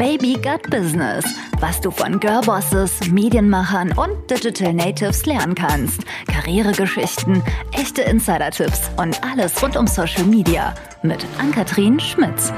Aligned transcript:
Baby 0.00 0.32
Gut 0.32 0.70
Business, 0.70 1.26
was 1.60 1.78
du 1.82 1.90
von 1.90 2.18
Girlbosses, 2.18 3.10
Medienmachern 3.10 3.92
und 3.92 4.30
Digital 4.30 4.72
Natives 4.72 5.26
lernen 5.26 5.54
kannst. 5.54 6.06
Karrieregeschichten, 6.26 7.42
echte 7.72 8.00
Insider-Tipps 8.00 8.92
und 8.96 9.22
alles 9.22 9.62
rund 9.62 9.76
um 9.76 9.86
Social 9.86 10.24
Media 10.24 10.74
mit 11.02 11.26
Ann-Kathrin 11.38 12.00
Schmitz. 12.00 12.50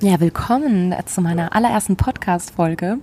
Ja, 0.00 0.18
willkommen 0.18 0.92
zu 1.06 1.20
meiner 1.20 1.54
allerersten 1.54 1.94
Podcast-Folge. 1.94 2.98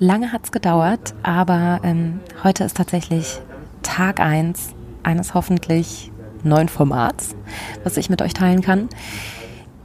Lange 0.00 0.32
hat's 0.32 0.50
gedauert, 0.50 1.14
aber 1.22 1.78
ähm, 1.84 2.18
heute 2.42 2.64
ist 2.64 2.76
tatsächlich 2.76 3.40
Tag 3.84 4.18
eins 4.18 4.74
eines 5.04 5.32
hoffentlich 5.32 6.10
neuen 6.42 6.68
Formats, 6.68 7.36
was 7.84 7.96
ich 7.96 8.10
mit 8.10 8.20
euch 8.20 8.34
teilen 8.34 8.62
kann. 8.62 8.88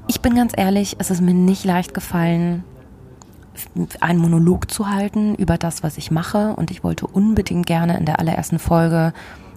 Ich 0.07 0.21
bin 0.21 0.35
ganz 0.35 0.53
ehrlich, 0.55 0.95
es 0.99 1.11
ist 1.11 1.21
mir 1.21 1.33
nicht 1.33 1.63
leicht 1.63 1.93
gefallen, 1.93 2.63
einen 3.99 4.19
Monolog 4.19 4.71
zu 4.71 4.89
halten 4.89 5.35
über 5.35 5.57
das, 5.57 5.83
was 5.83 5.97
ich 5.97 6.11
mache. 6.11 6.55
Und 6.55 6.71
ich 6.71 6.83
wollte 6.83 7.07
unbedingt 7.07 7.65
gerne 7.65 7.97
in 7.97 8.05
der 8.05 8.19
allerersten 8.19 8.59
Folge 8.59 9.13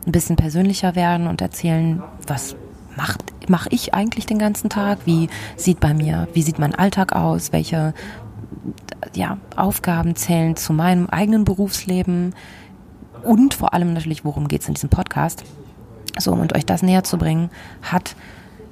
ein 0.06 0.12
bisschen 0.12 0.36
persönlicher 0.36 0.94
werden 0.94 1.26
und 1.26 1.40
erzählen, 1.40 2.02
was 2.26 2.56
mache 3.48 3.68
ich 3.70 3.94
eigentlich 3.94 4.26
den 4.26 4.38
ganzen 4.38 4.70
Tag? 4.70 5.00
Wie 5.04 5.28
sieht 5.56 5.80
bei 5.80 5.94
mir, 5.94 6.28
wie 6.34 6.42
sieht 6.42 6.58
mein 6.58 6.74
Alltag 6.74 7.14
aus? 7.14 7.52
Welche 7.52 7.94
ja, 9.14 9.38
Aufgaben 9.56 10.16
zählen 10.16 10.56
zu 10.56 10.72
meinem 10.72 11.06
eigenen 11.08 11.44
Berufsleben? 11.44 12.34
Und 13.22 13.54
vor 13.54 13.72
allem 13.72 13.94
natürlich, 13.94 14.24
worum 14.24 14.48
geht 14.48 14.62
es 14.62 14.68
in 14.68 14.74
diesem 14.74 14.90
Podcast? 14.90 15.44
So, 16.18 16.32
und 16.32 16.54
euch 16.54 16.66
das 16.66 16.82
näher 16.82 17.04
zu 17.04 17.16
bringen, 17.16 17.50
hat 17.82 18.14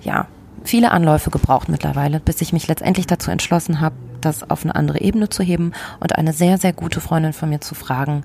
ja 0.03 0.27
viele 0.65 0.93
Anläufe 0.93 1.31
gebraucht 1.31 1.69
mittlerweile, 1.69 2.21
bis 2.21 2.41
ich 2.41 2.53
mich 2.53 2.69
letztendlich 2.69 3.07
dazu 3.07 3.31
entschlossen 3.31 3.81
habe, 3.81 3.97
das 4.21 4.49
auf 4.49 4.65
eine 4.65 4.75
andere 4.75 5.01
Ebene 5.01 5.29
zu 5.29 5.43
heben 5.43 5.73
und 6.01 6.17
eine 6.17 6.33
sehr, 6.33 6.59
sehr 6.59 6.73
gute 6.73 7.01
Freundin 7.01 7.33
von 7.33 7.49
mir 7.49 7.61
zu 7.61 7.75
fragen, 7.75 8.25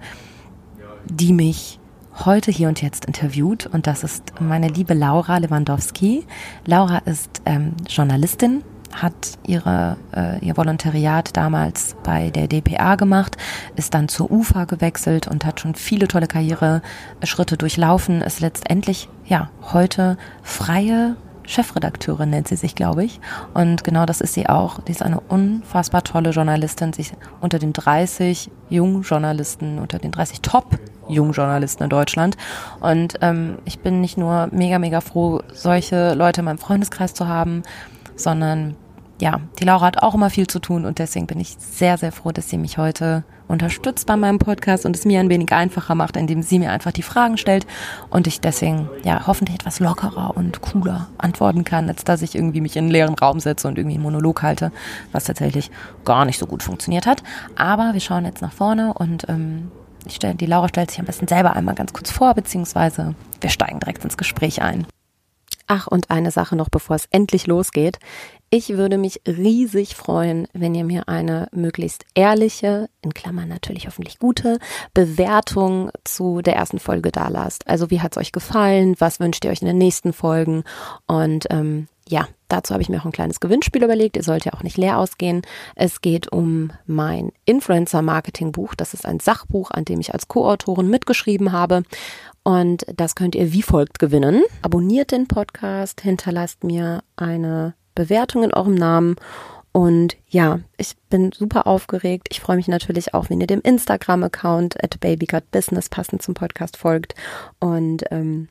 die 1.06 1.34
mich 1.34 1.80
heute 2.26 2.52
hier 2.52 2.68
und 2.68 2.82
jetzt 2.82 3.06
interviewt. 3.06 3.66
Und 3.66 3.88
das 3.88 4.04
ist 4.04 4.34
meine 4.40 4.68
liebe 4.68 4.94
Laura 4.94 5.38
Lewandowski. 5.38 6.26
Laura 6.66 7.00
ist 7.00 7.42
ähm, 7.46 7.74
Journalistin, 7.88 8.64
hat 8.94 9.38
ihre, 9.46 9.98
äh, 10.16 10.44
ihr 10.46 10.58
Volontariat 10.58 11.36
damals 11.36 11.96
bei 12.04 12.30
der 12.30 12.48
DPA 12.48 12.96
gemacht, 12.96 13.38
ist 13.76 13.94
dann 13.94 14.08
zur 14.08 14.32
UFA 14.32 14.66
gewechselt 14.66 15.28
und 15.28 15.46
hat 15.46 15.60
schon 15.60 15.76
viele 15.76 16.08
tolle 16.08 16.28
Karriereschritte 16.28 17.58
durchlaufen, 17.58 18.22
ist 18.22 18.40
letztendlich 18.40 19.10
ja 19.26 19.50
heute 19.74 20.18
freie 20.42 21.16
Chefredakteurin 21.48 22.30
nennt 22.30 22.48
sie 22.48 22.56
sich, 22.56 22.76
glaube 22.76 23.04
ich. 23.04 23.20
Und 23.54 23.84
genau 23.84 24.06
das 24.06 24.22
ist 24.22 24.34
sie 24.34 24.48
auch. 24.48 24.80
Die 24.82 24.92
ist 24.92 25.02
eine 25.02 25.20
unfassbar 25.20 26.04
tolle 26.04 26.30
Journalistin. 26.30 26.92
Ist 26.98 27.14
unter 27.42 27.58
den 27.58 27.74
30 27.74 28.52
Jungjournalisten, 28.70 29.80
unter 29.80 29.98
den 29.98 30.12
30 30.12 30.42
Top-Jungjournalisten 30.42 31.86
in 31.86 31.90
Deutschland. 31.90 32.38
Und 32.82 33.16
ähm, 33.22 33.58
ich 33.66 33.80
bin 33.80 34.02
nicht 34.02 34.18
nur 34.18 34.50
mega, 34.52 34.78
mega 34.78 35.02
froh, 35.02 35.42
solche 35.54 36.14
Leute 36.14 36.42
in 36.42 36.46
meinem 36.46 36.60
Freundeskreis 36.60 37.14
zu 37.14 37.28
haben, 37.28 37.64
sondern 38.16 38.76
ja, 39.20 39.40
die 39.60 39.64
Laura 39.64 39.88
hat 39.88 40.04
auch 40.04 40.14
immer 40.14 40.30
viel 40.30 40.48
zu 40.48 40.60
tun 40.60 40.86
und 40.86 41.00
deswegen 41.00 41.26
bin 41.26 41.40
ich 41.40 41.56
sehr, 41.58 41.98
sehr 41.98 42.12
froh, 42.12 42.32
dass 42.32 42.50
sie 42.50 42.58
mich 42.58 42.78
heute 42.78 43.24
unterstützt 43.48 44.08
bei 44.08 44.16
meinem 44.16 44.40
Podcast 44.40 44.86
und 44.86 44.96
es 44.96 45.06
mir 45.06 45.20
ein 45.20 45.30
wenig 45.30 45.52
einfacher 45.52 45.96
macht, 45.96 46.18
indem 46.18 46.42
sie 46.42 46.60
mir 46.60 46.72
einfach 46.72 46.92
die 46.92 47.02
Fragen 47.02 47.38
stellt 47.38 47.66
und 48.10 48.28
ich 48.28 48.42
deswegen 48.42 48.90
ja 49.04 49.28
hoffentlich 49.28 49.56
etwas 49.56 49.80
lockerer 49.80 50.36
und 50.36 50.62
cooler 50.62 51.08
antworten 51.18 51.64
kann, 51.64 51.88
als 51.90 52.04
dass 52.04 52.22
ich 52.22 52.36
irgendwie 52.36 52.62
mich 52.62 52.76
in 52.76 52.86
einen 52.86 52.92
leeren 52.92 53.16
Raum 53.16 53.40
setze 53.40 53.68
und 53.68 53.78
irgendwie 53.78 53.96
einen 53.96 54.04
Monolog 54.04 54.42
halte, 54.42 54.72
was 55.12 55.26
tatsächlich 55.26 55.72
gar 56.06 56.26
nicht 56.26 56.40
so 56.40 56.46
gut 56.46 56.64
funktioniert 56.64 57.06
hat. 57.06 57.24
Aber 57.56 57.94
wir 57.94 58.02
schauen 58.02 58.26
jetzt 58.26 58.42
nach 58.42 58.54
vorne 58.54 58.94
und 58.94 59.28
ähm, 59.30 59.72
ich 60.06 60.16
stell, 60.16 60.36
die 60.36 60.46
Laura 60.46 60.70
stellt 60.70 60.92
sich 60.92 61.00
am 61.00 61.06
besten 61.06 61.28
selber 61.28 61.54
einmal 61.54 61.76
ganz 61.76 61.94
kurz 61.94 62.12
vor, 62.12 62.34
beziehungsweise 62.34 63.16
wir 63.42 63.50
steigen 63.50 63.80
direkt 63.80 64.04
ins 64.04 64.18
Gespräch 64.18 64.62
ein. 64.62 64.88
Ach, 65.68 65.88
und 65.88 66.10
eine 66.10 66.32
Sache 66.32 66.56
noch, 66.56 66.70
bevor 66.70 66.96
es 66.96 67.08
endlich 67.12 67.46
losgeht. 67.46 68.00
Ich 68.50 68.70
würde 68.70 68.98
mich 68.98 69.22
riesig 69.28 69.96
freuen, 69.96 70.48
wenn 70.54 70.74
ihr 70.74 70.86
mir 70.86 71.10
eine 71.10 71.50
möglichst 71.52 72.06
ehrliche, 72.16 72.90
in 73.02 73.14
Klammern 73.14 73.50
natürlich 73.50 73.88
hoffentlich 73.88 74.20
gute, 74.20 74.60
Bewertung 74.94 75.92
zu 76.06 76.42
der 76.42 76.56
ersten 76.56 76.80
Folge 76.80 77.12
da 77.12 77.28
lasst. 77.28 77.68
Also 77.68 77.92
wie 77.92 78.00
hat 78.00 78.14
es 78.14 78.18
euch 78.18 78.32
gefallen? 78.32 78.96
Was 79.00 79.20
wünscht 79.20 79.44
ihr 79.44 79.52
euch 79.52 79.62
in 79.62 79.68
den 79.68 79.78
nächsten 79.78 80.14
Folgen? 80.14 80.64
Und 81.08 81.48
ähm, 81.50 81.90
ja, 82.08 82.28
dazu 82.48 82.74
habe 82.74 82.82
ich 82.82 82.90
mir 82.90 83.02
auch 83.02 83.06
ein 83.06 83.12
kleines 83.12 83.40
Gewinnspiel 83.42 83.84
überlegt. 83.84 84.16
Ihr 84.16 84.24
sollt 84.24 84.46
ja 84.46 84.54
auch 84.54 84.64
nicht 84.64 84.78
leer 84.78 84.98
ausgehen. 84.98 85.42
Es 85.76 86.02
geht 86.02 86.32
um 86.32 86.72
mein 86.86 87.34
Influencer-Marketing-Buch. 87.46 88.76
Das 88.76 88.94
ist 88.94 89.06
ein 89.06 89.20
Sachbuch, 89.20 89.72
an 89.72 89.84
dem 89.84 90.00
ich 90.00 90.14
als 90.14 90.30
Co-Autorin 90.30 90.90
mitgeschrieben 90.90 91.52
habe. 91.52 91.84
Und 92.48 92.86
das 92.96 93.16
könnt 93.16 93.36
ihr 93.36 93.52
wie 93.52 93.62
folgt 93.62 94.00
gewinnen. 94.00 94.42
Abonniert 94.62 95.12
den 95.12 95.28
Podcast, 95.28 96.00
hinterlasst 96.00 96.64
mir 96.64 97.04
eine 97.18 97.74
Bewertung 97.94 98.44
in 98.44 98.54
eurem 98.54 98.76
Namen. 98.76 99.18
Und 99.74 100.16
ja, 100.30 100.62
ich 100.78 100.96
bin 101.10 101.34
super 101.34 101.68
aufgeregt. 101.68 102.30
Ich 102.32 102.40
freue 102.40 102.56
mich 102.56 102.70
natürlich 102.70 103.14
auch, 103.14 103.30
wenn 103.30 103.42
ihr 103.42 103.48
dem 103.48 103.60
Instagram-Account 103.60 104.82
at 104.82 104.98
babygutbusiness 105.02 105.90
passend 105.90 106.22
zum 106.22 106.36
Podcast 106.36 106.78
folgt. 106.78 107.16
Und 107.60 108.06
ähm, 108.12 108.48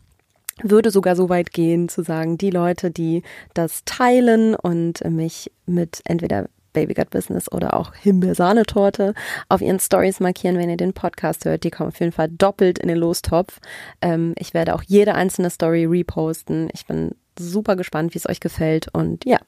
würde 0.62 0.90
sogar 0.90 1.16
so 1.16 1.30
weit 1.30 1.54
gehen 1.54 1.88
zu 1.88 2.02
sagen, 2.02 2.36
die 2.36 2.50
Leute, 2.50 2.90
die 2.90 3.22
das 3.54 3.82
teilen 3.86 4.54
und 4.54 5.02
mich 5.08 5.50
mit 5.64 6.02
entweder 6.04 6.50
Babygut 6.76 7.08
Business 7.08 7.50
oder 7.50 7.72
auch 7.74 7.94
Himbeersahnetorte 7.94 9.14
auf 9.48 9.62
ihren 9.62 9.80
Stories 9.80 10.20
markieren, 10.20 10.58
wenn 10.58 10.68
ihr 10.68 10.76
den 10.76 10.92
Podcast 10.92 11.46
hört. 11.46 11.64
Die 11.64 11.70
kommen 11.70 11.88
auf 11.88 11.98
jeden 11.98 12.12
Fall 12.12 12.28
doppelt 12.28 12.78
in 12.78 12.88
den 12.88 12.98
Lostopf. 12.98 13.60
Ähm, 14.02 14.34
ich 14.38 14.52
werde 14.52 14.74
auch 14.74 14.82
jede 14.82 15.14
einzelne 15.14 15.48
Story 15.48 15.86
reposten. 15.86 16.68
Ich 16.74 16.84
bin 16.84 17.14
super 17.38 17.76
gespannt, 17.76 18.12
wie 18.12 18.18
es 18.18 18.28
euch 18.28 18.40
gefällt 18.40 18.88
und 18.92 19.24
ja, 19.24 19.38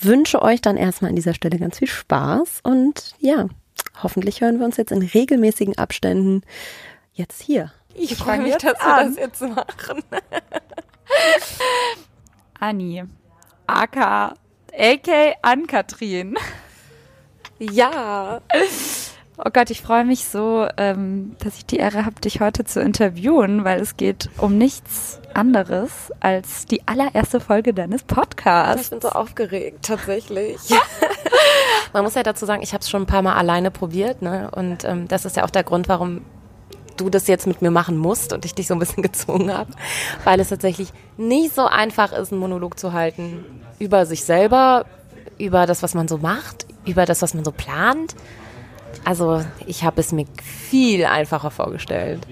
wünsche 0.00 0.40
euch 0.40 0.62
dann 0.62 0.78
erstmal 0.78 1.10
an 1.10 1.16
dieser 1.16 1.34
Stelle 1.34 1.58
ganz 1.58 1.78
viel 1.78 1.88
Spaß 1.88 2.60
und 2.62 3.14
ja, 3.18 3.46
hoffentlich 4.02 4.40
hören 4.40 4.58
wir 4.58 4.64
uns 4.64 4.78
jetzt 4.78 4.92
in 4.92 5.02
regelmäßigen 5.02 5.76
Abständen 5.76 6.42
jetzt 7.12 7.42
hier. 7.42 7.72
Ich 7.94 8.16
freue 8.16 8.40
mich, 8.40 8.56
dass 8.56 8.78
wir 8.78 9.04
das 9.04 9.16
jetzt 9.16 9.42
machen. 9.42 10.02
Anni, 12.58 13.04
aka, 13.66 14.34
aka 14.72 15.32
Ann-Kathrin. 15.42 16.36
Ja. 17.60 18.40
Oh 19.36 19.50
Gott, 19.52 19.70
ich 19.70 19.82
freue 19.82 20.04
mich 20.04 20.24
so, 20.24 20.66
ähm, 20.78 21.36
dass 21.38 21.56
ich 21.56 21.66
die 21.66 21.76
Ehre 21.76 22.04
habe, 22.06 22.20
dich 22.20 22.40
heute 22.40 22.64
zu 22.64 22.80
interviewen, 22.80 23.64
weil 23.64 23.80
es 23.80 23.96
geht 23.96 24.30
um 24.38 24.56
nichts 24.56 25.20
anderes 25.34 26.10
als 26.20 26.66
die 26.66 26.86
allererste 26.88 27.38
Folge 27.38 27.74
deines 27.74 28.02
Podcasts. 28.02 28.84
Ich 28.84 28.90
bin 28.90 29.00
so 29.00 29.10
aufgeregt, 29.10 29.78
tatsächlich. 29.82 30.58
Man 31.92 32.02
muss 32.04 32.14
ja 32.14 32.22
dazu 32.22 32.46
sagen, 32.46 32.62
ich 32.62 32.72
habe 32.72 32.80
es 32.80 32.90
schon 32.90 33.02
ein 33.02 33.06
paar 33.06 33.22
Mal 33.22 33.34
alleine 33.34 33.70
probiert, 33.70 34.22
ne? 34.22 34.50
Und 34.54 34.84
ähm, 34.84 35.06
das 35.08 35.24
ist 35.24 35.36
ja 35.36 35.44
auch 35.44 35.50
der 35.50 35.64
Grund, 35.64 35.88
warum 35.88 36.22
du 36.96 37.10
das 37.10 37.26
jetzt 37.26 37.46
mit 37.46 37.62
mir 37.62 37.70
machen 37.70 37.96
musst 37.96 38.32
und 38.32 38.44
ich 38.44 38.54
dich 38.54 38.66
so 38.66 38.74
ein 38.74 38.80
bisschen 38.80 39.02
gezwungen 39.02 39.52
habe, 39.56 39.70
weil 40.24 40.40
es 40.40 40.48
tatsächlich 40.48 40.92
nicht 41.16 41.54
so 41.54 41.66
einfach 41.66 42.12
ist, 42.12 42.32
einen 42.32 42.40
Monolog 42.40 42.78
zu 42.78 42.92
halten 42.92 43.44
über 43.78 44.06
sich 44.06 44.24
selber, 44.24 44.86
über 45.38 45.66
das, 45.66 45.82
was 45.82 45.94
man 45.94 46.08
so 46.08 46.18
macht, 46.18 46.66
über 46.90 47.06
das, 47.06 47.22
was 47.22 47.34
man 47.34 47.44
so 47.44 47.52
plant. 47.52 48.14
Also 49.04 49.42
ich 49.66 49.84
habe 49.84 50.00
es 50.00 50.12
mir 50.12 50.26
viel 50.42 51.04
einfacher 51.04 51.50
vorgestellt. 51.50 52.26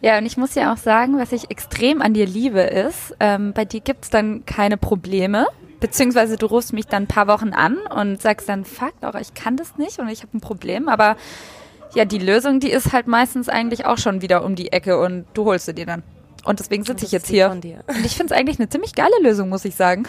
Ja, 0.00 0.18
und 0.18 0.26
ich 0.26 0.36
muss 0.36 0.54
ja 0.54 0.72
auch 0.72 0.76
sagen, 0.76 1.18
was 1.18 1.32
ich 1.32 1.50
extrem 1.50 2.02
an 2.02 2.12
dir 2.12 2.26
liebe, 2.26 2.60
ist, 2.60 3.14
ähm, 3.20 3.52
bei 3.52 3.64
dir 3.64 3.80
gibt 3.80 4.04
es 4.04 4.10
dann 4.10 4.44
keine 4.44 4.76
Probleme. 4.76 5.46
Beziehungsweise 5.80 6.36
du 6.36 6.46
rufst 6.46 6.72
mich 6.72 6.86
dann 6.86 7.04
ein 7.04 7.08
paar 7.08 7.26
Wochen 7.26 7.50
an 7.50 7.78
und 7.78 8.20
sagst 8.22 8.48
dann, 8.48 8.64
fuck, 8.64 8.92
Laura, 9.00 9.20
ich 9.20 9.34
kann 9.34 9.56
das 9.56 9.78
nicht 9.78 9.98
und 9.98 10.08
ich 10.08 10.22
habe 10.22 10.36
ein 10.36 10.40
Problem. 10.40 10.88
Aber 10.88 11.16
ja, 11.94 12.04
die 12.04 12.18
Lösung, 12.18 12.60
die 12.60 12.70
ist 12.70 12.92
halt 12.92 13.06
meistens 13.06 13.48
eigentlich 13.48 13.84
auch 13.86 13.98
schon 13.98 14.22
wieder 14.22 14.44
um 14.44 14.54
die 14.54 14.72
Ecke 14.72 14.98
und 14.98 15.24
du 15.34 15.44
holst 15.44 15.66
sie 15.66 15.74
dir 15.74 15.86
dann. 15.86 16.02
Und 16.44 16.60
deswegen 16.60 16.84
sitze 16.84 17.04
ich 17.04 17.12
jetzt 17.12 17.28
hier. 17.28 17.50
Und 17.50 17.64
ich 18.04 18.16
finde 18.16 18.34
es 18.34 18.40
eigentlich 18.40 18.58
eine 18.58 18.68
ziemlich 18.68 18.94
geile 18.94 19.14
Lösung, 19.22 19.48
muss 19.48 19.64
ich 19.64 19.74
sagen. 19.74 20.04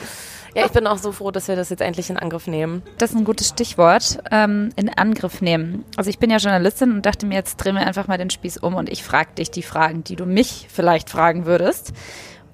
Ja, 0.56 0.66
ich 0.66 0.72
bin 0.72 0.86
auch 0.86 0.98
so 0.98 1.12
froh, 1.12 1.32
dass 1.32 1.48
wir 1.48 1.56
das 1.56 1.70
jetzt 1.70 1.82
endlich 1.82 2.10
in 2.10 2.18
Angriff 2.18 2.48
nehmen. 2.48 2.84
Das 2.98 3.12
ist 3.12 3.18
ein 3.18 3.24
gutes 3.24 3.50
Stichwort. 3.50 4.20
Ähm, 4.32 4.70
in 4.76 4.90
Angriff 4.90 5.42
nehmen. 5.42 5.84
Also 5.98 6.10
ich 6.10 6.20
bin 6.20 6.30
ja 6.30 6.38
Journalistin 6.38 6.92
und 6.92 7.06
dachte 7.06 7.26
mir, 7.26 7.36
jetzt 7.36 7.58
drehen 7.58 7.76
wir 7.76 7.86
einfach 7.86 8.08
mal 8.08 8.18
den 8.18 8.30
Spieß 8.30 8.58
um 8.58 8.76
und 8.76 8.90
ich 8.90 9.04
frage 9.04 9.34
dich 9.38 9.50
die 9.52 9.64
Fragen, 9.64 10.04
die 10.04 10.16
du 10.16 10.26
mich 10.26 10.68
vielleicht 10.70 11.10
fragen 11.10 11.46
würdest. 11.46 11.94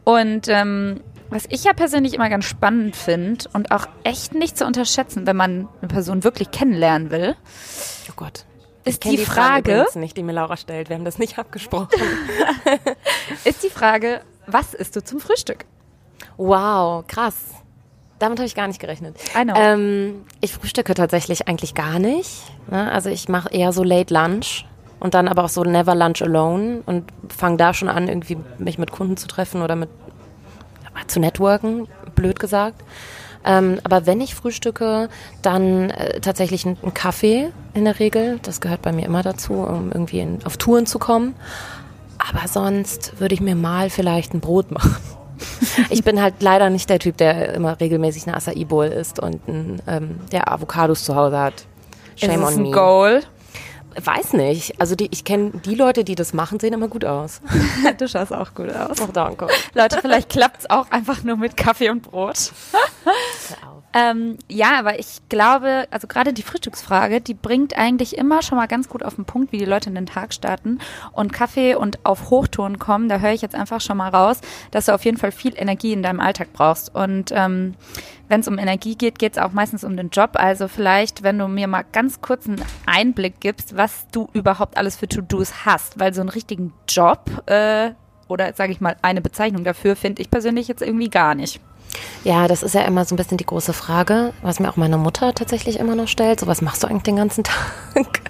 Und 0.05 0.47
ähm, 0.47 1.01
was 1.29 1.45
ich 1.49 1.63
ja 1.63 1.73
persönlich 1.73 2.13
immer 2.13 2.29
ganz 2.29 2.45
spannend 2.45 2.95
finde 2.95 3.45
und 3.53 3.71
auch 3.71 3.87
echt 4.03 4.33
nicht 4.33 4.57
zu 4.57 4.65
unterschätzen, 4.65 5.27
wenn 5.27 5.35
man 5.35 5.67
eine 5.81 5.87
Person 5.87 6.23
wirklich 6.23 6.51
kennenlernen 6.51 7.11
will. 7.11 7.35
Oh 8.09 8.13
Gott. 8.15 8.45
Ist 8.85 9.03
die, 9.03 9.17
die, 9.17 9.17
Frage, 9.17 9.85
Frage 9.85 9.99
nicht, 9.99 10.17
die 10.17 10.23
mir 10.23 10.31
Laura 10.31 10.57
stellt. 10.57 10.89
Wir 10.89 10.95
haben 10.95 11.05
das 11.05 11.19
nicht 11.19 11.37
abgesprochen. 11.37 11.89
ist 13.43 13.61
die 13.61 13.69
Frage, 13.69 14.21
was 14.47 14.73
isst 14.73 14.95
du 14.95 15.03
zum 15.03 15.19
Frühstück? 15.19 15.65
Wow, 16.37 17.05
krass. 17.05 17.35
Damit 18.19 18.39
habe 18.39 18.45
ich 18.45 18.55
gar 18.55 18.67
nicht 18.67 18.79
gerechnet. 18.79 19.17
I 19.35 19.43
know. 19.43 19.55
Ähm, 19.55 20.25
ich 20.41 20.53
frühstücke 20.53 20.93
tatsächlich 20.93 21.47
eigentlich 21.47 21.73
gar 21.73 21.99
nicht. 21.99 22.43
Ne? 22.69 22.91
Also 22.91 23.09
ich 23.09 23.29
mache 23.29 23.49
eher 23.49 23.73
so 23.73 23.83
Late 23.83 24.13
Lunch 24.13 24.65
und 24.99 25.13
dann 25.13 25.27
aber 25.27 25.45
auch 25.45 25.49
so 25.49 25.63
Never 25.63 25.95
Lunch 25.95 26.21
Alone 26.21 26.83
und 26.85 27.05
fange 27.29 27.57
da 27.57 27.73
schon 27.73 27.89
an, 27.89 28.07
irgendwie 28.07 28.37
mich 28.57 28.77
mit 28.77 28.91
Kunden 28.91 29.17
zu 29.17 29.27
treffen 29.27 29.61
oder 29.61 29.75
mit 29.75 29.89
zu 31.07 31.19
networken, 31.19 31.87
blöd 32.15 32.39
gesagt. 32.39 32.83
Ähm, 33.45 33.79
aber 33.83 34.05
wenn 34.05 34.19
ich 34.19 34.35
frühstücke, 34.35 35.09
dann 35.41 35.91
äh, 35.91 36.19
tatsächlich 36.19 36.65
einen 36.65 36.93
Kaffee 36.93 37.51
in 37.73 37.85
der 37.85 37.99
Regel. 37.99 38.39
Das 38.43 38.59
gehört 38.59 38.81
bei 38.81 38.91
mir 38.91 39.05
immer 39.05 39.23
dazu, 39.23 39.53
um 39.53 39.91
irgendwie 39.91 40.19
in, 40.19 40.45
auf 40.45 40.57
Touren 40.57 40.85
zu 40.85 40.99
kommen. 40.99 41.35
Aber 42.17 42.47
sonst 42.47 43.19
würde 43.19 43.33
ich 43.33 43.41
mir 43.41 43.55
mal 43.55 43.89
vielleicht 43.89 44.33
ein 44.33 44.41
Brot 44.41 44.71
machen. 44.71 44.97
ich 45.89 46.03
bin 46.03 46.21
halt 46.21 46.35
leider 46.39 46.69
nicht 46.69 46.89
der 46.89 46.99
Typ, 46.99 47.17
der 47.17 47.53
immer 47.53 47.79
regelmäßig 47.79 48.27
eine 48.27 48.35
Acai 48.37 48.65
Bowl 48.65 48.85
isst 48.85 49.19
und 49.19 49.47
ein, 49.47 49.81
ähm, 49.87 50.19
der 50.31 50.51
Avocados 50.51 51.03
zu 51.03 51.15
Hause 51.15 51.39
hat. 51.39 51.65
Shame 52.15 52.31
Ist 52.31 52.37
es 52.37 52.43
on 52.43 52.53
ein 52.53 52.61
me. 52.63 52.71
Goal? 52.71 53.21
Weiß 54.01 54.33
nicht. 54.33 54.79
Also 54.79 54.95
die, 54.95 55.09
ich 55.11 55.23
kenne 55.23 55.51
die 55.65 55.75
Leute, 55.75 56.03
die 56.03 56.15
das 56.15 56.33
machen, 56.33 56.59
sehen 56.59 56.73
immer 56.73 56.87
gut 56.87 57.05
aus. 57.05 57.41
du 57.97 58.07
schaust 58.07 58.33
auch 58.33 58.53
gut 58.53 58.73
aus. 58.73 59.01
Oh, 59.01 59.09
danke. 59.11 59.47
Leute, 59.73 59.99
vielleicht 60.01 60.29
klappt 60.29 60.59
es 60.61 60.69
auch 60.69 60.89
einfach 60.91 61.23
nur 61.23 61.37
mit 61.37 61.57
Kaffee 61.57 61.89
und 61.89 62.01
Brot. 62.01 62.51
Ähm, 63.91 64.37
ja, 64.47 64.77
aber 64.77 64.99
ich 64.99 65.17
glaube, 65.29 65.87
also 65.89 66.07
gerade 66.07 66.31
die 66.31 66.43
Frühstücksfrage, 66.43 67.21
die 67.21 67.33
bringt 67.33 67.75
eigentlich 67.75 68.17
immer 68.17 68.43
schon 68.43 68.57
mal 68.57 68.67
ganz 68.67 68.87
gut 68.87 69.03
auf 69.03 69.15
den 69.15 69.25
Punkt, 69.25 69.51
wie 69.51 69.57
die 69.57 69.65
Leute 69.65 69.89
in 69.89 69.95
den 69.95 70.05
Tag 70.05 70.33
starten. 70.33 70.79
Und 71.11 71.33
Kaffee 71.33 71.73
und 71.73 72.05
auf 72.05 72.29
Hochton 72.29 72.77
kommen, 72.77 73.09
da 73.09 73.17
höre 73.17 73.31
ich 73.31 73.41
jetzt 73.41 73.55
einfach 73.55 73.81
schon 73.81 73.97
mal 73.97 74.09
raus, 74.09 74.41
dass 74.69 74.85
du 74.85 74.93
auf 74.93 75.05
jeden 75.05 75.17
Fall 75.17 75.31
viel 75.31 75.53
Energie 75.55 75.91
in 75.91 76.03
deinem 76.03 76.19
Alltag 76.19 76.49
brauchst. 76.53 76.93
Und 76.93 77.31
ähm, 77.33 77.73
wenn 78.29 78.41
es 78.41 78.47
um 78.47 78.57
Energie 78.57 78.95
geht, 78.95 79.19
geht 79.19 79.33
es 79.33 79.37
auch 79.37 79.51
meistens 79.51 79.83
um 79.83 79.97
den 79.97 80.09
Job. 80.09 80.31
Also 80.35 80.67
vielleicht, 80.67 81.23
wenn 81.23 81.37
du 81.37 81.47
mir 81.47 81.67
mal 81.67 81.83
ganz 81.91 82.21
kurz 82.21 82.47
einen 82.47 82.63
Einblick 82.85 83.39
gibst, 83.39 83.75
was 83.75 84.07
du 84.11 84.29
überhaupt 84.33 84.77
alles 84.77 84.95
für 84.95 85.07
To-Dos 85.07 85.65
hast, 85.65 85.99
weil 85.99 86.13
so 86.13 86.21
einen 86.21 86.29
richtigen 86.29 86.71
Job 86.87 87.19
äh, 87.47 87.91
oder 88.27 88.53
sage 88.53 88.71
ich 88.71 88.79
mal 88.79 88.95
eine 89.01 89.21
Bezeichnung 89.21 89.63
dafür 89.63 89.95
finde 89.95 90.21
ich 90.21 90.29
persönlich 90.29 90.67
jetzt 90.67 90.83
irgendwie 90.83 91.09
gar 91.09 91.35
nicht. 91.35 91.59
Ja, 92.23 92.47
das 92.47 92.61
ist 92.61 92.75
ja 92.75 92.81
immer 92.81 93.03
so 93.05 93.15
ein 93.15 93.17
bisschen 93.17 93.37
die 93.37 93.45
große 93.45 93.73
Frage, 93.73 94.33
was 94.43 94.59
mir 94.59 94.69
auch 94.69 94.77
meine 94.77 94.97
Mutter 94.97 95.33
tatsächlich 95.33 95.79
immer 95.79 95.95
noch 95.95 96.07
stellt. 96.07 96.39
So, 96.39 96.47
was 96.47 96.61
machst 96.61 96.83
du 96.83 96.87
eigentlich 96.87 97.03
den 97.03 97.15
ganzen 97.15 97.43
Tag? 97.95 98.21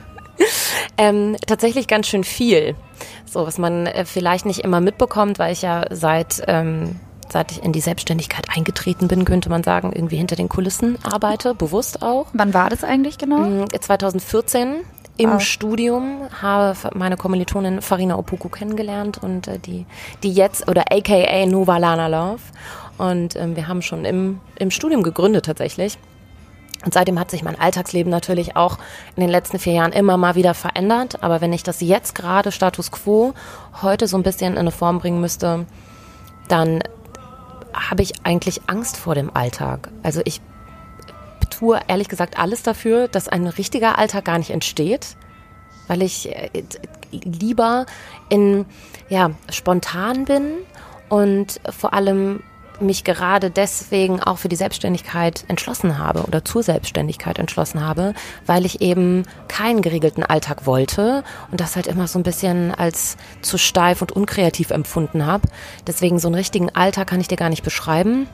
ähm, 0.97 1.35
tatsächlich 1.45 1.87
ganz 1.87 2.07
schön 2.07 2.23
viel. 2.23 2.75
So, 3.25 3.45
was 3.45 3.57
man 3.57 3.85
äh, 3.85 4.05
vielleicht 4.05 4.45
nicht 4.45 4.61
immer 4.61 4.79
mitbekommt, 4.79 5.39
weil 5.39 5.51
ich 5.51 5.61
ja 5.61 5.85
seit 5.91 6.41
ähm, 6.47 6.99
seit 7.31 7.51
ich 7.51 7.63
in 7.63 7.71
die 7.71 7.81
Selbstständigkeit 7.81 8.47
eingetreten 8.55 9.07
bin, 9.07 9.25
könnte 9.25 9.49
man 9.49 9.63
sagen, 9.63 9.91
irgendwie 9.93 10.17
hinter 10.17 10.35
den 10.35 10.49
Kulissen 10.49 10.97
arbeite, 11.03 11.55
bewusst 11.55 12.01
auch. 12.01 12.27
Wann 12.33 12.53
war 12.53 12.69
das 12.69 12.83
eigentlich 12.83 13.17
genau? 13.17 13.65
2014 13.65 14.69
mm, 14.69 14.73
im 15.17 15.33
oh. 15.33 15.39
Studium 15.39 16.21
habe 16.41 16.75
meine 16.95 17.17
Kommilitonin 17.17 17.81
Farina 17.81 18.17
Opoku 18.17 18.47
kennengelernt 18.49 19.17
und 19.21 19.47
äh, 19.47 19.59
die, 19.59 19.85
die 20.23 20.31
jetzt, 20.31 20.67
oder 20.69 20.85
aka 20.91 21.45
Nova 21.45 21.77
Lana 21.77 22.07
Love. 22.07 22.41
Und 22.97 23.35
ähm, 23.35 23.55
wir 23.55 23.67
haben 23.67 23.81
schon 23.81 24.05
im, 24.05 24.39
im 24.57 24.71
Studium 24.71 25.03
gegründet 25.03 25.45
tatsächlich. 25.45 25.97
Und 26.85 26.93
seitdem 26.93 27.19
hat 27.19 27.29
sich 27.29 27.43
mein 27.43 27.59
Alltagsleben 27.59 28.09
natürlich 28.09 28.55
auch 28.55 28.77
in 29.15 29.21
den 29.21 29.29
letzten 29.29 29.59
vier 29.59 29.73
Jahren 29.73 29.91
immer 29.91 30.15
mal 30.15 30.35
wieder 30.35 30.53
verändert. 30.53 31.21
Aber 31.21 31.41
wenn 31.41 31.51
ich 31.51 31.63
das 31.63 31.81
jetzt 31.81 32.15
gerade 32.15 32.51
Status 32.53 32.89
quo 32.91 33.33
heute 33.81 34.07
so 34.07 34.15
ein 34.15 34.23
bisschen 34.23 34.53
in 34.53 34.59
eine 34.59 34.71
Form 34.71 34.99
bringen 34.99 35.19
müsste, 35.19 35.65
dann 36.47 36.81
habe 37.73 38.03
ich 38.03 38.13
eigentlich 38.23 38.61
Angst 38.67 38.97
vor 38.97 39.15
dem 39.15 39.35
Alltag. 39.35 39.89
Also 40.03 40.21
ich 40.25 40.41
tue 41.49 41.79
ehrlich 41.87 42.07
gesagt 42.07 42.39
alles 42.39 42.63
dafür, 42.63 43.07
dass 43.07 43.27
ein 43.27 43.47
richtiger 43.47 43.97
Alltag 43.97 44.25
gar 44.25 44.37
nicht 44.37 44.51
entsteht, 44.51 45.15
weil 45.87 46.01
ich 46.01 46.29
äh, 46.29 46.63
lieber 47.11 47.85
in 48.29 48.65
ja 49.09 49.31
spontan 49.51 50.25
bin 50.25 50.53
und 51.09 51.59
vor 51.69 51.93
allem 51.93 52.43
mich 52.81 53.03
gerade 53.03 53.49
deswegen 53.49 54.21
auch 54.21 54.37
für 54.37 54.49
die 54.49 54.55
Selbstständigkeit 54.55 55.45
entschlossen 55.47 55.97
habe 55.97 56.23
oder 56.23 56.43
zur 56.45 56.63
Selbstständigkeit 56.63 57.39
entschlossen 57.39 57.85
habe, 57.85 58.13
weil 58.45 58.65
ich 58.65 58.81
eben 58.81 59.23
keinen 59.47 59.81
geregelten 59.81 60.23
Alltag 60.23 60.65
wollte 60.65 61.23
und 61.51 61.61
das 61.61 61.75
halt 61.75 61.87
immer 61.87 62.07
so 62.07 62.19
ein 62.19 62.23
bisschen 62.23 62.73
als 62.73 63.17
zu 63.41 63.57
steif 63.57 64.01
und 64.01 64.11
unkreativ 64.11 64.71
empfunden 64.71 65.25
habe. 65.25 65.47
Deswegen 65.87 66.19
so 66.19 66.27
einen 66.27 66.35
richtigen 66.35 66.69
Alltag 66.75 67.07
kann 67.07 67.21
ich 67.21 67.27
dir 67.27 67.37
gar 67.37 67.49
nicht 67.49 67.63
beschreiben. 67.63 68.27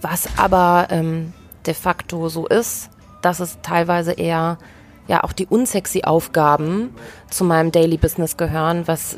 Was 0.00 0.28
aber 0.36 0.88
ähm, 0.90 1.32
de 1.66 1.74
facto 1.74 2.28
so 2.28 2.46
ist, 2.46 2.90
dass 3.22 3.40
es 3.40 3.58
teilweise 3.62 4.12
eher 4.12 4.58
ja 5.08 5.24
auch 5.24 5.32
die 5.32 5.46
unsexy 5.46 6.02
Aufgaben 6.02 6.94
zu 7.30 7.44
meinem 7.44 7.72
Daily 7.72 7.96
Business 7.96 8.36
gehören, 8.36 8.86
was 8.86 9.16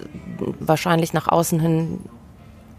wahrscheinlich 0.60 1.12
nach 1.12 1.28
außen 1.28 1.60
hin 1.60 2.00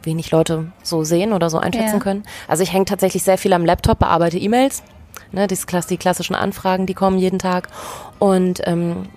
wenig 0.03 0.31
Leute 0.31 0.71
so 0.83 1.03
sehen 1.03 1.33
oder 1.33 1.49
so 1.49 1.57
einschätzen 1.57 1.95
ja. 1.95 1.99
können. 1.99 2.23
Also 2.47 2.63
ich 2.63 2.73
hänge 2.73 2.85
tatsächlich 2.85 3.23
sehr 3.23 3.37
viel 3.37 3.53
am 3.53 3.65
Laptop, 3.65 3.99
bearbeite 3.99 4.37
E-Mails, 4.37 4.83
ne, 5.31 5.47
die, 5.47 5.57
die 5.89 5.97
klassischen 5.97 6.35
Anfragen, 6.35 6.85
die 6.85 6.93
kommen 6.93 7.17
jeden 7.17 7.39
Tag 7.39 7.69
und 8.19 8.61
ähm, 8.65 9.07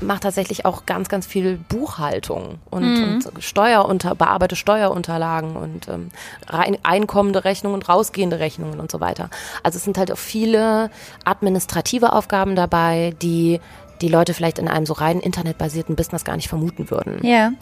mache 0.00 0.20
tatsächlich 0.20 0.64
auch 0.64 0.86
ganz, 0.86 1.08
ganz 1.08 1.26
viel 1.26 1.56
Buchhaltung 1.56 2.58
und, 2.70 2.82
mhm. 2.82 3.22
und 3.34 3.42
Steuerunter, 3.42 4.14
bearbeite 4.14 4.56
Steuerunterlagen 4.56 5.56
und 5.56 5.88
ähm, 5.88 6.10
rein, 6.46 6.78
einkommende 6.82 7.44
Rechnungen 7.44 7.74
und 7.74 7.88
rausgehende 7.88 8.38
Rechnungen 8.38 8.80
und 8.80 8.90
so 8.90 9.00
weiter. 9.00 9.30
Also 9.62 9.76
es 9.76 9.84
sind 9.84 9.98
halt 9.98 10.12
auch 10.12 10.18
viele 10.18 10.90
administrative 11.24 12.12
Aufgaben 12.12 12.56
dabei, 12.56 13.14
die 13.22 13.60
die 14.00 14.08
Leute 14.08 14.34
vielleicht 14.34 14.58
in 14.58 14.68
einem 14.68 14.86
so 14.86 14.92
rein 14.94 15.20
internetbasierten 15.20 15.96
Business 15.96 16.24
gar 16.24 16.36
nicht 16.36 16.48
vermuten 16.48 16.90
würden. 16.90 17.24
Ja. 17.24 17.52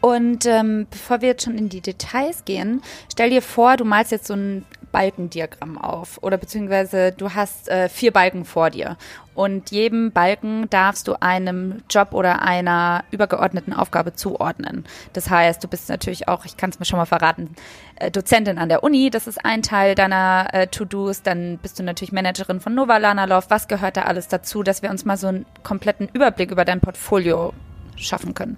Und 0.00 0.46
ähm, 0.46 0.86
bevor 0.90 1.20
wir 1.20 1.28
jetzt 1.28 1.44
schon 1.44 1.56
in 1.56 1.68
die 1.68 1.80
Details 1.80 2.44
gehen, 2.44 2.82
stell 3.10 3.30
dir 3.30 3.42
vor, 3.42 3.76
du 3.76 3.84
malst 3.84 4.12
jetzt 4.12 4.26
so 4.26 4.34
ein 4.34 4.64
Balkendiagramm 4.96 5.76
auf. 5.76 6.18
Oder 6.22 6.38
beziehungsweise 6.38 7.12
du 7.12 7.34
hast 7.34 7.68
äh, 7.68 7.90
vier 7.90 8.12
Balken 8.12 8.46
vor 8.46 8.70
dir. 8.70 8.96
Und 9.34 9.70
jedem 9.70 10.10
Balken 10.10 10.70
darfst 10.70 11.06
du 11.06 11.20
einem 11.20 11.82
Job 11.90 12.14
oder 12.14 12.40
einer 12.40 13.04
übergeordneten 13.10 13.74
Aufgabe 13.74 14.14
zuordnen. 14.14 14.86
Das 15.12 15.28
heißt, 15.28 15.62
du 15.62 15.68
bist 15.68 15.90
natürlich 15.90 16.28
auch, 16.28 16.46
ich 16.46 16.56
kann 16.56 16.70
es 16.70 16.78
mir 16.78 16.86
schon 16.86 16.98
mal 16.98 17.04
verraten, 17.04 17.54
äh, 17.96 18.10
Dozentin 18.10 18.56
an 18.56 18.70
der 18.70 18.82
Uni, 18.82 19.10
das 19.10 19.26
ist 19.26 19.44
ein 19.44 19.60
Teil 19.60 19.94
deiner 19.94 20.48
äh, 20.54 20.66
To-Dos, 20.66 21.20
dann 21.20 21.58
bist 21.58 21.78
du 21.78 21.82
natürlich 21.82 22.12
Managerin 22.12 22.60
von 22.60 22.74
Nova 22.74 22.96
Lanalov, 22.96 23.50
was 23.50 23.68
gehört 23.68 23.98
da 23.98 24.04
alles 24.04 24.28
dazu, 24.28 24.62
dass 24.62 24.80
wir 24.80 24.88
uns 24.88 25.04
mal 25.04 25.18
so 25.18 25.26
einen 25.26 25.44
kompletten 25.62 26.08
Überblick 26.10 26.50
über 26.50 26.64
dein 26.64 26.80
Portfolio 26.80 27.52
schaffen 27.96 28.32
können? 28.32 28.56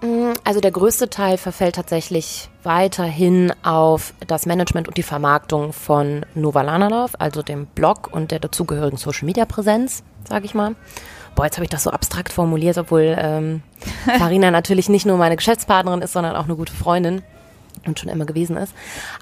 Mm, 0.00 0.32
also 0.44 0.60
der 0.60 0.70
größte 0.70 1.10
Teil 1.10 1.38
verfällt 1.38 1.76
tatsächlich 1.76 2.48
weiterhin 2.62 3.52
auf 3.62 4.14
das 4.26 4.46
Management 4.46 4.88
und 4.88 4.96
die 4.96 5.02
Vermarktung 5.02 5.72
von 5.72 6.24
Nova 6.34 6.62
Lanalov, 6.62 7.12
also 7.18 7.42
dem 7.42 7.66
Blog 7.66 8.10
und 8.12 8.30
der 8.30 8.38
dazugehörigen 8.38 8.98
Social 8.98 9.26
Media 9.26 9.44
Präsenz, 9.44 10.02
sage 10.28 10.46
ich 10.46 10.54
mal. 10.54 10.74
Boah, 11.34 11.46
jetzt 11.46 11.56
habe 11.56 11.64
ich 11.64 11.70
das 11.70 11.82
so 11.82 11.90
abstrakt 11.90 12.32
formuliert, 12.32 12.78
obwohl 12.78 13.16
ähm, 13.18 13.62
Farina 14.18 14.50
natürlich 14.50 14.88
nicht 14.88 15.06
nur 15.06 15.16
meine 15.16 15.36
Geschäftspartnerin 15.36 16.02
ist, 16.02 16.12
sondern 16.12 16.36
auch 16.36 16.44
eine 16.44 16.56
gute 16.56 16.72
Freundin 16.72 17.22
und 17.86 17.98
schon 17.98 18.08
immer 18.08 18.24
gewesen 18.24 18.56
ist. 18.56 18.74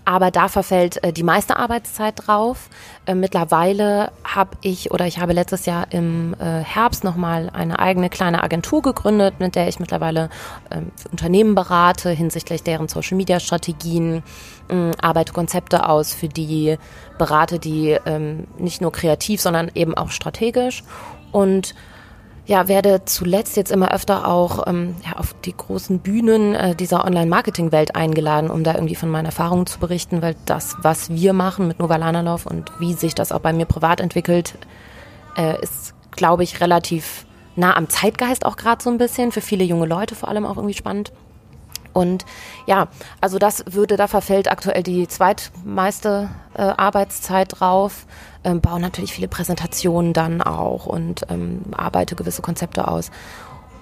Aber 0.05 0.31
da 0.31 0.49
verfällt 0.49 1.03
äh, 1.03 1.13
die 1.13 1.23
meiste 1.23 1.57
Arbeitszeit 1.57 2.15
drauf. 2.17 2.69
Äh, 3.07 3.15
mittlerweile 3.15 4.13
habe 4.25 4.57
ich 4.61 4.91
oder 4.91 5.07
ich 5.07 5.19
habe 5.19 5.33
letztes 5.33 5.67
Jahr 5.67 5.87
im 5.91 6.35
äh, 6.39 6.63
Herbst 6.63 7.05
nochmal 7.05 7.51
eine 7.53 7.79
eigene 7.79 8.11
kleine 8.11 8.43
Agentur 8.43 8.83
gegründet, 8.83 9.35
mit 9.39 9.55
der 9.55 9.69
ich 9.69 9.81
mittlerweile 9.81 10.31
ähm, 10.71 10.91
Unternehmen 11.11 11.55
berate 11.55 12.11
hinsichtlich 12.11 12.63
deren 12.63 12.89
Social 12.89 13.17
Media 13.17 13.41
Strategien, 13.41 14.23
ähm, 14.69 14.93
arbeite 15.01 15.33
Konzepte 15.33 15.89
aus, 15.89 16.13
für 16.13 16.29
die 16.29 16.77
berate 17.19 17.59
die 17.59 17.97
ähm, 18.07 18.47
nicht 18.59 18.81
nur 18.81 18.93
kreativ, 18.93 19.41
sondern 19.41 19.71
eben 19.75 19.95
auch 19.97 20.11
strategisch 20.11 20.83
und 21.31 21.75
ja, 22.45 22.67
werde 22.67 23.05
zuletzt 23.05 23.57
jetzt 23.57 23.71
immer 23.71 23.93
öfter 23.93 24.27
auch 24.27 24.67
ähm, 24.67 24.97
ja, 25.05 25.17
auf 25.19 25.35
die 25.45 25.57
großen 25.57 26.01
Bühnen 26.01 26.55
äh, 26.55 26.75
dieser 26.75 27.05
Online-Marketing-Welt 27.05 27.95
eingeladen, 27.95 28.51
um 28.51 28.65
da 28.65 28.75
irgendwie 28.75 28.97
von 28.97 29.11
meinen 29.11 29.27
Erfahrungen 29.27 29.67
zu 29.67 29.79
berichten, 29.79 30.23
weil 30.23 30.35
das, 30.45 30.77
was 30.83 31.11
wir 31.11 31.33
machen 31.35 31.69
mit 31.69 31.79
Nova 31.79 31.97
Lanalauf 31.97 32.47
und 32.47 32.73
wie 32.81 32.95
sich 32.95 33.15
das 33.15 33.31
auch 33.31 33.41
bei 33.41 33.53
mir 33.53 33.67
privat 33.67 34.01
entwickelt, 34.01 34.55
äh, 35.37 35.61
ist, 35.63 35.95
glaube 36.11 36.43
ich, 36.43 36.61
relativ 36.61 37.27
nah 37.55 37.77
am 37.77 37.89
Zeitgeist 37.89 38.45
auch 38.45 38.57
gerade 38.57 38.83
so 38.83 38.91
ein 38.91 38.99
bisschen, 38.99 39.31
für 39.31 39.41
viele 39.41 39.65
junge 39.65 39.87
Leute 39.87 40.17
vor 40.17 40.29
allem 40.29 40.45
auch 40.45 40.57
irgendwie 40.57 40.75
spannend. 40.75 41.13
Und 41.93 42.25
ja, 42.67 42.89
also 43.21 43.39
das 43.39 43.65
würde, 43.71 43.97
da 43.97 44.09
verfällt 44.09 44.51
aktuell 44.51 44.83
die 44.83 45.07
zweitmeiste 45.07 46.31
äh, 46.55 46.63
Arbeitszeit 46.63 47.61
drauf 47.61 48.07
ähm, 48.45 48.61
baue 48.61 48.81
natürlich 48.81 49.13
viele 49.13 49.29
Präsentationen 49.29 50.13
dann 50.13 50.43
auch 50.43 50.87
und 50.87 51.23
ähm, 51.29 51.63
arbeite 51.73 52.17
gewisse 52.17 52.43
Konzepte 52.43 52.89
aus. 52.89 53.11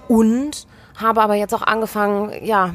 Und 0.07 0.67
habe 0.95 1.21
aber 1.21 1.35
jetzt 1.35 1.53
auch 1.53 1.61
angefangen, 1.61 2.31
ja, 2.43 2.73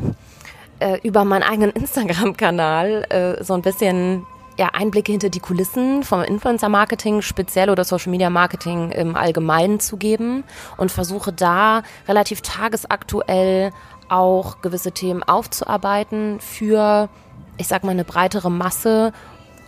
äh, 0.78 0.98
über 1.02 1.24
meinen 1.24 1.42
eigenen 1.42 1.70
Instagram-Kanal 1.70 3.06
äh, 3.08 3.44
so 3.44 3.54
ein 3.54 3.62
bisschen 3.62 4.26
ja, 4.58 4.70
Einblicke 4.72 5.12
hinter 5.12 5.28
die 5.28 5.40
Kulissen 5.40 6.02
vom 6.02 6.22
Influencer-Marketing 6.22 7.22
speziell 7.22 7.70
oder 7.70 7.84
Social-Media-Marketing 7.84 8.90
im 8.90 9.14
Allgemeinen 9.14 9.80
zu 9.80 9.96
geben 9.96 10.44
und 10.76 10.90
versuche 10.90 11.32
da 11.32 11.82
relativ 12.08 12.40
tagesaktuell 12.40 13.70
auch 14.08 14.60
gewisse 14.62 14.92
Themen 14.92 15.22
aufzuarbeiten 15.22 16.40
für, 16.40 17.08
ich 17.58 17.66
sag 17.66 17.84
mal, 17.84 17.90
eine 17.90 18.04
breitere 18.04 18.50
Masse, 18.50 19.12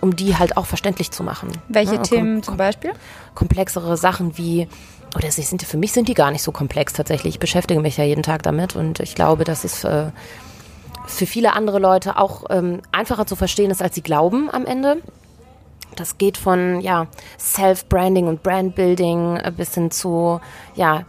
um 0.00 0.16
die 0.16 0.36
halt 0.36 0.56
auch 0.56 0.66
verständlich 0.66 1.10
zu 1.10 1.22
machen. 1.22 1.50
Welche 1.68 1.96
ja, 1.96 2.02
Themen 2.02 2.42
zum 2.42 2.56
Beispiel? 2.56 2.92
Komplexere 3.34 3.96
Sachen 3.96 4.38
wie, 4.38 4.68
oder 5.16 5.30
sie 5.30 5.42
sind, 5.42 5.62
für 5.62 5.76
mich 5.76 5.92
sind 5.92 6.08
die 6.08 6.14
gar 6.14 6.30
nicht 6.30 6.42
so 6.42 6.52
komplex 6.52 6.92
tatsächlich. 6.92 7.34
Ich 7.34 7.40
beschäftige 7.40 7.80
mich 7.80 7.96
ja 7.96 8.04
jeden 8.04 8.22
Tag 8.22 8.42
damit 8.42 8.76
und 8.76 9.00
ich 9.00 9.14
glaube, 9.14 9.44
das 9.44 9.64
ist 9.64 9.84
äh, 9.84 10.10
für 11.06 11.26
viele 11.26 11.54
andere 11.54 11.78
Leute 11.78 12.16
auch 12.16 12.44
ähm, 12.50 12.80
einfacher 12.92 13.26
zu 13.26 13.36
verstehen 13.36 13.70
ist, 13.70 13.82
als 13.82 13.94
sie 13.94 14.02
glauben 14.02 14.50
am 14.50 14.66
Ende. 14.66 15.02
Das 15.96 16.18
geht 16.18 16.36
von 16.36 16.80
ja, 16.80 17.08
Self-Branding 17.38 18.28
und 18.28 18.42
Brand-Building 18.42 19.36
äh, 19.36 19.52
bis 19.56 19.74
hin 19.74 19.90
zu 19.90 20.40
ja, 20.74 21.04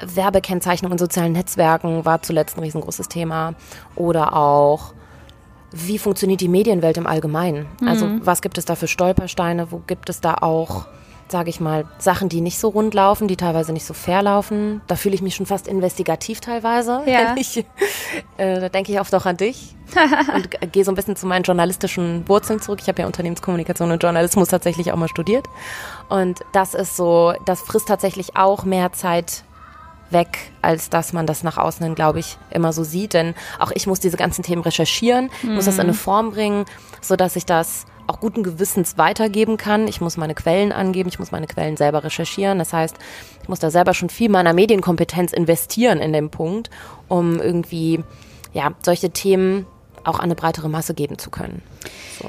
Werbekennzeichnung 0.00 0.92
in 0.92 0.98
sozialen 0.98 1.32
Netzwerken 1.32 2.04
war 2.04 2.20
zuletzt 2.22 2.56
ein 2.56 2.62
riesengroßes 2.62 3.08
Thema. 3.08 3.54
Oder 3.94 4.36
auch, 4.36 4.92
wie 5.74 5.98
funktioniert 5.98 6.40
die 6.40 6.48
Medienwelt 6.48 6.96
im 6.96 7.06
Allgemeinen? 7.06 7.66
Also 7.84 8.06
mhm. 8.06 8.20
was 8.24 8.42
gibt 8.42 8.58
es 8.58 8.64
da 8.64 8.76
für 8.76 8.88
Stolpersteine? 8.88 9.70
Wo 9.70 9.82
gibt 9.86 10.08
es 10.08 10.20
da 10.20 10.34
auch 10.34 10.86
sage 11.28 11.50
ich 11.50 11.60
mal, 11.60 11.86
Sachen, 11.98 12.28
die 12.28 12.40
nicht 12.40 12.58
so 12.58 12.68
rund 12.68 12.94
laufen, 12.94 13.28
die 13.28 13.36
teilweise 13.36 13.72
nicht 13.72 13.86
so 13.86 13.94
fair 13.94 14.22
laufen. 14.22 14.82
Da 14.86 14.94
fühle 14.94 15.14
ich 15.14 15.22
mich 15.22 15.34
schon 15.34 15.46
fast 15.46 15.66
investigativ 15.68 16.40
teilweise. 16.40 17.02
Ja. 17.14 17.34
Ich, 17.36 17.58
äh, 18.36 18.60
da 18.60 18.68
denke 18.68 18.90
ich 18.92 18.98
oft 18.98 19.14
auch 19.14 19.26
an 19.26 19.36
dich 19.36 19.74
und 20.34 20.72
gehe 20.72 20.84
so 20.84 20.90
ein 20.90 20.94
bisschen 20.94 21.16
zu 21.16 21.26
meinen 21.26 21.42
journalistischen 21.44 22.28
Wurzeln 22.28 22.60
zurück. 22.60 22.80
Ich 22.82 22.88
habe 22.88 23.02
ja 23.02 23.06
Unternehmenskommunikation 23.06 23.90
und 23.90 24.02
Journalismus 24.02 24.48
tatsächlich 24.48 24.90
auch 24.90 24.96
mal 24.96 25.08
studiert. 25.08 25.46
Und 26.08 26.40
das 26.52 26.74
ist 26.74 26.96
so, 26.96 27.34
das 27.46 27.60
frisst 27.60 27.88
tatsächlich 27.88 28.36
auch 28.36 28.64
mehr 28.64 28.92
Zeit 28.92 29.44
weg, 30.10 30.52
als 30.62 30.90
dass 30.90 31.12
man 31.12 31.26
das 31.26 31.42
nach 31.42 31.56
außen 31.56 31.84
hin, 31.84 31.94
glaube 31.94 32.20
ich, 32.20 32.38
immer 32.50 32.72
so 32.72 32.84
sieht. 32.84 33.14
Denn 33.14 33.34
auch 33.58 33.70
ich 33.74 33.86
muss 33.86 34.00
diese 34.00 34.16
ganzen 34.16 34.42
Themen 34.42 34.62
recherchieren, 34.62 35.30
mhm. 35.42 35.54
muss 35.54 35.64
das 35.66 35.76
in 35.76 35.82
eine 35.82 35.92
mhm. 35.92 35.96
Form 35.96 36.30
bringen, 36.30 36.64
sodass 37.00 37.36
ich 37.36 37.46
das 37.46 37.86
auch 38.06 38.20
guten 38.20 38.42
Gewissens 38.42 38.98
weitergeben 38.98 39.56
kann. 39.56 39.88
Ich 39.88 40.00
muss 40.00 40.16
meine 40.16 40.34
Quellen 40.34 40.72
angeben, 40.72 41.08
ich 41.08 41.18
muss 41.18 41.32
meine 41.32 41.46
Quellen 41.46 41.76
selber 41.76 42.04
recherchieren. 42.04 42.58
Das 42.58 42.72
heißt, 42.72 42.96
ich 43.42 43.48
muss 43.48 43.60
da 43.60 43.70
selber 43.70 43.94
schon 43.94 44.10
viel 44.10 44.28
meiner 44.28 44.52
Medienkompetenz 44.52 45.32
investieren 45.32 45.98
in 46.00 46.12
dem 46.12 46.30
Punkt, 46.30 46.70
um 47.08 47.40
irgendwie 47.40 48.04
ja, 48.52 48.72
solche 48.82 49.10
Themen 49.10 49.66
auch 50.04 50.18
an 50.18 50.24
eine 50.24 50.34
breitere 50.34 50.68
Masse 50.68 50.94
geben 50.94 51.18
zu 51.18 51.30
können. 51.30 51.62
So. 52.20 52.28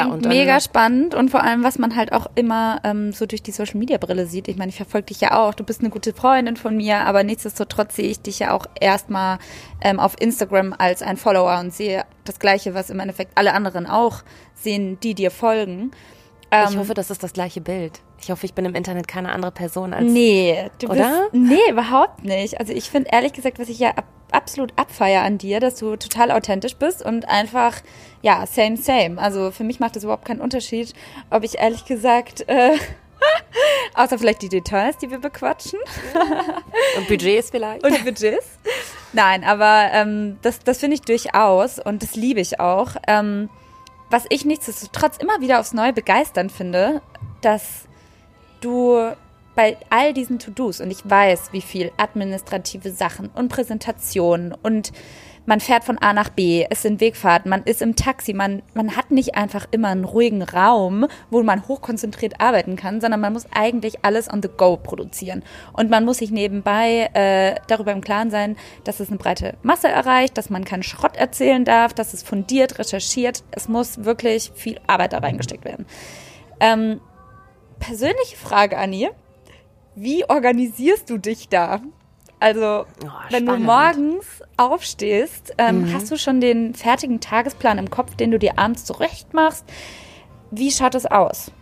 Klingt 0.00 0.24
ja, 0.24 0.28
mega 0.28 0.60
spannend 0.60 1.14
und 1.14 1.30
vor 1.30 1.42
allem, 1.42 1.62
was 1.62 1.78
man 1.78 1.96
halt 1.96 2.12
auch 2.12 2.26
immer 2.34 2.80
ähm, 2.84 3.12
so 3.12 3.26
durch 3.26 3.42
die 3.42 3.52
Social 3.52 3.78
Media 3.78 3.98
Brille 3.98 4.26
sieht. 4.26 4.48
Ich 4.48 4.56
meine, 4.56 4.70
ich 4.70 4.76
verfolge 4.76 5.06
dich 5.06 5.20
ja 5.20 5.38
auch. 5.38 5.54
Du 5.54 5.64
bist 5.64 5.80
eine 5.80 5.90
gute 5.90 6.12
Freundin 6.12 6.56
von 6.56 6.76
mir, 6.76 7.00
aber 7.00 7.22
nichtsdestotrotz 7.24 7.96
sehe 7.96 8.08
ich 8.08 8.20
dich 8.20 8.38
ja 8.38 8.52
auch 8.52 8.66
erstmal 8.80 9.38
ähm, 9.80 10.00
auf 10.00 10.14
Instagram 10.20 10.74
als 10.76 11.02
ein 11.02 11.16
Follower 11.16 11.60
und 11.60 11.72
sehe 11.72 12.04
das 12.24 12.38
Gleiche, 12.38 12.74
was 12.74 12.90
im 12.90 13.00
Endeffekt 13.00 13.32
alle 13.36 13.52
anderen 13.54 13.86
auch 13.86 14.22
sehen, 14.54 14.98
die 15.02 15.14
dir 15.14 15.30
folgen. 15.30 15.92
Ähm, 16.52 16.68
ich 16.70 16.76
hoffe, 16.76 16.94
das 16.94 17.10
ist 17.10 17.22
das 17.22 17.32
gleiche 17.32 17.60
Bild. 17.60 18.00
Ich 18.20 18.30
hoffe, 18.30 18.44
ich 18.44 18.52
bin 18.52 18.64
im 18.66 18.74
Internet 18.74 19.08
keine 19.08 19.32
andere 19.32 19.50
Person 19.50 19.94
als. 19.94 20.04
Nee, 20.04 20.70
du 20.78 20.88
oder? 20.88 21.28
bist. 21.30 21.34
Nee, 21.34 21.70
überhaupt 21.70 22.24
nicht. 22.24 22.60
Also 22.60 22.72
ich 22.72 22.90
finde 22.90 23.10
ehrlich 23.10 23.32
gesagt, 23.32 23.58
was 23.58 23.68
ich 23.68 23.78
ja 23.78 23.90
ab, 23.90 24.04
absolut 24.30 24.72
abfeier 24.76 25.22
an 25.22 25.38
dir, 25.38 25.60
dass 25.60 25.76
du 25.76 25.96
total 25.96 26.30
authentisch 26.30 26.76
bist 26.76 27.04
und 27.04 27.26
einfach, 27.26 27.76
ja, 28.20 28.44
same, 28.46 28.76
same. 28.76 29.18
Also 29.18 29.50
für 29.50 29.64
mich 29.64 29.80
macht 29.80 29.96
es 29.96 30.04
überhaupt 30.04 30.26
keinen 30.26 30.40
Unterschied, 30.40 30.92
ob 31.30 31.42
ich 31.42 31.58
ehrlich 31.58 31.86
gesagt. 31.86 32.46
Äh, 32.48 32.76
Außer 33.94 34.18
vielleicht 34.18 34.42
die 34.42 34.48
Details, 34.48 34.98
die 34.98 35.10
wir 35.10 35.18
bequatschen. 35.18 35.78
Und 36.96 37.08
Budgets 37.08 37.50
vielleicht. 37.50 37.84
Und 37.84 38.04
Budgets. 38.04 38.58
Nein, 39.12 39.44
aber 39.44 39.88
ähm, 39.92 40.38
das, 40.42 40.58
das 40.60 40.78
finde 40.78 40.94
ich 40.94 41.02
durchaus 41.02 41.78
und 41.78 42.02
das 42.02 42.14
liebe 42.16 42.40
ich 42.40 42.60
auch. 42.60 42.96
Ähm, 43.06 43.50
was 44.12 44.26
ich 44.28 44.44
nichtsdestotrotz 44.44 45.16
immer 45.16 45.40
wieder 45.40 45.58
aufs 45.58 45.72
Neue 45.72 45.94
begeisternd 45.94 46.52
finde, 46.52 47.00
dass 47.40 47.88
du 48.60 49.12
bei 49.54 49.76
all 49.90 50.12
diesen 50.12 50.38
To-Dos 50.38 50.80
und 50.80 50.90
ich 50.90 51.08
weiß, 51.08 51.52
wie 51.52 51.62
viel 51.62 51.90
administrative 51.96 52.90
Sachen 52.90 53.30
und 53.34 53.48
Präsentationen 53.48 54.54
und 54.62 54.92
man 55.46 55.60
fährt 55.60 55.84
von 55.84 55.98
A 55.98 56.12
nach 56.12 56.28
B, 56.28 56.66
es 56.70 56.82
sind 56.82 57.00
Wegfahrten, 57.00 57.50
man 57.50 57.62
ist 57.64 57.82
im 57.82 57.96
Taxi, 57.96 58.32
man, 58.32 58.62
man 58.74 58.96
hat 58.96 59.10
nicht 59.10 59.34
einfach 59.34 59.66
immer 59.70 59.88
einen 59.88 60.04
ruhigen 60.04 60.42
Raum, 60.42 61.06
wo 61.30 61.42
man 61.42 61.66
hochkonzentriert 61.66 62.40
arbeiten 62.40 62.76
kann, 62.76 63.00
sondern 63.00 63.20
man 63.20 63.32
muss 63.32 63.46
eigentlich 63.52 64.04
alles 64.04 64.32
on 64.32 64.42
the 64.42 64.48
go 64.48 64.76
produzieren. 64.76 65.42
Und 65.72 65.90
man 65.90 66.04
muss 66.04 66.18
sich 66.18 66.30
nebenbei 66.30 67.10
äh, 67.14 67.56
darüber 67.66 67.92
im 67.92 68.00
Klaren 68.00 68.30
sein, 68.30 68.56
dass 68.84 69.00
es 69.00 69.08
eine 69.08 69.18
breite 69.18 69.56
Masse 69.62 69.88
erreicht, 69.88 70.38
dass 70.38 70.50
man 70.50 70.64
keinen 70.64 70.82
Schrott 70.82 71.16
erzählen 71.16 71.64
darf, 71.64 71.92
dass 71.92 72.14
es 72.14 72.22
fundiert, 72.22 72.78
recherchiert. 72.78 73.42
Es 73.50 73.68
muss 73.68 74.04
wirklich 74.04 74.52
viel 74.54 74.80
Arbeit 74.86 75.12
da 75.12 75.18
reingesteckt 75.18 75.64
werden. 75.64 75.86
Ähm, 76.60 77.00
persönliche 77.80 78.36
Frage, 78.36 78.78
Annie. 78.78 79.10
Wie 79.94 80.24
organisierst 80.28 81.10
du 81.10 81.18
dich 81.18 81.48
da? 81.48 81.80
Also, 82.42 82.86
oh, 83.04 83.08
wenn 83.30 83.46
du 83.46 83.56
morgens 83.56 84.42
aufstehst, 84.56 85.54
ähm, 85.58 85.82
mhm. 85.82 85.94
hast 85.94 86.10
du 86.10 86.18
schon 86.18 86.40
den 86.40 86.74
fertigen 86.74 87.20
Tagesplan 87.20 87.78
im 87.78 87.88
Kopf, 87.88 88.16
den 88.16 88.32
du 88.32 88.38
dir 88.40 88.58
abends 88.58 88.84
zurecht 88.84 89.32
machst. 89.32 89.64
Wie 90.50 90.72
schaut 90.72 90.96
es 90.96 91.06
aus? 91.06 91.52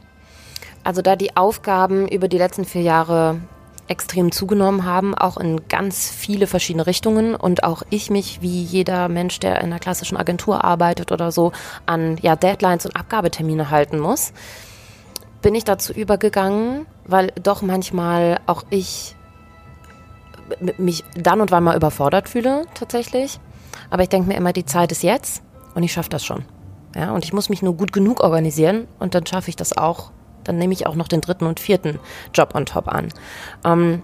Also, 0.82 1.02
da 1.02 1.16
die 1.16 1.36
Aufgaben 1.36 2.08
über 2.08 2.28
die 2.28 2.38
letzten 2.38 2.64
vier 2.64 2.80
Jahre 2.80 3.42
extrem 3.88 4.32
zugenommen 4.32 4.86
haben, 4.86 5.14
auch 5.14 5.36
in 5.36 5.68
ganz 5.68 6.08
viele 6.08 6.46
verschiedene 6.46 6.86
Richtungen 6.86 7.34
und 7.34 7.62
auch 7.62 7.82
ich 7.90 8.08
mich 8.08 8.40
wie 8.40 8.62
jeder 8.62 9.10
Mensch, 9.10 9.38
der 9.38 9.58
in 9.58 9.66
einer 9.66 9.80
klassischen 9.80 10.16
Agentur 10.16 10.64
arbeitet 10.64 11.12
oder 11.12 11.30
so, 11.30 11.52
an 11.84 12.16
ja, 12.22 12.36
Deadlines 12.36 12.86
und 12.86 12.96
Abgabetermine 12.96 13.70
halten 13.70 13.98
muss, 13.98 14.32
bin 15.42 15.54
ich 15.54 15.64
dazu 15.64 15.92
übergegangen, 15.92 16.86
weil 17.04 17.32
doch 17.42 17.60
manchmal 17.60 18.40
auch 18.46 18.62
ich 18.70 19.14
mich 20.78 21.04
dann 21.14 21.40
und 21.40 21.50
wann 21.50 21.64
mal 21.64 21.76
überfordert 21.76 22.28
fühle, 22.28 22.64
tatsächlich. 22.74 23.38
Aber 23.90 24.02
ich 24.02 24.08
denke 24.08 24.28
mir 24.28 24.36
immer, 24.36 24.52
die 24.52 24.64
Zeit 24.64 24.92
ist 24.92 25.02
jetzt 25.02 25.42
und 25.74 25.82
ich 25.82 25.92
schaffe 25.92 26.10
das 26.10 26.24
schon. 26.24 26.44
Ja, 26.94 27.12
und 27.12 27.24
ich 27.24 27.32
muss 27.32 27.48
mich 27.48 27.62
nur 27.62 27.76
gut 27.76 27.92
genug 27.92 28.20
organisieren 28.20 28.88
und 28.98 29.14
dann 29.14 29.26
schaffe 29.26 29.48
ich 29.48 29.56
das 29.56 29.76
auch. 29.76 30.10
Dann 30.44 30.58
nehme 30.58 30.72
ich 30.72 30.86
auch 30.86 30.94
noch 30.94 31.08
den 31.08 31.20
dritten 31.20 31.46
und 31.46 31.60
vierten 31.60 31.98
Job 32.34 32.54
on 32.54 32.66
top 32.66 32.88
an. 32.88 33.08
Ähm, 33.64 34.02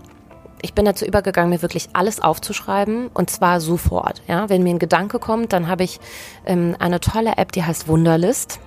ich 0.63 0.75
bin 0.75 0.85
dazu 0.85 1.05
übergegangen, 1.05 1.51
mir 1.51 1.63
wirklich 1.63 1.89
alles 1.93 2.21
aufzuschreiben 2.21 3.09
und 3.13 3.31
zwar 3.31 3.61
sofort. 3.61 4.23
Ja, 4.27 4.49
wenn 4.49 4.63
mir 4.63 4.71
ein 4.71 4.79
Gedanke 4.79 5.19
kommt, 5.19 5.53
dann 5.53 5.69
habe 5.69 5.85
ich 5.85 6.01
ähm, 6.45 6.77
eine 6.79 7.01
tolle 7.01 7.37
App, 7.37 7.53
die 7.53 7.65
heißt 7.65 7.89
Wunderlist. 7.89 8.61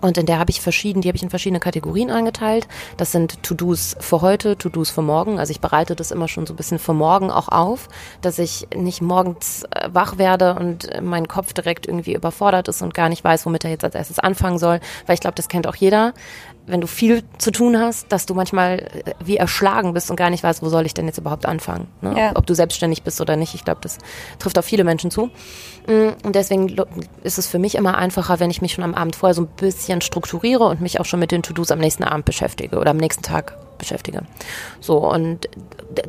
Und 0.00 0.16
in 0.16 0.26
der 0.26 0.38
habe 0.38 0.50
ich 0.50 0.60
verschieden, 0.60 1.00
die 1.00 1.08
habe 1.08 1.16
ich 1.16 1.22
in 1.22 1.30
verschiedene 1.30 1.60
Kategorien 1.60 2.10
eingeteilt. 2.10 2.68
Das 2.96 3.12
sind 3.12 3.42
To-Dos 3.42 3.96
für 3.98 4.20
heute, 4.20 4.56
To-Dos 4.56 4.90
für 4.90 5.02
morgen. 5.02 5.38
Also 5.38 5.50
ich 5.50 5.60
bereite 5.60 5.96
das 5.96 6.10
immer 6.10 6.28
schon 6.28 6.46
so 6.46 6.52
ein 6.52 6.56
bisschen 6.56 6.78
für 6.78 6.94
morgen 6.94 7.30
auch 7.30 7.48
auf, 7.48 7.88
dass 8.20 8.38
ich 8.38 8.68
nicht 8.74 9.02
morgens 9.02 9.64
äh, 9.64 9.88
wach 9.92 10.18
werde 10.18 10.54
und 10.54 10.88
mein 11.02 11.26
Kopf 11.26 11.52
direkt 11.52 11.86
irgendwie 11.86 12.14
überfordert 12.14 12.68
ist 12.68 12.82
und 12.82 12.94
gar 12.94 13.08
nicht 13.08 13.24
weiß, 13.24 13.44
womit 13.46 13.64
er 13.64 13.70
jetzt 13.70 13.84
als 13.84 13.94
erstes 13.94 14.18
anfangen 14.18 14.58
soll. 14.58 14.80
Weil 15.06 15.14
ich 15.14 15.20
glaube, 15.20 15.34
das 15.34 15.48
kennt 15.48 15.66
auch 15.66 15.76
jeder 15.76 16.14
wenn 16.68 16.80
du 16.80 16.86
viel 16.86 17.22
zu 17.38 17.50
tun 17.50 17.78
hast, 17.78 18.12
dass 18.12 18.26
du 18.26 18.34
manchmal 18.34 18.78
äh, 18.78 19.14
wie 19.24 19.36
erschlagen 19.36 19.94
bist 19.94 20.10
und 20.10 20.16
gar 20.16 20.30
nicht 20.30 20.42
weißt, 20.42 20.62
wo 20.62 20.68
soll 20.68 20.86
ich 20.86 20.94
denn 20.94 21.06
jetzt 21.06 21.18
überhaupt 21.18 21.46
anfangen. 21.46 21.88
Ne? 22.00 22.14
Ja. 22.16 22.30
Ob, 22.30 22.38
ob, 22.38 22.46
du 22.46 22.54
selbstständig 22.54 23.02
bist 23.02 23.20
oder 23.20 23.36
nicht. 23.36 23.54
Ich 23.54 23.64
glaube, 23.64 23.80
das 23.82 23.98
trifft 24.38 24.58
auf 24.58 24.64
viele 24.64 24.84
Menschen 24.84 25.10
zu. 25.10 25.30
Mm, 25.86 26.10
und 26.24 26.34
deswegen 26.34 26.74
ist 27.22 27.38
es 27.38 27.46
für 27.46 27.58
mich 27.58 27.74
immer 27.74 27.96
einfacher, 27.96 28.40
wenn 28.40 28.50
ich 28.50 28.62
mich 28.62 28.72
schon 28.72 28.84
am 28.84 28.94
Abend 28.94 29.16
vorher 29.16 29.34
so 29.34 29.42
ein 29.42 29.48
bisschen 29.48 30.00
strukturiere 30.00 30.64
und 30.64 30.80
mich 30.80 31.00
auch 31.00 31.04
schon 31.04 31.20
mit 31.20 31.32
den 31.32 31.42
To-Dos 31.42 31.70
am 31.70 31.78
nächsten 31.78 32.04
Abend 32.04 32.24
beschäftige 32.24 32.78
oder 32.78 32.90
am 32.90 32.98
nächsten 32.98 33.22
Tag 33.22 33.56
beschäftige. 33.78 34.22
So, 34.80 34.98
und 34.98 35.48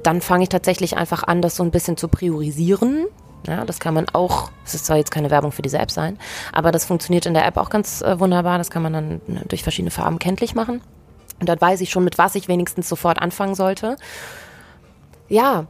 dann 0.03 0.21
fange 0.21 0.43
ich 0.43 0.49
tatsächlich 0.49 0.97
einfach 0.97 1.23
an, 1.23 1.41
das 1.41 1.55
so 1.55 1.63
ein 1.63 1.71
bisschen 1.71 1.97
zu 1.97 2.07
priorisieren 2.07 3.07
ja, 3.47 3.65
das 3.65 3.79
kann 3.79 3.93
man 3.93 4.07
auch, 4.09 4.51
es 4.65 4.75
ist 4.75 4.85
zwar 4.85 4.97
jetzt 4.97 5.11
keine 5.11 5.29
Werbung 5.29 5.51
für 5.51 5.61
diese 5.61 5.79
App 5.79 5.91
sein, 5.91 6.17
aber 6.51 6.71
das 6.71 6.85
funktioniert 6.85 7.25
in 7.25 7.33
der 7.33 7.45
App 7.45 7.57
auch 7.57 7.69
ganz 7.69 8.01
äh, 8.01 8.19
wunderbar. 8.19 8.57
Das 8.57 8.69
kann 8.69 8.81
man 8.81 8.93
dann 8.93 9.21
ne, 9.27 9.41
durch 9.47 9.63
verschiedene 9.63 9.91
Farben 9.91 10.19
kenntlich 10.19 10.55
machen. 10.55 10.81
Und 11.39 11.47
dort 11.47 11.61
weiß 11.61 11.81
ich 11.81 11.89
schon, 11.89 12.03
mit 12.03 12.17
was 12.17 12.35
ich 12.35 12.47
wenigstens 12.47 12.89
sofort 12.89 13.21
anfangen 13.21 13.55
sollte. 13.55 13.95
Ja, 15.29 15.67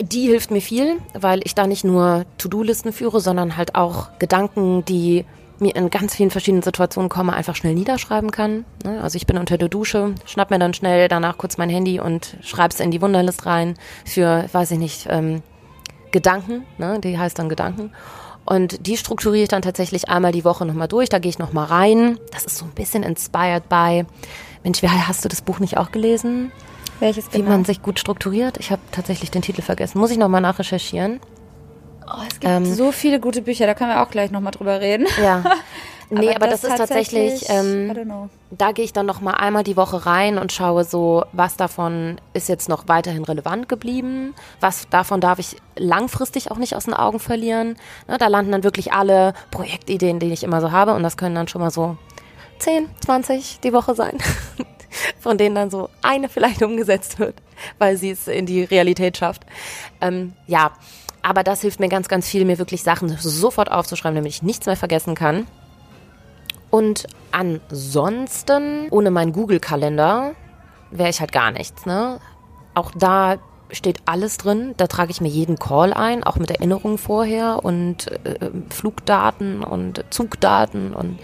die 0.00 0.26
hilft 0.26 0.50
mir 0.50 0.60
viel, 0.60 0.96
weil 1.14 1.40
ich 1.44 1.54
da 1.54 1.66
nicht 1.66 1.84
nur 1.84 2.24
To-Do-Listen 2.38 2.92
führe, 2.92 3.20
sondern 3.20 3.56
halt 3.56 3.74
auch 3.74 4.08
Gedanken, 4.18 4.84
die 4.84 5.24
mir 5.60 5.74
in 5.74 5.90
ganz 5.90 6.14
vielen 6.14 6.30
verschiedenen 6.30 6.62
Situationen 6.62 7.08
kommen, 7.08 7.30
einfach 7.30 7.56
schnell 7.56 7.74
niederschreiben 7.74 8.30
kann. 8.30 8.64
Ne? 8.84 9.00
Also 9.02 9.16
ich 9.16 9.26
bin 9.26 9.38
unter 9.38 9.58
der 9.58 9.68
Dusche, 9.68 10.14
schnapp 10.24 10.50
mir 10.50 10.58
dann 10.58 10.74
schnell 10.74 11.08
danach 11.08 11.36
kurz 11.36 11.58
mein 11.58 11.68
Handy 11.68 11.98
und 11.98 12.36
schreib's 12.42 12.78
in 12.80 12.90
die 12.90 13.02
Wunderlist 13.02 13.44
rein 13.46 13.74
für, 14.04 14.46
weiß 14.52 14.70
ich 14.72 14.78
nicht, 14.78 15.06
ähm, 15.10 15.42
Gedanken, 16.10 16.64
ne? 16.78 17.00
die 17.00 17.18
heißt 17.18 17.38
dann 17.38 17.48
Gedanken. 17.48 17.92
Und 18.44 18.86
die 18.86 18.96
strukturiere 18.96 19.42
ich 19.42 19.48
dann 19.48 19.62
tatsächlich 19.62 20.08
einmal 20.08 20.32
die 20.32 20.44
Woche 20.44 20.64
nochmal 20.64 20.88
durch. 20.88 21.10
Da 21.10 21.18
gehe 21.18 21.28
ich 21.28 21.38
nochmal 21.38 21.66
rein. 21.66 22.18
Das 22.32 22.44
ist 22.44 22.56
so 22.56 22.64
ein 22.64 22.70
bisschen 22.70 23.02
inspired 23.02 23.68
by. 23.68 24.06
Mensch, 24.64 24.82
wie 24.82 24.88
hast 24.88 25.24
du 25.24 25.28
das 25.28 25.42
Buch 25.42 25.58
nicht 25.58 25.76
auch 25.76 25.92
gelesen? 25.92 26.50
Welches 26.98 27.32
Wie 27.32 27.38
genau? 27.38 27.50
man 27.50 27.64
sich 27.64 27.82
gut 27.82 27.98
strukturiert. 27.98 28.56
Ich 28.58 28.70
habe 28.70 28.80
tatsächlich 28.90 29.30
den 29.30 29.42
Titel 29.42 29.62
vergessen. 29.62 29.98
Muss 29.98 30.10
ich 30.10 30.18
nochmal 30.18 30.40
nachrecherchieren. 30.40 31.20
Oh, 32.06 32.22
es 32.28 32.40
gibt 32.40 32.66
so 32.66 32.90
viele 32.90 33.20
gute 33.20 33.42
Bücher, 33.42 33.66
da 33.66 33.74
können 33.74 33.90
wir 33.90 34.02
auch 34.02 34.10
gleich 34.10 34.30
nochmal 34.30 34.52
drüber 34.52 34.80
reden. 34.80 35.06
Ja. 35.22 35.44
Nee, 36.10 36.34
aber, 36.34 36.46
das, 36.46 36.64
ist 36.64 36.76
tatsächlich, 36.76 37.48
I 37.48 37.52
ähm, 37.52 38.30
da 38.50 38.72
gehe 38.72 38.84
ich 38.84 38.92
dann 38.92 39.04
noch 39.04 39.20
mal 39.20 39.34
einmal 39.34 39.62
die 39.62 39.76
Woche 39.76 40.06
rein 40.06 40.38
und 40.38 40.52
schaue 40.52 40.84
so, 40.84 41.24
was 41.32 41.56
davon 41.56 42.18
ist 42.32 42.48
jetzt 42.48 42.68
noch 42.68 42.88
weiterhin 42.88 43.24
relevant 43.24 43.68
geblieben, 43.68 44.34
was 44.60 44.88
davon 44.88 45.20
darf 45.20 45.38
ich 45.38 45.56
langfristig 45.76 46.50
auch 46.50 46.56
nicht 46.56 46.74
aus 46.74 46.84
den 46.84 46.94
Augen 46.94 47.20
verlieren. 47.20 47.76
Ne, 48.06 48.16
da 48.18 48.28
landen 48.28 48.52
dann 48.52 48.64
wirklich 48.64 48.92
alle 48.92 49.34
Projektideen, 49.50 50.18
die 50.18 50.32
ich 50.32 50.44
immer 50.44 50.60
so 50.60 50.72
habe 50.72 50.94
und 50.94 51.02
das 51.02 51.16
können 51.16 51.34
dann 51.34 51.48
schon 51.48 51.60
mal 51.60 51.70
so 51.70 51.98
10, 52.60 52.88
20 53.04 53.60
die 53.60 53.72
Woche 53.72 53.94
sein, 53.94 54.16
von 55.20 55.36
denen 55.36 55.54
dann 55.54 55.70
so 55.70 55.90
eine 56.00 56.28
vielleicht 56.30 56.62
umgesetzt 56.62 57.18
wird, 57.18 57.34
weil 57.78 57.98
sie 57.98 58.10
es 58.10 58.28
in 58.28 58.46
die 58.46 58.64
Realität 58.64 59.18
schafft. 59.18 59.42
Ähm, 60.00 60.32
ja, 60.46 60.72
aber 61.22 61.42
das 61.42 61.60
hilft 61.60 61.80
mir 61.80 61.88
ganz, 61.88 62.08
ganz 62.08 62.28
viel, 62.28 62.44
mir 62.46 62.58
wirklich 62.58 62.82
Sachen 62.82 63.08
sofort 63.18 63.70
aufzuschreiben, 63.70 64.16
damit 64.16 64.32
ich 64.32 64.42
nichts 64.42 64.66
mehr 64.66 64.76
vergessen 64.76 65.14
kann. 65.14 65.46
Und 66.70 67.06
ansonsten, 67.32 68.88
ohne 68.90 69.10
meinen 69.10 69.32
Google-Kalender, 69.32 70.34
wäre 70.90 71.10
ich 71.10 71.20
halt 71.20 71.32
gar 71.32 71.50
nichts. 71.50 71.86
Ne? 71.86 72.18
Auch 72.74 72.90
da 72.96 73.36
steht 73.70 74.00
alles 74.06 74.38
drin. 74.38 74.74
Da 74.76 74.86
trage 74.86 75.10
ich 75.10 75.20
mir 75.20 75.28
jeden 75.28 75.58
Call 75.58 75.92
ein, 75.92 76.24
auch 76.24 76.36
mit 76.36 76.50
Erinnerungen 76.50 76.98
vorher 76.98 77.64
und 77.64 78.10
äh, 78.24 78.50
Flugdaten 78.70 79.62
und 79.62 80.04
Zugdaten 80.10 80.94
und 80.94 81.18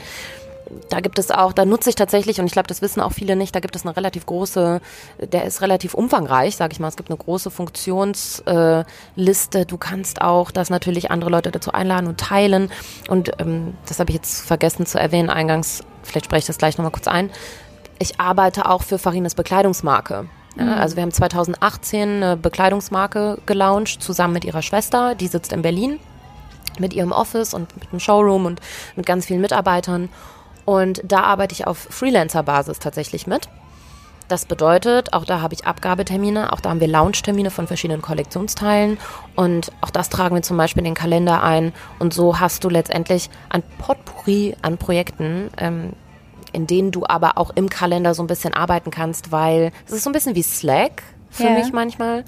da 0.90 1.00
gibt 1.00 1.18
es 1.18 1.30
auch, 1.30 1.52
da 1.52 1.64
nutze 1.64 1.90
ich 1.90 1.96
tatsächlich, 1.96 2.40
und 2.40 2.46
ich 2.46 2.52
glaube, 2.52 2.66
das 2.66 2.82
wissen 2.82 3.00
auch 3.00 3.12
viele 3.12 3.36
nicht, 3.36 3.54
da 3.54 3.60
gibt 3.60 3.76
es 3.76 3.84
eine 3.84 3.96
relativ 3.96 4.26
große, 4.26 4.80
der 5.18 5.44
ist 5.44 5.62
relativ 5.62 5.94
umfangreich, 5.94 6.56
sage 6.56 6.72
ich 6.72 6.80
mal. 6.80 6.88
Es 6.88 6.96
gibt 6.96 7.10
eine 7.10 7.18
große 7.18 7.50
Funktionsliste. 7.50 9.60
Äh, 9.60 9.66
du 9.66 9.78
kannst 9.78 10.22
auch 10.22 10.50
das 10.50 10.70
natürlich 10.70 11.10
andere 11.10 11.30
Leute 11.30 11.50
dazu 11.50 11.72
einladen 11.72 12.06
und 12.06 12.18
teilen. 12.18 12.70
Und 13.08 13.32
ähm, 13.38 13.74
das 13.86 14.00
habe 14.00 14.10
ich 14.10 14.16
jetzt 14.16 14.46
vergessen 14.46 14.86
zu 14.86 14.98
erwähnen 14.98 15.30
eingangs, 15.30 15.82
vielleicht 16.02 16.26
spreche 16.26 16.40
ich 16.40 16.46
das 16.46 16.58
gleich 16.58 16.78
nochmal 16.78 16.92
kurz 16.92 17.08
ein. 17.08 17.30
Ich 17.98 18.20
arbeite 18.20 18.68
auch 18.68 18.82
für 18.82 18.98
Farinas 18.98 19.34
Bekleidungsmarke. 19.34 20.26
Ja, 20.56 20.76
also 20.76 20.94
wir 20.94 21.02
haben 21.02 21.10
2018 21.10 22.22
eine 22.22 22.36
Bekleidungsmarke 22.36 23.38
gelauncht, 23.44 24.02
zusammen 24.02 24.34
mit 24.34 24.44
ihrer 24.44 24.62
Schwester, 24.62 25.16
die 25.16 25.26
sitzt 25.26 25.52
in 25.52 25.62
Berlin 25.62 25.98
mit 26.78 26.92
ihrem 26.92 27.12
Office 27.12 27.54
und 27.54 27.74
mit 27.76 27.90
einem 27.90 28.00
Showroom 28.00 28.46
und 28.46 28.60
mit 28.96 29.06
ganz 29.06 29.26
vielen 29.26 29.40
Mitarbeitern. 29.40 30.08
Und 30.64 31.02
da 31.04 31.22
arbeite 31.22 31.52
ich 31.52 31.66
auf 31.66 31.78
Freelancer-Basis 31.78 32.78
tatsächlich 32.78 33.26
mit. 33.26 33.48
Das 34.28 34.46
bedeutet, 34.46 35.12
auch 35.12 35.24
da 35.24 35.42
habe 35.42 35.52
ich 35.52 35.66
Abgabetermine, 35.66 36.52
auch 36.52 36.60
da 36.60 36.70
haben 36.70 36.80
wir 36.80 36.88
Launch-Termine 36.88 37.50
von 37.50 37.66
verschiedenen 37.66 38.00
Kollektionsteilen 38.00 38.98
und 39.36 39.70
auch 39.82 39.90
das 39.90 40.08
tragen 40.08 40.34
wir 40.34 40.42
zum 40.42 40.56
Beispiel 40.56 40.80
in 40.80 40.86
den 40.86 40.94
Kalender 40.94 41.42
ein. 41.42 41.74
Und 41.98 42.14
so 42.14 42.40
hast 42.40 42.64
du 42.64 42.70
letztendlich 42.70 43.28
ein 43.50 43.62
Potpourri 43.78 44.56
an 44.62 44.78
Projekten, 44.78 45.50
ähm, 45.58 45.92
in 46.52 46.66
denen 46.66 46.90
du 46.90 47.04
aber 47.06 47.36
auch 47.36 47.50
im 47.54 47.68
Kalender 47.68 48.14
so 48.14 48.22
ein 48.22 48.26
bisschen 48.26 48.54
arbeiten 48.54 48.90
kannst, 48.90 49.30
weil 49.30 49.72
es 49.86 49.92
ist 49.92 50.04
so 50.04 50.10
ein 50.10 50.14
bisschen 50.14 50.36
wie 50.36 50.42
Slack 50.42 51.02
für 51.34 51.44
Ja. 51.44 51.50
mich 51.50 51.72
manchmal, 51.72 52.24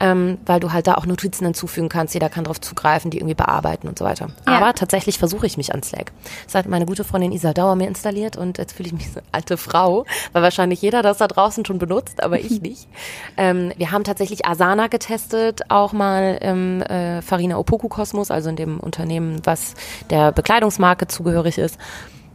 ähm, 0.00 0.38
weil 0.44 0.58
du 0.60 0.72
halt 0.72 0.86
da 0.88 0.94
auch 0.94 1.06
Notizen 1.06 1.44
hinzufügen 1.44 1.88
kannst, 1.88 2.12
jeder 2.14 2.28
kann 2.28 2.44
darauf 2.44 2.60
zugreifen, 2.60 3.10
die 3.10 3.18
irgendwie 3.18 3.34
bearbeiten 3.34 3.86
und 3.88 3.98
so 3.98 4.04
weiter. 4.04 4.28
Ja. 4.46 4.56
Aber 4.56 4.74
tatsächlich 4.74 5.16
versuche 5.18 5.46
ich 5.46 5.56
mich 5.56 5.72
an 5.74 5.82
Slack. 5.82 6.12
Das 6.44 6.54
hat 6.56 6.66
meine 6.66 6.84
gute 6.86 7.04
Freundin 7.04 7.30
Isa 7.32 7.52
Dauer 7.54 7.76
mir 7.76 7.86
installiert 7.88 8.36
und 8.36 8.58
jetzt 8.58 8.72
fühle 8.72 8.88
ich 8.88 8.92
mich 8.92 9.12
so 9.12 9.20
alte 9.32 9.56
Frau, 9.56 10.04
weil 10.32 10.42
wahrscheinlich 10.42 10.82
jeder 10.82 11.02
das 11.02 11.18
da 11.18 11.28
draußen 11.28 11.64
schon 11.64 11.78
benutzt, 11.78 12.22
aber 12.22 12.40
ich 12.40 12.60
nicht. 12.62 12.88
ähm, 13.36 13.72
wir 13.76 13.92
haben 13.92 14.04
tatsächlich 14.04 14.44
Asana 14.46 14.88
getestet, 14.88 15.62
auch 15.70 15.92
mal 15.92 16.38
im 16.42 16.82
äh, 16.82 17.22
Farina 17.22 17.56
Opoku 17.58 17.88
Kosmos, 17.88 18.30
also 18.30 18.50
in 18.50 18.56
dem 18.56 18.80
Unternehmen, 18.80 19.40
was 19.44 19.74
der 20.10 20.32
Bekleidungsmarke 20.32 21.06
zugehörig 21.06 21.58
ist. 21.58 21.78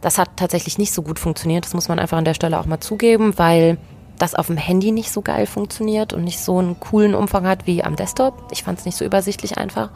Das 0.00 0.18
hat 0.18 0.30
tatsächlich 0.36 0.76
nicht 0.78 0.92
so 0.92 1.00
gut 1.02 1.18
funktioniert. 1.18 1.64
Das 1.64 1.72
muss 1.72 1.88
man 1.88 1.98
einfach 1.98 2.18
an 2.18 2.24
der 2.26 2.34
Stelle 2.34 2.58
auch 2.60 2.66
mal 2.66 2.80
zugeben, 2.80 3.34
weil 3.38 3.78
das 4.18 4.34
auf 4.34 4.46
dem 4.46 4.56
Handy 4.56 4.92
nicht 4.92 5.10
so 5.10 5.22
geil 5.22 5.46
funktioniert 5.46 6.12
und 6.12 6.22
nicht 6.24 6.38
so 6.38 6.58
einen 6.58 6.78
coolen 6.78 7.14
Umfang 7.14 7.46
hat 7.46 7.66
wie 7.66 7.82
am 7.82 7.96
Desktop. 7.96 8.34
Ich 8.52 8.62
fand 8.62 8.78
es 8.78 8.84
nicht 8.84 8.96
so 8.96 9.04
übersichtlich 9.04 9.58
einfach. 9.58 9.90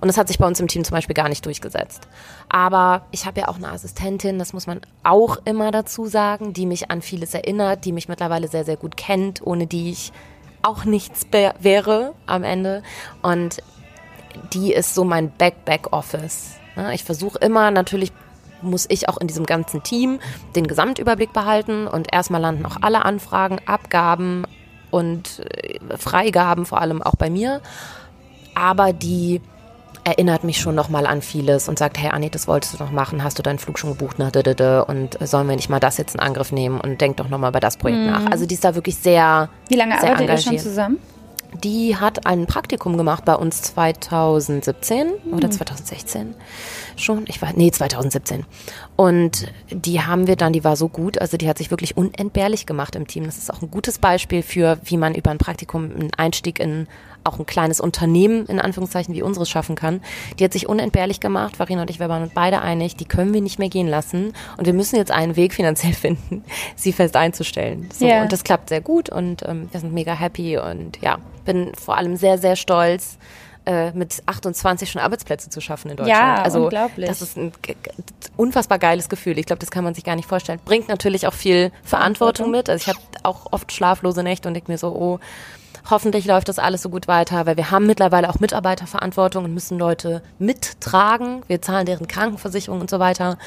Und 0.00 0.08
das 0.08 0.16
hat 0.16 0.28
sich 0.28 0.38
bei 0.38 0.46
uns 0.46 0.58
im 0.60 0.68
Team 0.68 0.82
zum 0.84 0.94
Beispiel 0.94 1.14
gar 1.14 1.28
nicht 1.28 1.46
durchgesetzt. 1.46 2.08
Aber 2.48 3.02
ich 3.12 3.26
habe 3.26 3.40
ja 3.40 3.48
auch 3.48 3.56
eine 3.56 3.70
Assistentin, 3.70 4.38
das 4.38 4.52
muss 4.52 4.66
man 4.66 4.80
auch 5.04 5.36
immer 5.44 5.70
dazu 5.70 6.06
sagen, 6.06 6.52
die 6.52 6.66
mich 6.66 6.90
an 6.90 7.00
vieles 7.02 7.32
erinnert, 7.34 7.84
die 7.84 7.92
mich 7.92 8.08
mittlerweile 8.08 8.48
sehr, 8.48 8.64
sehr 8.64 8.76
gut 8.76 8.96
kennt, 8.96 9.40
ohne 9.46 9.66
die 9.66 9.90
ich 9.90 10.12
auch 10.62 10.84
nichts 10.84 11.26
wär- 11.30 11.54
wäre 11.60 12.14
am 12.26 12.42
Ende. 12.44 12.82
Und 13.22 13.58
die 14.52 14.72
ist 14.72 14.94
so 14.94 15.04
mein 15.04 15.30
Back-Back-Office. 15.30 16.52
Ne, 16.76 16.94
Ich 16.94 17.04
versuche 17.04 17.38
immer 17.38 17.70
natürlich 17.70 18.12
muss 18.62 18.86
ich 18.88 19.08
auch 19.08 19.18
in 19.18 19.26
diesem 19.26 19.46
ganzen 19.46 19.82
Team 19.82 20.20
den 20.56 20.66
Gesamtüberblick 20.66 21.32
behalten 21.32 21.86
und 21.86 22.12
erstmal 22.12 22.40
landen 22.40 22.66
auch 22.66 22.76
alle 22.80 23.04
Anfragen, 23.04 23.58
Abgaben 23.66 24.44
und 24.90 25.40
äh, 25.40 25.78
Freigaben 25.96 26.66
vor 26.66 26.80
allem 26.80 27.02
auch 27.02 27.16
bei 27.16 27.30
mir. 27.30 27.60
Aber 28.54 28.92
die 28.92 29.40
erinnert 30.04 30.44
mich 30.44 30.58
schon 30.58 30.74
nochmal 30.74 31.06
an 31.06 31.22
vieles 31.22 31.68
und 31.68 31.78
sagt, 31.78 31.98
hey 31.98 32.10
Anni, 32.10 32.30
das 32.30 32.48
wolltest 32.48 32.74
du 32.78 32.82
noch 32.82 32.90
machen, 32.90 33.22
hast 33.22 33.38
du 33.38 33.42
deinen 33.42 33.58
Flug 33.58 33.78
schon 33.78 33.90
gebucht 33.90 34.18
nach 34.18 34.32
und 34.86 35.18
sollen 35.20 35.48
wir 35.48 35.56
nicht 35.56 35.68
mal 35.68 35.80
das 35.80 35.98
jetzt 35.98 36.14
in 36.14 36.20
Angriff 36.20 36.52
nehmen 36.52 36.80
und 36.80 37.00
denk 37.00 37.18
doch 37.18 37.28
nochmal 37.28 37.52
bei 37.52 37.60
das 37.60 37.76
Projekt 37.76 38.06
nach. 38.06 38.26
Also 38.30 38.46
die 38.46 38.54
ist 38.54 38.64
da 38.64 38.74
wirklich 38.74 38.96
sehr, 38.96 39.48
Wie 39.68 39.76
lange 39.76 40.00
sehr 40.00 40.12
arbeitet 40.12 40.28
ihr 40.28 40.38
schon 40.38 40.52
engagiert. 40.52 40.62
zusammen? 40.62 40.98
Die 41.54 41.96
hat 41.96 42.26
ein 42.26 42.46
Praktikum 42.46 42.96
gemacht 42.96 43.24
bei 43.24 43.34
uns 43.34 43.62
2017 43.62 45.10
oder 45.32 45.50
2016 45.50 46.34
schon. 46.96 47.24
Ich 47.26 47.42
war, 47.42 47.52
nee, 47.54 47.70
2017. 47.70 48.44
Und 48.96 49.52
die 49.70 50.00
haben 50.00 50.26
wir 50.26 50.36
dann, 50.36 50.52
die 50.52 50.64
war 50.64 50.76
so 50.76 50.88
gut, 50.88 51.20
also 51.20 51.36
die 51.36 51.48
hat 51.48 51.58
sich 51.58 51.70
wirklich 51.70 51.96
unentbehrlich 51.96 52.66
gemacht 52.66 52.94
im 52.94 53.06
Team. 53.06 53.24
Das 53.24 53.38
ist 53.38 53.52
auch 53.52 53.62
ein 53.62 53.70
gutes 53.70 53.98
Beispiel 53.98 54.42
für, 54.42 54.78
wie 54.84 54.96
man 54.96 55.14
über 55.14 55.30
ein 55.30 55.38
Praktikum 55.38 55.90
einen 55.90 56.14
Einstieg 56.16 56.60
in 56.60 56.86
auch 57.24 57.38
ein 57.38 57.46
kleines 57.46 57.80
Unternehmen, 57.80 58.46
in 58.46 58.58
Anführungszeichen, 58.58 59.14
wie 59.14 59.22
unseres 59.22 59.48
schaffen 59.48 59.74
kann. 59.74 60.00
Die 60.38 60.44
hat 60.44 60.52
sich 60.52 60.68
unentbehrlich 60.68 61.20
gemacht. 61.20 61.56
Farina 61.56 61.82
und 61.82 61.90
ich, 61.90 62.00
wir 62.00 62.08
waren 62.08 62.22
uns 62.22 62.32
beide 62.34 62.62
einig, 62.62 62.96
die 62.96 63.04
können 63.04 63.34
wir 63.34 63.40
nicht 63.40 63.58
mehr 63.58 63.68
gehen 63.68 63.88
lassen. 63.88 64.32
Und 64.56 64.66
wir 64.66 64.72
müssen 64.72 64.96
jetzt 64.96 65.10
einen 65.10 65.36
Weg 65.36 65.54
finanziell 65.54 65.92
finden, 65.94 66.44
sie 66.76 66.92
fest 66.92 67.16
einzustellen. 67.16 67.88
So, 67.92 68.06
Ja. 68.06 68.22
Und 68.22 68.32
das 68.32 68.44
klappt 68.44 68.68
sehr 68.68 68.80
gut 68.80 69.10
und 69.10 69.42
ähm, 69.46 69.68
wir 69.70 69.80
sind 69.80 69.92
mega 69.92 70.14
happy 70.14 70.58
und 70.58 70.98
ja, 71.00 71.18
bin 71.44 71.72
vor 71.74 71.96
allem 71.96 72.16
sehr, 72.16 72.38
sehr 72.38 72.56
stolz, 72.56 73.18
äh, 73.66 73.92
mit 73.92 74.22
28 74.26 74.90
schon 74.90 75.02
Arbeitsplätze 75.02 75.50
zu 75.50 75.60
schaffen 75.60 75.90
in 75.90 75.96
Deutschland. 75.98 76.18
Ja, 76.18 76.42
also 76.42 76.64
unglaublich. 76.64 77.06
das 77.06 77.20
ist 77.20 77.36
ein 77.36 77.52
unfassbar 78.36 78.78
geiles 78.78 79.08
Gefühl. 79.08 79.38
Ich 79.38 79.46
glaube, 79.46 79.60
das 79.60 79.70
kann 79.70 79.84
man 79.84 79.94
sich 79.94 80.02
gar 80.02 80.16
nicht 80.16 80.28
vorstellen. 80.28 80.58
Bringt 80.64 80.88
natürlich 80.88 81.26
auch 81.26 81.34
viel 81.34 81.70
Verantwortung 81.84 82.50
mit. 82.50 82.70
Also 82.70 82.82
ich 82.82 82.88
habe 82.88 82.98
auch 83.22 83.52
oft 83.52 83.70
schlaflose 83.70 84.22
Nächte 84.22 84.48
und 84.48 84.54
denke 84.54 84.72
mir 84.72 84.78
so, 84.78 84.88
oh, 84.88 85.18
hoffentlich 85.88 86.26
läuft 86.26 86.48
das 86.48 86.58
alles 86.58 86.82
so 86.82 86.88
gut 86.88 87.08
weiter, 87.08 87.46
weil 87.46 87.56
wir 87.56 87.70
haben 87.70 87.86
mittlerweile 87.86 88.28
auch 88.28 88.40
Mitarbeiterverantwortung 88.40 89.44
und 89.44 89.54
müssen 89.54 89.78
Leute 89.78 90.22
mittragen. 90.38 91.42
Wir 91.48 91.62
zahlen 91.62 91.86
deren 91.86 92.08
Krankenversicherung 92.08 92.80
und 92.80 92.90
so 92.90 92.98
weiter. 92.98 93.38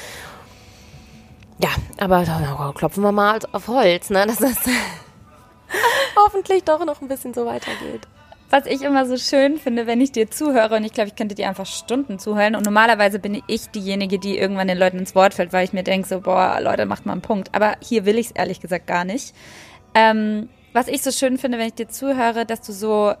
Ja, 1.58 1.68
aber 1.98 2.72
klopfen 2.74 3.02
wir 3.02 3.12
mal 3.12 3.38
auf 3.52 3.68
Holz, 3.68 4.10
ne, 4.10 4.26
dass 4.26 4.40
es 4.40 4.58
hoffentlich 6.16 6.64
doch 6.64 6.84
noch 6.84 7.00
ein 7.00 7.08
bisschen 7.08 7.32
so 7.32 7.46
weitergeht. 7.46 8.08
Was 8.50 8.66
ich 8.66 8.82
immer 8.82 9.06
so 9.06 9.16
schön 9.16 9.58
finde, 9.58 9.86
wenn 9.86 10.00
ich 10.00 10.12
dir 10.12 10.30
zuhöre, 10.30 10.76
und 10.76 10.84
ich 10.84 10.92
glaube, 10.92 11.08
ich 11.08 11.16
könnte 11.16 11.34
dir 11.34 11.48
einfach 11.48 11.66
Stunden 11.66 12.18
zuhören. 12.18 12.54
Und 12.54 12.64
normalerweise 12.64 13.18
bin 13.18 13.42
ich 13.46 13.70
diejenige, 13.70 14.18
die 14.18 14.38
irgendwann 14.38 14.68
den 14.68 14.78
Leuten 14.78 14.98
ins 14.98 15.14
Wort 15.14 15.34
fällt, 15.34 15.52
weil 15.52 15.64
ich 15.64 15.72
mir 15.72 15.82
denke, 15.82 16.06
so, 16.06 16.20
boah, 16.20 16.60
Leute, 16.60 16.86
macht 16.86 17.06
mal 17.06 17.12
einen 17.12 17.22
Punkt. 17.22 17.48
Aber 17.52 17.74
hier 17.80 18.04
will 18.04 18.18
ich 18.18 18.26
es 18.26 18.32
ehrlich 18.32 18.60
gesagt 18.60 18.86
gar 18.86 19.04
nicht. 19.04 19.34
Ähm, 19.94 20.48
was 20.74 20.88
ich 20.88 21.02
so 21.02 21.10
schön 21.10 21.38
finde, 21.38 21.56
wenn 21.58 21.68
ich 21.68 21.74
dir 21.74 21.88
zuhöre, 21.88 22.44
dass 22.44 22.60
du 22.60 22.72
so 22.72 23.14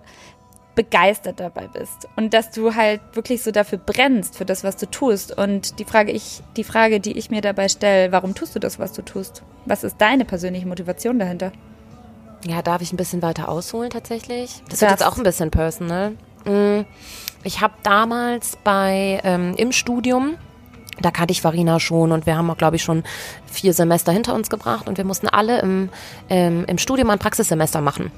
begeistert 0.74 1.38
dabei 1.38 1.68
bist 1.68 2.08
und 2.16 2.34
dass 2.34 2.50
du 2.50 2.74
halt 2.74 3.00
wirklich 3.12 3.42
so 3.44 3.52
dafür 3.52 3.78
brennst, 3.78 4.36
für 4.36 4.44
das, 4.44 4.64
was 4.64 4.76
du 4.76 4.86
tust. 4.90 5.36
Und 5.38 5.78
die 5.78 5.84
Frage, 5.84 6.10
ich, 6.10 6.42
die 6.56 6.64
Frage, 6.64 6.98
die 6.98 7.16
ich 7.16 7.30
mir 7.30 7.40
dabei 7.40 7.68
stelle, 7.68 8.10
warum 8.10 8.34
tust 8.34 8.56
du 8.56 8.58
das, 8.58 8.78
was 8.80 8.92
du 8.92 9.02
tust? 9.02 9.42
Was 9.66 9.84
ist 9.84 9.96
deine 9.98 10.24
persönliche 10.24 10.66
Motivation 10.66 11.18
dahinter? 11.18 11.52
Ja, 12.44 12.60
darf 12.60 12.82
ich 12.82 12.92
ein 12.92 12.96
bisschen 12.96 13.22
weiter 13.22 13.48
ausholen 13.48 13.88
tatsächlich? 13.90 14.62
Das 14.68 14.80
Du 14.80 14.86
wird 14.86 14.90
jetzt 14.90 15.06
auch 15.06 15.16
ein 15.16 15.22
bisschen 15.22 15.50
personal. 15.52 16.10
Mm, 16.44 16.84
Ich 17.44 17.60
habe 17.60 17.74
damals 17.84 18.58
bei 18.64 19.20
ähm, 19.22 19.54
im 19.56 19.70
Studium, 19.70 20.34
da 21.00 21.10
kannte 21.10 21.32
ich 21.32 21.42
Farina 21.42 21.80
schon 21.80 22.12
und 22.12 22.26
wir 22.26 22.36
haben 22.36 22.50
auch, 22.50 22.56
glaube 22.56 22.76
ich, 22.76 22.82
schon 22.82 23.02
vier 23.46 23.72
Semester 23.72 24.12
hinter 24.12 24.34
uns 24.34 24.50
gebracht 24.50 24.88
und 24.88 24.98
wir 24.98 25.04
mussten 25.04 25.28
alle 25.28 25.60
im, 25.60 25.88
ähm, 26.28 26.64
im 26.66 26.78
Studium 26.78 27.10
ein 27.10 27.18
Praxissemester 27.18 27.80
machen. 27.80 28.10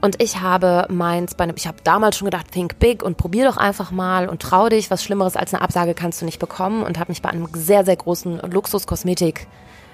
Und 0.00 0.20
ich 0.20 0.40
habe 0.40 0.86
meins 0.90 1.36
bei 1.36 1.44
einem, 1.44 1.54
ich 1.56 1.68
habe 1.68 1.78
damals 1.84 2.16
schon 2.16 2.26
gedacht, 2.26 2.50
think 2.50 2.80
big 2.80 3.04
und 3.04 3.16
probier 3.16 3.44
doch 3.44 3.56
einfach 3.56 3.92
mal 3.92 4.28
und 4.28 4.42
trau 4.42 4.68
dich. 4.68 4.90
Was 4.90 5.04
Schlimmeres 5.04 5.36
als 5.36 5.54
eine 5.54 5.62
Absage 5.62 5.94
kannst 5.94 6.20
du 6.20 6.24
nicht 6.24 6.40
bekommen 6.40 6.82
und 6.82 6.98
habe 6.98 7.12
mich 7.12 7.22
bei 7.22 7.28
einem 7.28 7.46
sehr, 7.52 7.84
sehr 7.84 7.94
großen 7.94 8.40
Luxuskosmetik 8.50 9.46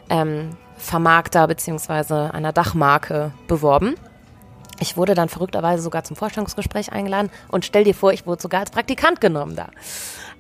ähm, 0.09 0.57
Vermarkter 0.79 1.47
beziehungsweise 1.47 2.33
einer 2.33 2.55
Dachmarke 2.55 3.33
beworben. 3.49 3.97
Ich 4.81 4.97
wurde 4.97 5.15
dann 5.15 5.29
verrückterweise 5.29 5.83
sogar 5.83 6.05
zum 6.05 6.17
Vorstellungsgespräch 6.17 6.93
eingeladen 6.93 7.31
und 7.49 7.67
stell 7.67 7.85
dir 7.85 7.95
vor, 7.95 8.13
ich 8.13 8.27
wurde 8.27 8.41
sogar 8.41 8.61
als 8.61 8.71
Praktikant 8.71 9.21
genommen 9.21 9.57
da. 9.57 9.69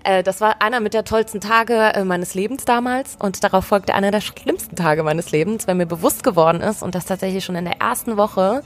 Äh, 0.05 0.23
das 0.23 0.41
war 0.41 0.61
einer 0.61 0.81
mit 0.81 0.95
der 0.95 1.05
tollsten 1.05 1.41
Tage 1.41 1.75
äh, 1.75 2.05
meines 2.05 2.35
Lebens 2.35 2.65
damals 2.65 3.17
und 3.19 3.43
darauf 3.43 3.65
folgte 3.65 3.95
einer 3.95 4.11
der 4.11 4.21
schlimmsten 4.21 4.77
Tage 4.77 5.03
meines 5.03 5.31
Lebens, 5.31 5.67
weil 5.67 5.75
mir 5.75 5.87
bewusst 5.87 6.23
geworden 6.23 6.61
ist 6.61 6.83
und 6.83 6.95
das 6.95 7.07
tatsächlich 7.07 7.45
schon 7.45 7.57
in 7.57 7.65
der 7.65 7.81
ersten 7.81 8.17
Woche 8.17 8.63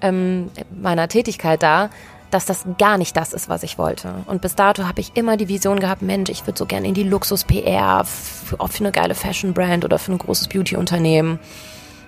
ähm, 0.00 0.50
meiner 0.70 1.08
Tätigkeit 1.08 1.62
da, 1.62 1.90
dass 2.30 2.46
das 2.46 2.64
gar 2.78 2.96
nicht 2.96 3.16
das 3.16 3.32
ist, 3.34 3.48
was 3.48 3.62
ich 3.62 3.78
wollte. 3.78 4.14
Und 4.26 4.40
bis 4.40 4.54
dato 4.54 4.84
habe 4.84 5.00
ich 5.00 5.12
immer 5.14 5.36
die 5.36 5.48
Vision 5.48 5.78
gehabt, 5.78 6.00
Mensch, 6.00 6.30
ich 6.30 6.46
würde 6.46 6.58
so 6.58 6.66
gerne 6.66 6.88
in 6.88 6.94
die 6.94 7.02
Luxus-PR, 7.02 8.04
für, 8.04 8.56
für 8.56 8.80
eine 8.80 8.90
geile 8.90 9.14
Fashion-Brand 9.14 9.84
oder 9.84 9.98
für 9.98 10.12
ein 10.12 10.18
großes 10.18 10.48
Beauty-Unternehmen. 10.48 11.38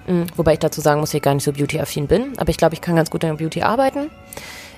Mhm, 0.07 0.27
wobei 0.37 0.55
ich 0.55 0.59
dazu 0.61 0.81
sagen 0.81 1.01
muss, 1.01 1.13
ich 1.13 1.23
gar 1.23 1.35
nicht 1.35 1.45
so 1.45 1.53
beauty-affin 1.53 2.07
bin, 2.07 2.33
aber 2.39 2.49
ich 2.49 2.57
glaube, 2.57 2.75
ich 2.75 2.81
kann 2.81 2.97
ganz 2.97 3.11
gut 3.11 3.23
in 3.23 3.37
Beauty 3.37 3.63
arbeiten. 3.63 4.11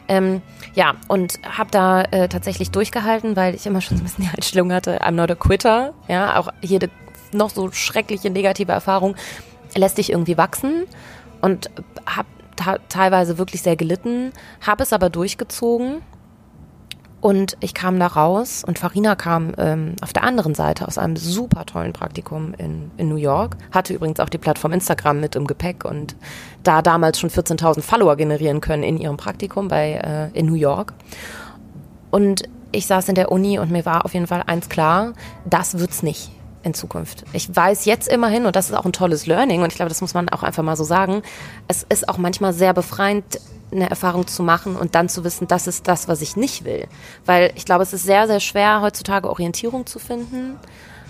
Ähm, 0.09 0.42
ja, 0.75 0.95
und 1.09 1.40
habe 1.45 1.71
da 1.71 2.03
äh, 2.03 2.29
tatsächlich 2.29 2.71
durchgehalten, 2.71 3.37
weil 3.37 3.55
ich 3.55 3.66
immer 3.66 3.81
schon 3.81 3.97
so 3.97 4.03
ein 4.03 4.07
bisschen 4.07 4.25
die 4.31 4.37
Einstellung 4.37 4.73
hatte, 4.73 5.03
I'm 5.03 5.12
not 5.12 5.31
a 5.31 5.35
quitter. 5.35 5.95
Ja, 6.09 6.38
auch 6.38 6.49
jede 6.61 6.90
noch 7.33 7.51
so 7.51 7.71
schreckliche 7.73 8.31
negative 8.31 8.73
Erfahrung. 8.73 9.16
Lässt 9.75 9.99
dich 9.99 10.11
irgendwie 10.11 10.37
wachsen. 10.37 10.85
Und 11.42 11.71
habe 12.07 12.29
teilweise 12.88 13.38
wirklich 13.38 13.62
sehr 13.62 13.77
gelitten, 13.77 14.33
habe 14.62 14.83
es 14.83 14.92
aber 14.92 15.11
durchgezogen 15.11 16.03
und 17.27 17.57
ich 17.59 17.75
kam 17.75 17.99
da 17.99 18.07
raus 18.07 18.62
und 18.65 18.79
Farina 18.79 19.17
kam 19.17 19.53
ähm, 19.59 19.97
auf 20.01 20.12
der 20.12 20.23
anderen 20.23 20.55
Seite 20.55 20.87
aus 20.87 20.97
einem 20.97 21.17
super 21.17 21.67
tollen 21.67 21.93
Praktikum 21.93 22.55
in, 22.57 22.93
in 22.99 23.09
New 23.09 23.17
York, 23.17 23.57
hatte 23.73 23.95
übrigens 23.95 24.21
auch 24.21 24.29
die 24.29 24.39
Plattform 24.39 24.71
Instagram 24.71 25.19
mit 25.19 25.35
im 25.35 25.49
Gepäck 25.49 25.85
und 25.85 26.15
da 26.62 26.83
damals 26.83 27.19
schon 27.19 27.29
14.000 27.29 27.83
Follower 27.83 28.15
generieren 28.15 28.61
können 28.61 28.85
in 28.85 28.97
ihrem 28.97 29.17
Praktikum 29.17 29.67
bei, 29.67 29.95
äh, 30.35 30.39
in 30.39 30.47
New 30.47 30.55
York. 30.55 30.95
Und 32.12 32.45
ich 32.71 32.87
saß 32.87 33.09
in 33.09 33.17
der 33.17 33.33
Uni 33.33 33.59
und 33.59 33.73
mir 33.73 33.85
war 33.85 34.05
auf 34.05 34.15
jeden 34.15 34.29
Fall 34.29 34.45
eins 34.47 34.69
klar, 34.69 35.12
das 35.45 35.81
wird's 35.81 36.05
nicht 36.05 36.31
in 36.62 36.75
Zukunft. 36.75 37.25
Ich 37.33 37.49
weiß 37.55 37.87
jetzt 37.87 38.07
immerhin, 38.07 38.47
und 38.47 38.55
das 38.55 38.71
ist 38.71 38.77
auch 38.77 38.85
ein 38.85 38.93
tolles 38.93 39.27
Learning, 39.27 39.62
und 39.62 39.73
ich 39.73 39.75
glaube, 39.75 39.89
das 39.89 40.01
muss 40.01 40.15
man 40.15 40.29
auch 40.29 40.45
einfach 40.45 40.62
mal 40.62 40.77
so 40.77 40.85
sagen, 40.85 41.23
es 41.67 41.85
ist 41.89 42.09
auch 42.09 42.19
manchmal 42.19 42.53
sehr 42.53 42.73
befreiend, 42.73 43.41
eine 43.73 43.91
Erfahrung 43.91 44.27
zu 44.27 44.43
machen 44.43 44.77
und 44.77 44.95
dann 44.95 45.09
zu 45.09 45.25
wissen, 45.25 45.49
das 45.49 45.67
ist 45.67 45.89
das, 45.89 46.09
was 46.09 46.23
ich 46.23 46.37
nicht 46.37 46.65
will. 46.65 46.87
Weil 47.25 47.53
ich 47.57 47.65
glaube, 47.65 47.83
es 47.83 47.93
ist 47.93 48.05
sehr, 48.05 48.27
sehr 48.27 48.41
schwer, 48.41 48.81
heutzutage 48.81 49.29
Orientierung 49.29 49.87
zu 49.87 49.99
finden. 49.99 50.57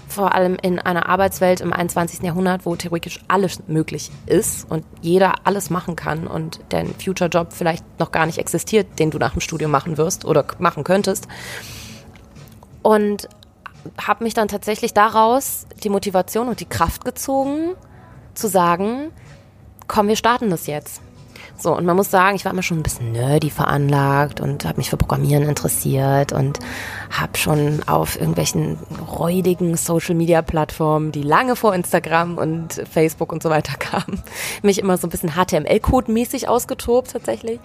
Vor 0.08 0.34
allem 0.34 0.56
in 0.62 0.78
einer 0.78 1.08
Arbeitswelt 1.08 1.60
im 1.60 1.72
21. 1.72 2.22
Jahrhundert, 2.22 2.64
wo 2.64 2.76
theoretisch 2.76 3.20
alles 3.28 3.66
möglich 3.66 4.10
ist 4.26 4.70
und 4.70 4.84
jeder 5.02 5.34
alles 5.44 5.68
machen 5.68 5.96
kann 5.96 6.26
und 6.28 6.60
dein 6.68 6.94
Future-Job 6.94 7.48
vielleicht 7.52 7.84
noch 7.98 8.12
gar 8.12 8.24
nicht 8.24 8.38
existiert, 8.38 8.98
den 8.98 9.10
du 9.10 9.18
nach 9.18 9.32
dem 9.32 9.40
Studium 9.40 9.72
machen 9.72 9.96
wirst 9.96 10.24
oder 10.24 10.44
machen 10.58 10.84
könntest. 10.84 11.26
Und 12.82 13.28
habe 13.98 14.24
mich 14.24 14.34
dann 14.34 14.48
tatsächlich 14.48 14.94
daraus 14.94 15.66
die 15.82 15.88
Motivation 15.88 16.48
und 16.48 16.60
die 16.60 16.66
Kraft 16.66 17.04
gezogen, 17.04 17.74
zu 18.34 18.48
sagen, 18.48 19.10
komm, 19.88 20.08
wir 20.08 20.16
starten 20.16 20.50
das 20.50 20.66
jetzt. 20.66 21.00
So, 21.58 21.74
und 21.74 21.86
man 21.86 21.96
muss 21.96 22.10
sagen, 22.10 22.36
ich 22.36 22.44
war 22.44 22.52
immer 22.52 22.62
schon 22.62 22.78
ein 22.78 22.82
bisschen 22.82 23.12
nerdy 23.12 23.50
veranlagt 23.50 24.40
und 24.40 24.64
habe 24.64 24.76
mich 24.76 24.90
für 24.90 24.96
Programmieren 24.96 25.48
interessiert 25.48 26.32
und 26.32 26.58
habe 27.10 27.36
schon 27.36 27.82
auf 27.86 28.16
irgendwelchen 28.16 28.78
räudigen 29.10 29.76
Social-Media-Plattformen, 29.76 31.12
die 31.12 31.22
lange 31.22 31.56
vor 31.56 31.74
Instagram 31.74 32.38
und 32.38 32.82
Facebook 32.90 33.32
und 33.32 33.42
so 33.42 33.50
weiter 33.50 33.74
kamen, 33.78 34.22
mich 34.62 34.78
immer 34.78 34.96
so 34.96 35.06
ein 35.06 35.10
bisschen 35.10 35.32
HTML-Code-mäßig 35.34 36.48
ausgetobt 36.48 37.12
tatsächlich 37.12 37.60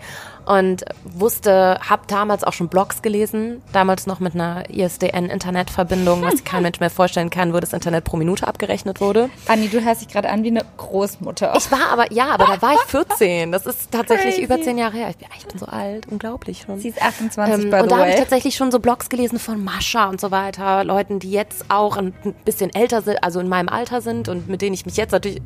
und 0.45 0.83
wusste, 1.03 1.79
habe 1.87 2.03
damals 2.07 2.43
auch 2.43 2.53
schon 2.53 2.67
Blogs 2.67 3.01
gelesen, 3.01 3.61
damals 3.73 4.07
noch 4.07 4.19
mit 4.19 4.33
einer 4.33 4.69
ISDN-Internetverbindung, 4.69 6.23
was 6.23 6.43
kein 6.45 6.63
Mensch 6.63 6.79
mehr 6.79 6.89
vorstellen 6.89 7.29
kann, 7.29 7.53
wo 7.53 7.59
das 7.59 7.73
Internet 7.73 8.03
pro 8.03 8.17
Minute 8.17 8.47
abgerechnet 8.47 9.01
wurde. 9.01 9.29
Anni, 9.47 9.69
du 9.69 9.83
hörst 9.83 10.01
dich 10.01 10.07
gerade 10.07 10.29
an 10.29 10.43
wie 10.43 10.49
eine 10.49 10.65
Großmutter. 10.77 11.53
Ich 11.57 11.71
war 11.71 11.89
aber, 11.91 12.11
ja, 12.11 12.29
aber 12.29 12.45
da 12.45 12.61
war 12.61 12.73
ich 12.73 12.79
14. 12.87 13.51
Das 13.51 13.65
ist 13.65 13.91
tatsächlich 13.91 14.35
Crazy. 14.35 14.43
über 14.43 14.61
zehn 14.61 14.77
Jahre 14.77 14.97
her. 14.97 15.09
Ich 15.09 15.17
bin, 15.17 15.27
ich 15.37 15.45
bin 15.45 15.59
so 15.59 15.65
alt, 15.67 16.07
unglaublich 16.09 16.63
schon. 16.65 16.79
Sie 16.79 16.89
ist 16.89 17.01
28, 17.01 17.65
ähm, 17.65 17.81
Und 17.81 17.91
da 17.91 17.97
habe 17.97 18.09
ich 18.09 18.15
tatsächlich 18.15 18.55
schon 18.55 18.71
so 18.71 18.79
Blogs 18.79 19.09
gelesen 19.09 19.30
von 19.39 19.63
Mascha 19.63 20.09
und 20.09 20.19
so 20.19 20.31
weiter, 20.31 20.83
Leuten, 20.83 21.19
die 21.19 21.31
jetzt 21.31 21.65
auch 21.69 21.97
ein 21.97 22.13
bisschen 22.45 22.73
älter 22.73 23.01
sind, 23.01 23.23
also 23.23 23.39
in 23.39 23.49
meinem 23.49 23.69
Alter 23.69 24.01
sind 24.01 24.29
und 24.29 24.47
mit 24.47 24.61
denen 24.61 24.73
ich 24.73 24.85
mich 24.85 24.97
jetzt 24.97 25.11
natürlich 25.11 25.41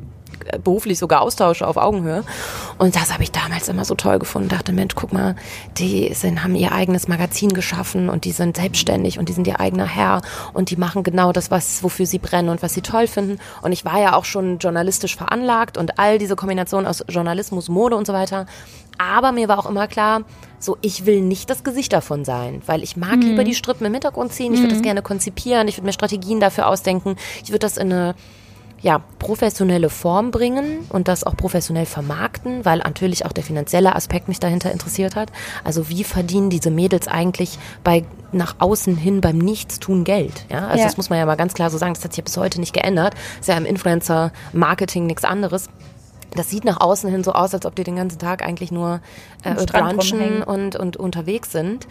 beruflich 0.62 0.98
sogar 0.98 1.22
austausche 1.22 1.66
auf 1.66 1.76
Augenhöhe. 1.76 2.24
Und 2.78 2.94
das 2.94 3.12
habe 3.12 3.22
ich 3.22 3.32
damals 3.32 3.68
immer 3.68 3.84
so 3.84 3.94
toll 3.94 4.18
gefunden. 4.18 4.48
Dachte, 4.48 4.72
Mensch, 4.72 4.94
guck 4.94 5.12
mal, 5.12 5.36
die 5.78 6.12
sind, 6.14 6.42
haben 6.42 6.54
ihr 6.54 6.72
eigenes 6.72 7.08
Magazin 7.08 7.52
geschaffen 7.52 8.08
und 8.08 8.24
die 8.24 8.32
sind 8.32 8.56
selbstständig 8.56 9.18
und 9.18 9.28
die 9.28 9.32
sind 9.32 9.46
ihr 9.46 9.60
eigener 9.60 9.86
Herr 9.86 10.22
und 10.52 10.70
die 10.70 10.76
machen 10.76 11.02
genau 11.02 11.32
das, 11.32 11.50
was, 11.50 11.82
wofür 11.82 12.06
sie 12.06 12.18
brennen 12.18 12.48
und 12.48 12.62
was 12.62 12.74
sie 12.74 12.82
toll 12.82 13.06
finden. 13.06 13.38
Und 13.62 13.72
ich 13.72 13.84
war 13.84 14.00
ja 14.00 14.14
auch 14.14 14.24
schon 14.24 14.58
journalistisch 14.58 15.16
veranlagt 15.16 15.78
und 15.78 15.98
all 15.98 16.18
diese 16.18 16.36
Kombination 16.36 16.86
aus 16.86 17.04
Journalismus, 17.08 17.68
Mode 17.68 17.96
und 17.96 18.06
so 18.06 18.12
weiter. 18.12 18.46
Aber 18.98 19.32
mir 19.32 19.48
war 19.48 19.58
auch 19.58 19.68
immer 19.68 19.88
klar, 19.88 20.22
so, 20.58 20.76
ich 20.80 21.06
will 21.06 21.20
nicht 21.20 21.50
das 21.50 21.64
Gesicht 21.64 21.92
davon 21.92 22.24
sein, 22.24 22.62
weil 22.66 22.82
ich 22.82 22.96
mag 22.96 23.16
mhm. 23.16 23.22
lieber 23.22 23.44
die 23.44 23.54
Strippen 23.54 23.86
im 23.86 23.92
Hintergrund 23.92 24.32
ziehen, 24.32 24.52
ich 24.52 24.60
würde 24.60 24.74
mhm. 24.74 24.78
das 24.78 24.82
gerne 24.82 25.02
konzipieren, 25.02 25.68
ich 25.68 25.76
würde 25.76 25.86
mir 25.86 25.92
Strategien 25.92 26.40
dafür 26.40 26.68
ausdenken, 26.68 27.16
ich 27.42 27.50
würde 27.50 27.60
das 27.60 27.76
in 27.76 27.92
eine 27.92 28.14
ja, 28.82 29.00
professionelle 29.18 29.90
Form 29.90 30.30
bringen 30.30 30.86
und 30.90 31.08
das 31.08 31.24
auch 31.24 31.36
professionell 31.36 31.86
vermarkten, 31.86 32.64
weil 32.64 32.78
natürlich 32.78 33.24
auch 33.24 33.32
der 33.32 33.42
finanzielle 33.42 33.96
Aspekt 33.96 34.28
mich 34.28 34.38
dahinter 34.38 34.70
interessiert 34.70 35.16
hat. 35.16 35.32
Also 35.64 35.88
wie 35.88 36.04
verdienen 36.04 36.50
diese 36.50 36.70
Mädels 36.70 37.08
eigentlich 37.08 37.58
bei 37.82 38.04
nach 38.32 38.56
außen 38.58 38.96
hin 38.96 39.20
beim 39.20 39.38
Nichtstun 39.38 40.04
Geld? 40.04 40.44
Ja, 40.50 40.66
also 40.66 40.80
ja. 40.80 40.84
das 40.84 40.96
muss 40.96 41.10
man 41.10 41.18
ja 41.18 41.26
mal 41.26 41.36
ganz 41.36 41.54
klar 41.54 41.70
so 41.70 41.78
sagen. 41.78 41.94
Das 41.94 42.04
hat 42.04 42.12
sich 42.12 42.18
ja 42.18 42.24
bis 42.24 42.36
heute 42.36 42.60
nicht 42.60 42.74
geändert. 42.74 43.14
ist 43.40 43.48
ja 43.48 43.56
im 43.56 43.64
Influencer-Marketing 43.64 45.06
nichts 45.06 45.24
anderes. 45.24 45.68
Das 46.34 46.50
sieht 46.50 46.64
nach 46.64 46.80
außen 46.80 47.10
hin 47.10 47.24
so 47.24 47.32
aus, 47.32 47.54
als 47.54 47.66
ob 47.66 47.74
die 47.76 47.84
den 47.84 47.96
ganzen 47.96 48.18
Tag 48.18 48.42
eigentlich 48.42 48.72
nur 48.72 49.00
äh, 49.42 49.54
brunchen 49.54 50.42
und, 50.42 50.76
und 50.76 50.96
unterwegs 50.96 51.52
sind. 51.52 51.86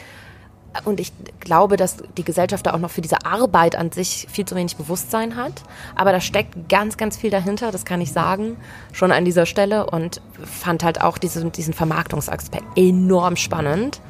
Und 0.84 1.00
ich 1.00 1.14
glaube, 1.40 1.78
dass 1.78 1.98
die 2.18 2.26
Gesellschaft 2.26 2.66
da 2.66 2.74
auch 2.74 2.80
noch 2.80 2.92
für 2.92 3.02
diese 3.02 3.26
Arbeit 3.26 3.78
an 3.78 3.92
sich 3.92 4.28
viel 4.30 4.46
zu 4.46 4.56
wenig 4.56 4.76
Bewusstsein 4.76 5.38
hat. 5.38 5.64
Aber 5.96 6.12
da 6.12 6.20
steckt 6.20 6.68
ganz, 6.68 6.98
ganz 6.98 7.16
viel 7.16 7.30
dahinter, 7.30 7.72
das 7.72 7.86
kann 7.86 8.02
ich 8.02 8.12
sagen, 8.12 8.58
schon 8.92 9.12
an 9.14 9.24
dieser 9.24 9.46
Stelle. 9.46 9.90
Und 9.90 10.22
fand 10.44 10.84
halt 10.84 11.02
auch 11.02 11.18
diesen, 11.18 11.52
diesen 11.54 11.74
Vermarktungsaspekt 11.74 12.66
enorm 12.76 13.38
spannend. 13.38 14.02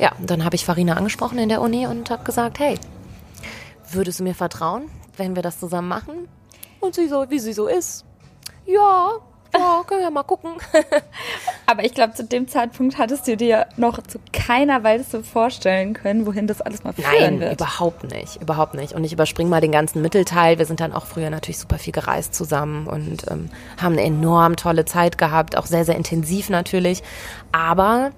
Ja, 0.00 0.12
dann 0.18 0.44
habe 0.44 0.56
ich 0.56 0.64
Farina 0.64 0.94
angesprochen 0.94 1.38
in 1.38 1.48
der 1.48 1.60
Uni 1.60 1.86
und 1.86 2.10
habe 2.10 2.24
gesagt, 2.24 2.58
hey, 2.58 2.76
würdest 3.92 4.18
du 4.18 4.24
mir 4.24 4.34
vertrauen, 4.34 4.84
wenn 5.16 5.36
wir 5.36 5.42
das 5.42 5.60
zusammen 5.60 5.88
machen? 5.88 6.28
Und 6.80 6.94
sie 6.94 7.06
so, 7.06 7.26
wie 7.28 7.38
sie 7.38 7.52
so 7.52 7.68
ist. 7.68 8.04
Ja, 8.66 9.18
ja, 9.54 9.82
können 9.86 10.00
wir 10.00 10.10
mal 10.10 10.22
gucken. 10.22 10.52
Aber 11.66 11.84
ich 11.84 11.94
glaube, 11.94 12.14
zu 12.14 12.24
dem 12.24 12.48
Zeitpunkt 12.48 12.98
hattest 12.98 13.26
du 13.26 13.36
dir 13.36 13.66
noch 13.76 14.02
zu 14.02 14.18
keiner 14.32 14.82
Weise 14.84 15.22
vorstellen 15.22 15.94
können, 15.94 16.26
wohin 16.26 16.46
das 16.46 16.60
alles 16.60 16.84
mal 16.84 16.92
führen 16.92 17.10
Nein, 17.20 17.40
wird. 17.40 17.60
überhaupt 17.60 18.04
nicht, 18.04 18.40
überhaupt 18.40 18.74
nicht. 18.74 18.94
Und 18.94 19.04
ich 19.04 19.12
überspringe 19.12 19.50
mal 19.50 19.60
den 19.60 19.72
ganzen 19.72 20.02
Mittelteil. 20.02 20.58
Wir 20.58 20.66
sind 20.66 20.80
dann 20.80 20.92
auch 20.92 21.06
früher 21.06 21.30
natürlich 21.30 21.58
super 21.58 21.78
viel 21.78 21.92
gereist 21.92 22.34
zusammen 22.34 22.86
und 22.86 23.30
ähm, 23.30 23.50
haben 23.80 23.92
eine 23.92 24.02
enorm 24.02 24.56
tolle 24.56 24.84
Zeit 24.84 25.18
gehabt, 25.18 25.56
auch 25.56 25.66
sehr, 25.66 25.84
sehr 25.84 25.96
intensiv 25.96 26.50
natürlich. 26.50 27.02
Aber 27.52 28.12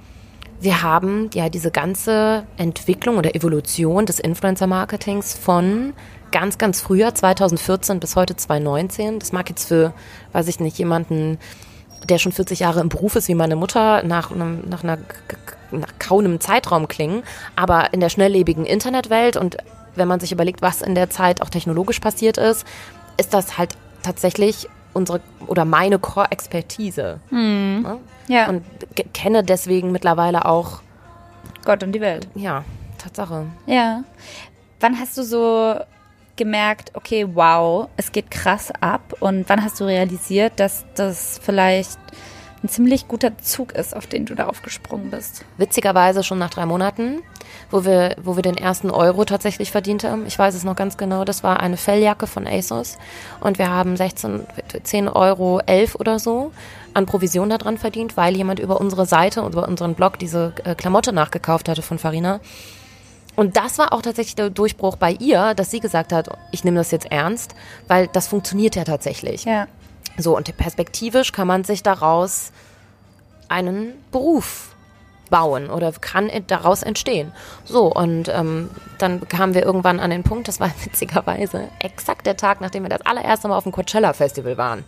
wir 0.60 0.82
haben 0.82 1.28
ja 1.34 1.48
diese 1.48 1.70
ganze 1.70 2.44
Entwicklung 2.56 3.16
oder 3.16 3.34
Evolution 3.34 4.06
des 4.06 4.20
Influencer-Marketings 4.20 5.34
von 5.34 5.92
ganz, 6.32 6.58
ganz 6.58 6.80
früher, 6.80 7.14
2014 7.14 8.00
bis 8.00 8.16
heute 8.16 8.34
2019. 8.34 9.20
Das 9.20 9.32
mag 9.32 9.48
jetzt 9.48 9.68
für, 9.68 9.92
weiß 10.32 10.48
ich 10.48 10.58
nicht, 10.58 10.78
jemanden, 10.78 11.38
der 12.08 12.18
schon 12.18 12.32
40 12.32 12.60
Jahre 12.60 12.80
im 12.80 12.88
Beruf 12.88 13.14
ist, 13.14 13.28
wie 13.28 13.34
meine 13.34 13.54
Mutter, 13.54 14.02
nach, 14.02 14.32
einem, 14.32 14.68
nach 14.68 14.82
einer 14.82 14.98
nach 15.70 15.98
kaum 15.98 16.20
einem 16.20 16.40
Zeitraum 16.40 16.88
klingen. 16.88 17.22
Aber 17.56 17.92
in 17.92 18.00
der 18.00 18.08
schnelllebigen 18.08 18.66
Internetwelt 18.66 19.36
und 19.36 19.56
wenn 19.94 20.08
man 20.08 20.20
sich 20.20 20.32
überlegt, 20.32 20.62
was 20.62 20.82
in 20.82 20.94
der 20.94 21.10
Zeit 21.10 21.42
auch 21.42 21.50
technologisch 21.50 22.00
passiert 22.00 22.38
ist, 22.38 22.66
ist 23.18 23.34
das 23.34 23.58
halt 23.58 23.76
tatsächlich 24.02 24.68
unsere 24.94 25.20
oder 25.46 25.64
meine 25.64 25.98
Core-Expertise. 25.98 27.20
Hm. 27.28 27.86
Ja. 28.28 28.48
Und 28.48 28.64
kenne 29.12 29.42
deswegen 29.42 29.92
mittlerweile 29.92 30.44
auch 30.44 30.80
Gott 31.64 31.82
und 31.82 31.92
die 31.92 32.00
Welt. 32.00 32.28
Ja, 32.34 32.64
Tatsache. 32.98 33.46
Ja. 33.66 34.04
Wann 34.80 34.98
hast 34.98 35.16
du 35.16 35.22
so 35.22 35.76
gemerkt, 36.36 36.92
okay, 36.94 37.26
wow, 37.34 37.88
es 37.96 38.12
geht 38.12 38.30
krass 38.30 38.72
ab? 38.80 39.14
Und 39.20 39.48
wann 39.48 39.62
hast 39.62 39.80
du 39.80 39.84
realisiert, 39.84 40.54
dass 40.56 40.84
das 40.94 41.40
vielleicht 41.42 41.98
ein 42.62 42.68
ziemlich 42.68 43.08
guter 43.08 43.36
Zug 43.38 43.72
ist, 43.72 43.94
auf 43.94 44.06
den 44.06 44.24
du 44.24 44.34
da 44.34 44.46
aufgesprungen 44.46 45.10
bist. 45.10 45.44
Witzigerweise 45.56 46.22
schon 46.22 46.38
nach 46.38 46.50
drei 46.50 46.64
Monaten, 46.64 47.22
wo 47.70 47.84
wir, 47.84 48.16
wo 48.22 48.36
wir 48.36 48.42
den 48.42 48.56
ersten 48.56 48.90
Euro 48.90 49.24
tatsächlich 49.24 49.72
verdient 49.72 50.04
haben. 50.04 50.26
Ich 50.26 50.38
weiß 50.38 50.54
es 50.54 50.62
noch 50.62 50.76
ganz 50.76 50.96
genau. 50.96 51.24
Das 51.24 51.42
war 51.42 51.60
eine 51.60 51.76
Felljacke 51.76 52.26
von 52.26 52.46
ASOS 52.46 52.98
und 53.40 53.58
wir 53.58 53.70
haben 53.70 53.96
16, 53.96 54.46
10 54.82 55.08
Euro 55.08 55.60
11 55.66 55.96
oder 55.96 56.18
so 56.18 56.52
an 56.94 57.06
Provision 57.06 57.48
daran 57.50 57.78
verdient, 57.78 58.16
weil 58.16 58.36
jemand 58.36 58.60
über 58.60 58.80
unsere 58.80 59.06
Seite 59.06 59.42
und 59.42 59.54
über 59.54 59.66
unseren 59.66 59.94
Blog 59.94 60.18
diese 60.18 60.52
äh, 60.64 60.74
Klamotte 60.74 61.12
nachgekauft 61.12 61.68
hatte 61.68 61.82
von 61.82 61.98
Farina. 61.98 62.40
Und 63.34 63.56
das 63.56 63.78
war 63.78 63.92
auch 63.92 64.02
tatsächlich 64.02 64.34
der 64.34 64.50
Durchbruch 64.50 64.96
bei 64.96 65.12
ihr, 65.12 65.54
dass 65.54 65.70
sie 65.70 65.80
gesagt 65.80 66.12
hat, 66.12 66.28
ich 66.50 66.64
nehme 66.64 66.76
das 66.76 66.90
jetzt 66.90 67.10
ernst, 67.10 67.54
weil 67.88 68.08
das 68.08 68.28
funktioniert 68.28 68.76
ja 68.76 68.84
tatsächlich. 68.84 69.44
Ja. 69.44 69.68
So, 70.18 70.36
und 70.36 70.54
perspektivisch 70.56 71.32
kann 71.32 71.46
man 71.46 71.64
sich 71.64 71.82
daraus 71.82 72.52
einen 73.48 73.94
Beruf 74.10 74.74
bauen 75.30 75.70
oder 75.70 75.90
kann 75.92 76.30
daraus 76.46 76.82
entstehen. 76.82 77.32
So, 77.64 77.86
und 77.86 78.28
ähm, 78.28 78.70
dann 78.98 79.26
kamen 79.28 79.54
wir 79.54 79.64
irgendwann 79.64 79.98
an 79.98 80.10
den 80.10 80.22
Punkt, 80.22 80.46
das 80.46 80.60
war 80.60 80.70
witzigerweise 80.84 81.68
exakt 81.80 82.26
der 82.26 82.36
Tag, 82.36 82.60
nachdem 82.60 82.84
wir 82.84 82.90
das 82.90 83.00
allererste 83.00 83.48
Mal 83.48 83.56
auf 83.56 83.64
dem 83.64 83.72
Coachella 83.72 84.12
Festival 84.12 84.56
waren. 84.58 84.84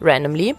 Randomly. 0.00 0.54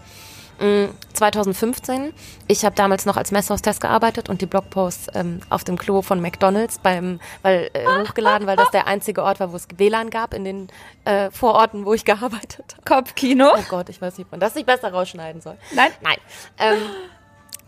2015. 0.58 2.08
Mm, 2.08 2.12
ich 2.46 2.64
habe 2.64 2.74
damals 2.74 3.06
noch 3.06 3.16
als 3.16 3.30
Messhostess 3.30 3.80
gearbeitet 3.80 4.28
und 4.28 4.40
die 4.40 4.46
Blogposts 4.46 5.08
ähm, 5.14 5.40
auf 5.50 5.64
dem 5.64 5.78
Klo 5.78 6.02
von 6.02 6.20
McDonalds 6.20 6.78
beim, 6.78 7.20
weil 7.42 7.70
äh, 7.72 7.86
hochgeladen, 8.02 8.46
weil 8.46 8.56
das 8.56 8.70
der 8.70 8.86
einzige 8.86 9.22
Ort 9.22 9.40
war, 9.40 9.52
wo 9.52 9.56
es 9.56 9.68
WLAN 9.76 10.10
gab 10.10 10.34
in 10.34 10.44
den 10.44 10.68
äh, 11.04 11.30
Vororten, 11.30 11.84
wo 11.84 11.94
ich 11.94 12.04
gearbeitet 12.04 12.76
habe. 12.76 13.02
Kopfkino. 13.02 13.52
Oh 13.56 13.64
Gott, 13.68 13.88
ich 13.88 14.00
weiß 14.00 14.18
nicht, 14.18 14.26
ob 14.26 14.32
man 14.32 14.40
das 14.40 14.54
nicht 14.54 14.66
besser 14.66 14.92
rausschneiden 14.92 15.40
soll. 15.40 15.56
Nein. 15.72 15.90
Nein. 16.02 16.18
Ähm, 16.58 16.78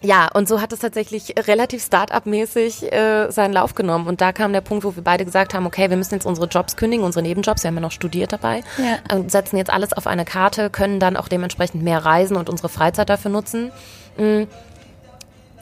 ja, 0.02 0.28
und 0.32 0.48
so 0.48 0.60
hat 0.60 0.72
es 0.72 0.78
tatsächlich 0.78 1.34
relativ 1.38 1.84
Start-up-mäßig 1.84 2.90
äh, 2.90 3.30
seinen 3.30 3.52
Lauf 3.52 3.74
genommen. 3.74 4.06
Und 4.06 4.20
da 4.20 4.32
kam 4.32 4.52
der 4.52 4.62
Punkt, 4.62 4.84
wo 4.84 4.96
wir 4.96 5.04
beide 5.04 5.24
gesagt 5.26 5.52
haben, 5.52 5.66
okay, 5.66 5.90
wir 5.90 5.96
müssen 5.96 6.14
jetzt 6.14 6.24
unsere 6.24 6.46
Jobs 6.46 6.76
kündigen, 6.76 7.04
unsere 7.04 7.22
Nebenjobs, 7.22 7.62
wir 7.62 7.68
haben 7.68 7.74
ja 7.74 7.82
noch 7.82 7.90
studiert 7.90 8.32
dabei, 8.32 8.62
ja. 8.78 9.14
und 9.14 9.30
setzen 9.30 9.58
jetzt 9.58 9.70
alles 9.70 9.92
auf 9.92 10.06
eine 10.06 10.24
Karte, 10.24 10.70
können 10.70 11.00
dann 11.00 11.16
auch 11.16 11.28
dementsprechend 11.28 11.82
mehr 11.82 12.04
reisen 12.04 12.36
und 12.36 12.48
unsere 12.48 12.70
Freizeit 12.70 13.10
dafür 13.10 13.30
nutzen. 13.30 13.72
Mm. 14.16 14.44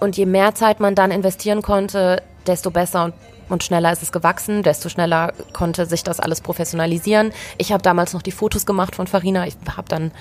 Und 0.00 0.16
je 0.16 0.26
mehr 0.26 0.54
Zeit 0.54 0.78
man 0.78 0.94
dann 0.94 1.10
investieren 1.10 1.60
konnte, 1.60 2.22
desto 2.46 2.70
besser 2.70 3.06
und 3.06 3.14
und 3.48 3.62
schneller 3.64 3.92
ist 3.92 4.02
es 4.02 4.12
gewachsen, 4.12 4.62
desto 4.62 4.88
schneller 4.88 5.32
konnte 5.52 5.86
sich 5.86 6.04
das 6.04 6.20
alles 6.20 6.40
professionalisieren. 6.40 7.32
Ich 7.56 7.72
habe 7.72 7.82
damals 7.82 8.12
noch 8.12 8.22
die 8.22 8.32
Fotos 8.32 8.66
gemacht 8.66 8.94
von 8.94 9.06
Farina. 9.06 9.46
Ich 9.46 9.56
habe 9.76 9.88
dann 9.88 10.12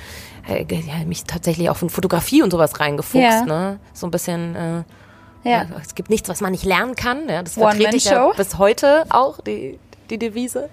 äh, 0.48 0.66
ja, 0.70 1.06
mich 1.06 1.24
tatsächlich 1.26 1.70
auch 1.70 1.78
von 1.78 1.90
Fotografie 1.90 2.42
und 2.42 2.52
sowas 2.52 2.80
reingefuchst. 2.80 3.24
Ja. 3.24 3.46
Ne? 3.46 3.80
So 3.94 4.08
ein 4.08 4.12
bisschen. 4.12 4.56
Äh, 4.56 4.84
ja. 5.44 5.66
Es 5.82 5.96
gibt 5.96 6.10
nichts, 6.10 6.28
was 6.28 6.42
man 6.42 6.52
nicht 6.52 6.66
lernen 6.66 6.96
kann. 6.96 7.30
Ja, 7.30 7.42
das 7.42 7.54
vertrete 7.54 7.96
ich 7.96 8.06
ja 8.06 8.32
bis 8.36 8.58
heute 8.58 9.06
auch, 9.10 9.40
die, 9.40 9.80
die 10.10 10.18
Devise. 10.18 10.70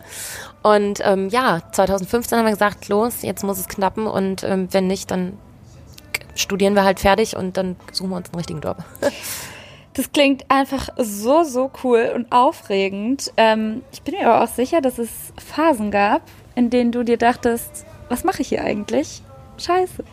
Und 0.62 1.01
ähm, 1.05 1.29
ja, 1.29 1.61
2015 1.73 2.38
haben 2.38 2.47
wir 2.47 2.53
gesagt, 2.53 2.88
los, 2.88 3.23
jetzt 3.23 3.45
muss 3.45 3.59
es 3.59 3.69
knappen 3.69 4.07
und 4.07 4.43
ähm, 4.43 4.69
wenn 4.73 4.87
nicht, 4.87 5.11
dann 5.11 5.38
studieren 6.35 6.75
wir 6.75 6.85
halt 6.85 6.99
fertig 6.99 7.37
und 7.37 7.57
dann 7.57 7.77
suchen 7.93 8.11
wir 8.11 8.17
uns 8.17 8.31
einen 8.31 8.37
richtigen 8.37 8.61
Job. 8.61 8.79
Das 9.95 10.11
klingt 10.11 10.51
einfach 10.51 10.89
so, 10.97 11.45
so 11.45 11.71
cool 11.85 12.13
und 12.15 12.31
aufregend. 12.33 13.33
Ähm, 13.37 13.83
ich 13.93 14.03
bin 14.03 14.15
mir 14.15 14.29
aber 14.29 14.45
auch 14.45 14.53
sicher, 14.53 14.81
dass 14.81 14.99
es 14.99 15.11
Phasen 15.39 15.93
gab, 15.93 16.23
in 16.57 16.69
denen 16.69 16.91
du 16.91 17.05
dir 17.05 17.17
dachtest, 17.17 17.87
was 18.09 18.25
mache 18.25 18.43
ich 18.43 18.49
hier 18.49 18.65
eigentlich? 18.65 19.23
Scheiße. 19.57 20.05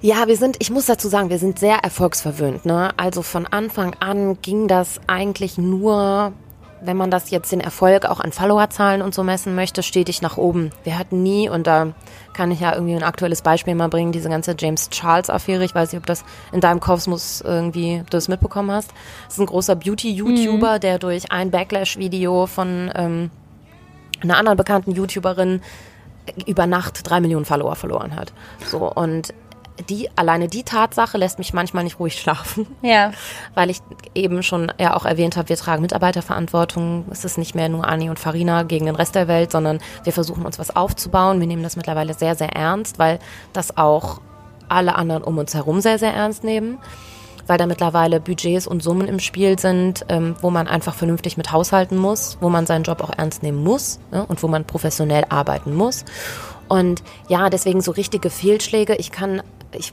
Ja, 0.00 0.26
wir 0.26 0.36
sind, 0.36 0.56
ich 0.60 0.70
muss 0.70 0.86
dazu 0.86 1.08
sagen, 1.08 1.30
wir 1.30 1.38
sind 1.38 1.58
sehr 1.58 1.76
erfolgsverwöhnt. 1.76 2.64
Ne? 2.64 2.90
Also 2.96 3.22
von 3.22 3.46
Anfang 3.46 3.94
an 4.00 4.40
ging 4.40 4.66
das 4.66 5.00
eigentlich 5.06 5.58
nur 5.58 6.32
wenn 6.84 6.96
man 6.96 7.10
das 7.10 7.30
jetzt 7.30 7.52
den 7.52 7.60
Erfolg 7.60 8.06
auch 8.06 8.20
an 8.20 8.32
Followerzahlen 8.32 9.02
und 9.02 9.14
so 9.14 9.22
messen 9.22 9.54
möchte, 9.54 9.82
stetig 9.82 10.20
nach 10.22 10.36
oben. 10.36 10.70
Wir 10.84 10.98
hatten 10.98 11.22
nie, 11.22 11.48
und 11.48 11.66
da 11.66 11.92
kann 12.32 12.50
ich 12.50 12.60
ja 12.60 12.74
irgendwie 12.74 12.94
ein 12.94 13.02
aktuelles 13.02 13.42
Beispiel 13.42 13.74
mal 13.74 13.88
bringen, 13.88 14.12
diese 14.12 14.28
ganze 14.28 14.54
James 14.58 14.90
Charles-Affäre. 14.90 15.64
Ich 15.64 15.74
weiß 15.74 15.92
nicht, 15.92 16.00
ob 16.00 16.06
das 16.06 16.24
in 16.52 16.60
deinem 16.60 16.80
Kosmos 16.80 17.40
irgendwie 17.40 17.98
du 17.98 18.10
das 18.10 18.28
mitbekommen 18.28 18.70
hast. 18.70 18.90
Das 19.24 19.34
ist 19.34 19.40
ein 19.40 19.46
großer 19.46 19.76
Beauty-YouTuber, 19.76 20.76
mhm. 20.76 20.80
der 20.80 20.98
durch 20.98 21.30
ein 21.30 21.50
Backlash-Video 21.50 22.46
von 22.46 22.90
ähm, 22.94 23.30
einer 24.22 24.38
anderen 24.38 24.56
bekannten 24.56 24.92
YouTuberin 24.92 25.60
über 26.46 26.66
Nacht 26.66 27.08
drei 27.08 27.20
Millionen 27.20 27.44
Follower 27.44 27.74
verloren 27.74 28.16
hat. 28.16 28.32
So, 28.70 28.90
und 28.92 29.34
die, 29.88 30.08
alleine 30.16 30.48
die 30.48 30.62
Tatsache 30.62 31.18
lässt 31.18 31.38
mich 31.38 31.52
manchmal 31.52 31.84
nicht 31.84 31.98
ruhig 31.98 32.18
schlafen. 32.18 32.66
Ja. 32.82 33.12
Weil 33.54 33.70
ich 33.70 33.80
eben 34.14 34.42
schon 34.42 34.72
ja 34.78 34.94
auch 34.94 35.04
erwähnt 35.04 35.36
habe, 35.36 35.48
wir 35.48 35.56
tragen 35.56 35.82
Mitarbeiterverantwortung. 35.82 37.06
Es 37.10 37.24
ist 37.24 37.38
nicht 37.38 37.54
mehr 37.54 37.68
nur 37.68 37.86
Ani 37.86 38.10
und 38.10 38.18
Farina 38.18 38.62
gegen 38.62 38.86
den 38.86 38.96
Rest 38.96 39.14
der 39.14 39.28
Welt, 39.28 39.50
sondern 39.50 39.80
wir 40.04 40.12
versuchen 40.12 40.44
uns 40.44 40.58
was 40.58 40.74
aufzubauen. 40.74 41.40
Wir 41.40 41.46
nehmen 41.46 41.62
das 41.62 41.76
mittlerweile 41.76 42.14
sehr, 42.14 42.34
sehr 42.34 42.50
ernst, 42.50 42.98
weil 42.98 43.18
das 43.52 43.76
auch 43.76 44.20
alle 44.68 44.94
anderen 44.94 45.22
um 45.22 45.38
uns 45.38 45.54
herum 45.54 45.80
sehr, 45.80 45.98
sehr 45.98 46.14
ernst 46.14 46.44
nehmen. 46.44 46.78
Weil 47.46 47.58
da 47.58 47.66
mittlerweile 47.66 48.20
Budgets 48.20 48.68
und 48.68 48.84
Summen 48.84 49.08
im 49.08 49.18
Spiel 49.18 49.58
sind, 49.58 50.04
ähm, 50.08 50.36
wo 50.40 50.50
man 50.50 50.68
einfach 50.68 50.94
vernünftig 50.94 51.36
mit 51.36 51.50
haushalten 51.50 51.96
muss, 51.96 52.38
wo 52.40 52.48
man 52.48 52.66
seinen 52.66 52.84
Job 52.84 53.02
auch 53.02 53.10
ernst 53.16 53.42
nehmen 53.42 53.64
muss 53.64 53.98
ne, 54.12 54.24
und 54.24 54.42
wo 54.44 54.48
man 54.48 54.64
professionell 54.64 55.24
arbeiten 55.28 55.74
muss. 55.74 56.04
Und 56.68 57.02
ja, 57.28 57.50
deswegen 57.50 57.80
so 57.80 57.90
richtige 57.90 58.30
Fehlschläge. 58.30 58.94
Ich 58.94 59.10
kann 59.10 59.42
ich, 59.74 59.92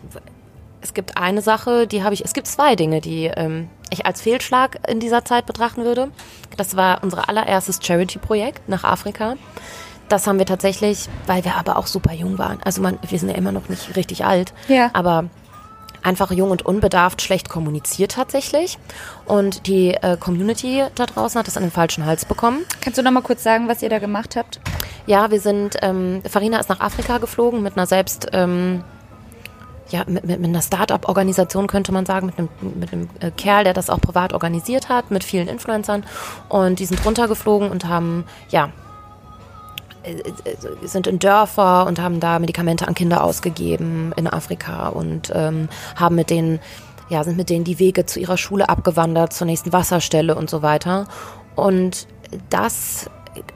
es 0.82 0.94
gibt 0.94 1.18
eine 1.18 1.42
Sache, 1.42 1.88
die 1.88 2.04
habe 2.04 2.14
ich, 2.14 2.24
es 2.24 2.34
gibt 2.34 2.48
zwei 2.48 2.76
Dinge, 2.76 3.02
die 3.02 3.26
ähm, 3.26 3.70
ich 3.90 4.06
als 4.06 4.22
Fehlschlag 4.22 4.80
in 4.88 5.00
dieser 5.00 5.26
Zeit 5.26 5.46
betrachten 5.46 5.84
würde. 5.84 6.12
Das 6.58 6.76
war 6.76 7.04
unser 7.04 7.28
allererstes 7.30 7.80
Charity-Projekt 7.82 8.68
nach 8.70 8.84
Afrika. 8.84 9.36
Das 10.08 10.26
haben 10.26 10.40
wir 10.40 10.46
tatsächlich, 10.46 11.08
weil 11.28 11.46
wir 11.46 11.56
aber 11.56 11.78
auch 11.78 11.88
super 11.88 12.14
jung 12.14 12.38
waren. 12.38 12.60
Also 12.64 12.82
man, 12.82 12.98
wir 13.08 13.20
sind 13.20 13.30
ja 13.30 13.36
immer 13.36 13.52
noch 13.52 13.70
nicht 13.70 13.96
richtig 13.96 14.26
alt. 14.26 14.54
Ja. 14.68 14.90
Aber 14.94 15.26
einfach 16.02 16.32
jung 16.32 16.50
und 16.52 16.66
unbedarft 16.66 17.22
schlecht 17.22 17.50
kommuniziert 17.50 18.14
tatsächlich. 18.14 18.78
Und 19.26 19.68
die 19.68 19.94
äh, 19.94 20.18
Community 20.18 20.84
da 20.96 21.06
draußen 21.06 21.38
hat 21.38 21.48
das 21.48 21.58
an 21.58 21.64
den 21.64 21.72
falschen 21.72 22.06
Hals 22.06 22.26
bekommen. 22.26 22.66
Kannst 22.82 22.98
du 22.98 23.04
noch 23.04 23.12
mal 23.12 23.22
kurz 23.22 23.44
sagen, 23.44 23.68
was 23.68 23.82
ihr 23.82 23.90
da 23.90 24.00
gemacht 24.00 24.36
habt? 24.36 24.60
Ja, 25.06 25.32
wir 25.32 25.40
sind, 25.40 25.78
ähm, 25.82 26.22
Farina 26.28 26.60
ist 26.60 26.70
nach 26.70 26.80
Afrika 26.80 27.18
geflogen 27.18 27.62
mit 27.62 27.78
einer 27.78 27.86
selbst 27.86 28.28
ähm, 28.34 28.84
ja, 29.90 30.04
mit, 30.08 30.26
mit, 30.26 30.40
mit 30.40 30.50
einer 30.50 30.62
Start-up-Organisation 30.62 31.68
könnte 31.68 31.92
man 31.92 32.06
sagen, 32.06 32.28
mit 32.28 32.38
einem, 32.38 32.50
mit 32.80 32.94
einem 32.94 33.10
äh, 33.20 33.32
Kerl, 33.32 33.64
der 33.64 33.74
das 33.74 33.90
auch 33.90 34.00
privat 34.00 34.34
organisiert 34.34 34.90
hat, 34.90 35.12
mit 35.12 35.24
vielen 35.24 35.48
Influencern. 35.48 36.04
Und 36.48 36.80
die 36.80 36.86
sind 36.86 37.04
runtergeflogen 37.06 37.70
und 37.72 37.88
haben, 37.88 38.26
ja, 38.50 38.72
äh, 40.04 40.12
äh, 40.12 40.88
sind 40.88 41.08
in 41.08 41.20
Dörfer 41.20 41.86
und 41.88 42.00
haben 42.00 42.20
da 42.20 42.40
Medikamente 42.40 42.88
an 42.88 42.94
Kinder 42.94 43.24
ausgegeben 43.24 44.14
in 44.16 44.28
Afrika 44.28 44.90
und 44.90 45.32
ähm, 45.34 45.70
haben 45.96 46.16
mit 46.16 46.30
denen, 46.30 46.60
ja, 47.10 47.24
sind 47.24 47.38
mit 47.38 47.50
denen 47.50 47.66
die 47.66 47.80
Wege 47.80 48.06
zu 48.06 48.20
ihrer 48.20 48.38
Schule 48.38 48.70
abgewandert, 48.70 49.34
zur 49.34 49.48
nächsten 49.48 49.74
Wasserstelle 49.74 50.36
und 50.36 50.50
so 50.50 50.62
weiter. 50.62 51.08
Und 51.56 52.08
das 52.50 53.10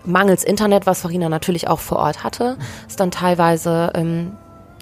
mangels 0.06 0.44
Internet, 0.44 0.86
was 0.86 1.02
Farina 1.02 1.30
natürlich 1.30 1.68
auch 1.68 1.80
vor 1.80 1.98
Ort 1.98 2.24
hatte, 2.24 2.58
ist 2.88 3.00
dann 3.00 3.12
teilweise 3.12 3.92
ähm, 3.96 4.34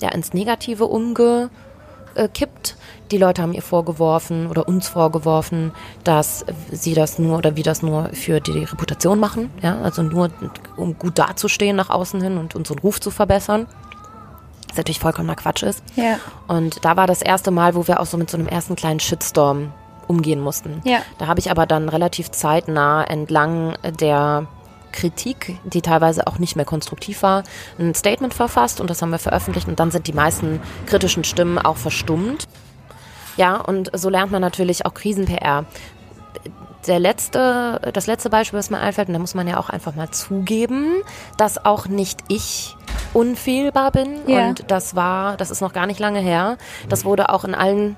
ja, 0.01 0.09
ins 0.09 0.33
Negative 0.33 0.85
umgekippt. 0.85 2.75
Die 3.11 3.17
Leute 3.17 3.41
haben 3.41 3.53
ihr 3.53 3.61
vorgeworfen 3.61 4.47
oder 4.47 4.67
uns 4.67 4.87
vorgeworfen, 4.87 5.71
dass 6.03 6.45
sie 6.71 6.93
das 6.93 7.19
nur 7.19 7.37
oder 7.37 7.55
wir 7.55 7.63
das 7.63 7.81
nur 7.81 8.09
für 8.13 8.39
die 8.39 8.63
Reputation 8.63 9.19
machen, 9.19 9.49
ja, 9.61 9.79
also 9.81 10.01
nur 10.01 10.29
um 10.77 10.97
gut 10.97 11.19
dazustehen 11.19 11.75
nach 11.75 11.89
außen 11.89 12.21
hin 12.21 12.37
und 12.37 12.55
unseren 12.55 12.79
Ruf 12.79 12.99
zu 13.01 13.11
verbessern. 13.11 13.67
Was 14.69 14.77
natürlich 14.77 14.99
vollkommener 14.99 15.35
Quatsch 15.35 15.63
ist. 15.63 15.83
Ja. 15.97 16.17
Und 16.47 16.85
da 16.85 16.95
war 16.95 17.05
das 17.05 17.21
erste 17.21 17.51
Mal, 17.51 17.75
wo 17.75 17.87
wir 17.89 17.99
auch 17.99 18.05
so 18.05 18.17
mit 18.17 18.31
so 18.31 18.37
einem 18.37 18.47
ersten 18.47 18.77
kleinen 18.77 19.01
Shitstorm 19.01 19.73
umgehen 20.07 20.39
mussten. 20.39 20.81
Ja. 20.85 20.99
Da 21.17 21.27
habe 21.27 21.41
ich 21.41 21.51
aber 21.51 21.65
dann 21.65 21.89
relativ 21.89 22.31
zeitnah 22.31 23.03
entlang 23.03 23.75
der 23.99 24.47
Kritik, 24.91 25.57
die 25.63 25.81
teilweise 25.81 26.27
auch 26.27 26.39
nicht 26.39 26.55
mehr 26.55 26.65
konstruktiv 26.65 27.23
war, 27.23 27.43
ein 27.79 27.95
Statement 27.95 28.33
verfasst 28.33 28.81
und 28.81 28.89
das 28.89 29.01
haben 29.01 29.11
wir 29.11 29.19
veröffentlicht 29.19 29.67
und 29.67 29.79
dann 29.79 29.91
sind 29.91 30.07
die 30.07 30.13
meisten 30.13 30.59
kritischen 30.85 31.23
Stimmen 31.23 31.57
auch 31.57 31.77
verstummt. 31.77 32.47
Ja, 33.37 33.57
und 33.57 33.89
so 33.93 34.09
lernt 34.09 34.31
man 34.31 34.41
natürlich 34.41 34.85
auch 34.85 34.93
Krisen-PR. 34.93 35.65
Der 36.87 36.99
letzte, 36.99 37.91
das 37.93 38.07
letzte 38.07 38.29
Beispiel, 38.29 38.57
was 38.57 38.69
mir 38.69 38.79
einfällt, 38.79 39.07
und 39.07 39.13
da 39.13 39.19
muss 39.19 39.35
man 39.35 39.47
ja 39.47 39.59
auch 39.59 39.69
einfach 39.69 39.95
mal 39.95 40.09
zugeben, 40.11 41.03
dass 41.37 41.63
auch 41.63 41.87
nicht 41.87 42.19
ich 42.27 42.75
unfehlbar 43.13 43.91
bin. 43.91 44.27
Ja. 44.27 44.47
Und 44.47 44.71
das 44.71 44.95
war, 44.95 45.37
das 45.37 45.51
ist 45.51 45.61
noch 45.61 45.73
gar 45.73 45.85
nicht 45.85 45.99
lange 45.99 46.19
her. 46.19 46.57
Das 46.89 47.05
wurde 47.05 47.29
auch 47.29 47.43
in 47.43 47.53
allen 47.53 47.97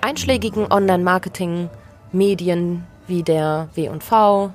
einschlägigen 0.00 0.70
Online-Marketing-Medien 0.70 2.86
wie 3.06 3.22
der 3.22 3.68
W&V, 3.74 4.50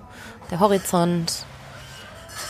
der 0.52 0.60
Horizont, 0.60 1.46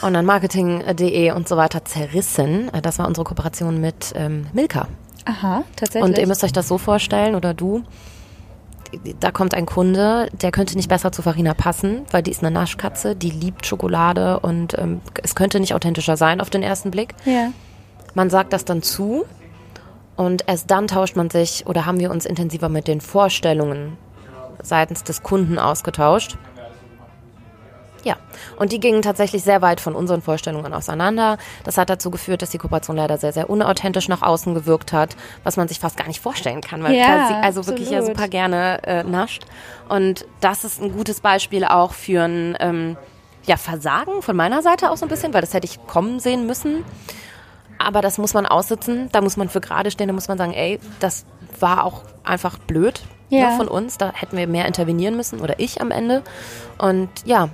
Online-Marketing.de 0.04 1.32
und 1.32 1.48
so 1.48 1.58
weiter 1.58 1.86
zerrissen. 1.86 2.70
Das 2.82 3.00
war 3.00 3.08
unsere 3.08 3.26
Kooperation 3.26 3.82
mit 3.82 4.13
ähm, 4.16 4.48
Milka. 4.54 4.88
Aha, 5.26 5.63
tatsächlich. 5.76 6.04
Und 6.04 6.18
ihr 6.18 6.28
müsst 6.28 6.44
euch 6.44 6.54
das 6.54 6.68
so 6.68 6.78
vorstellen, 6.78 7.36
oder 7.36 7.54
du, 7.54 7.84
da 9.20 9.32
kommt 9.32 9.56
ein 9.56 9.66
Kunde, 9.66 10.30
der 10.34 10.52
könnte 10.52 10.76
nicht 10.76 10.89
besser 10.89 11.12
zu 11.12 11.22
Farina 11.22 11.54
passen, 11.54 12.02
weil 12.12 12.22
die 12.22 12.32
ist 12.32 12.44
eine 12.44 12.52
Naschkatze, 12.52 13.16
die 13.16 13.32
liebt 13.32 13.66
Schokolade 13.66 14.39
und 14.39 14.78
ähm, 14.78 15.02
es 15.24 15.36
könnte 15.36 15.60
nicht 15.60 15.74
authentischer 15.74 16.18
sein 16.18 16.42
auf 16.42 16.50
den 16.50 16.63
ersten 16.63 16.92
Blick. 16.92 17.16
ja. 17.26 17.52
Man 18.16 18.30
sagt 18.30 18.54
das 18.54 18.63
dann 18.63 18.84
zu 18.84 19.26
und 20.16 20.44
erst 20.48 20.70
dann 20.70 20.88
tauscht 20.88 21.16
man 21.16 21.32
sich 21.32 21.66
oder 21.66 21.88
haben 21.88 22.00
wir 22.00 22.12
uns 22.12 22.26
intensiver 22.26 22.70
mit 22.70 22.88
den 22.88 23.02
Vorstellungen 23.02 23.98
seitens 24.62 25.04
des 25.04 25.24
Kunden 25.24 25.58
ausgetauscht. 25.58 26.38
Ja, 28.04 28.18
und 28.58 28.72
die 28.74 28.80
gingen 28.82 29.02
tatsächlich 29.02 29.44
sehr 29.44 29.62
weit 29.62 29.80
von 29.80 29.96
unseren 29.96 30.22
Vorstellungen 30.22 30.74
auseinander. 30.74 31.38
Das 31.63 31.78
hat 31.78 31.89
dazu 31.89 32.12
geführt, 32.12 32.42
dass 32.42 32.50
die 32.50 32.58
Kooperation 32.58 32.98
leider 32.98 33.18
sehr, 33.18 33.32
sehr 33.32 33.50
unauthentisch 33.50 34.10
nach 34.10 34.22
außen 34.22 34.54
gewirkt 34.54 34.92
hat, 34.92 35.16
was 35.46 35.56
man 35.56 35.70
sich 35.70 35.80
fast 35.80 35.96
gar 35.96 36.08
nicht 36.08 36.20
vorstellen 36.20 36.60
kann, 36.62 36.84
weil 36.84 36.96
Ja, 36.96 37.28
sie 37.30 37.34
also 37.36 37.66
wirklich 37.66 37.89
ja 37.92 38.00
absolut. 38.00 38.18
super 38.18 38.28
gerne 38.30 38.84
äh, 38.84 39.04
nascht. 39.04 39.46
Und 39.88 40.26
das 40.42 40.66
ist 40.66 40.82
ein 40.82 40.92
gutes 40.92 41.22
Beispiel 41.22 41.63
auch 41.63 41.94
für 41.94 42.24
ein 42.24 42.58
ähm, 42.60 42.98
ja, 43.46 43.56
Versagen 43.58 44.22
von 44.22 44.36
meiner 44.36 44.62
Seite 44.62 44.92
auch 44.92 44.98
so 44.98 45.06
ein 45.06 45.10
bisschen, 45.10 45.34
weil 45.34 45.42
das 45.42 45.54
hätte 45.54 45.66
ich 45.66 45.86
kommen 45.88 46.20
sehen 46.20 46.46
müssen. 46.46 46.84
Aber 47.78 48.02
das 48.02 48.18
muss 48.18 48.34
man 48.34 48.46
aussitzen, 48.46 49.10
da 49.12 49.22
muss 49.22 49.36
man 49.38 49.50
für 49.50 49.60
gerade 49.62 49.92
stehen, 49.92 50.08
da 50.08 50.13
muss 50.13 50.28
man 50.28 50.38
sagen, 50.38 50.54
ey, 50.54 50.80
das 51.00 51.26
war 51.60 51.84
auch 51.84 52.04
einfach 52.24 52.58
blöd 52.58 53.02
Ja. 53.30 53.50
ne, 53.52 53.58
von 53.58 53.68
uns, 53.68 53.98
da 53.98 54.12
hätten 54.13 54.38
wir 54.38 54.48
mehr 54.48 54.66
intervenieren 54.66 55.16
müssen 55.18 55.39
oder 55.42 55.60
ich 55.60 55.82
am 55.82 55.92
Ende. 55.92 56.22
Und 56.78 57.10
ja, 57.26 57.50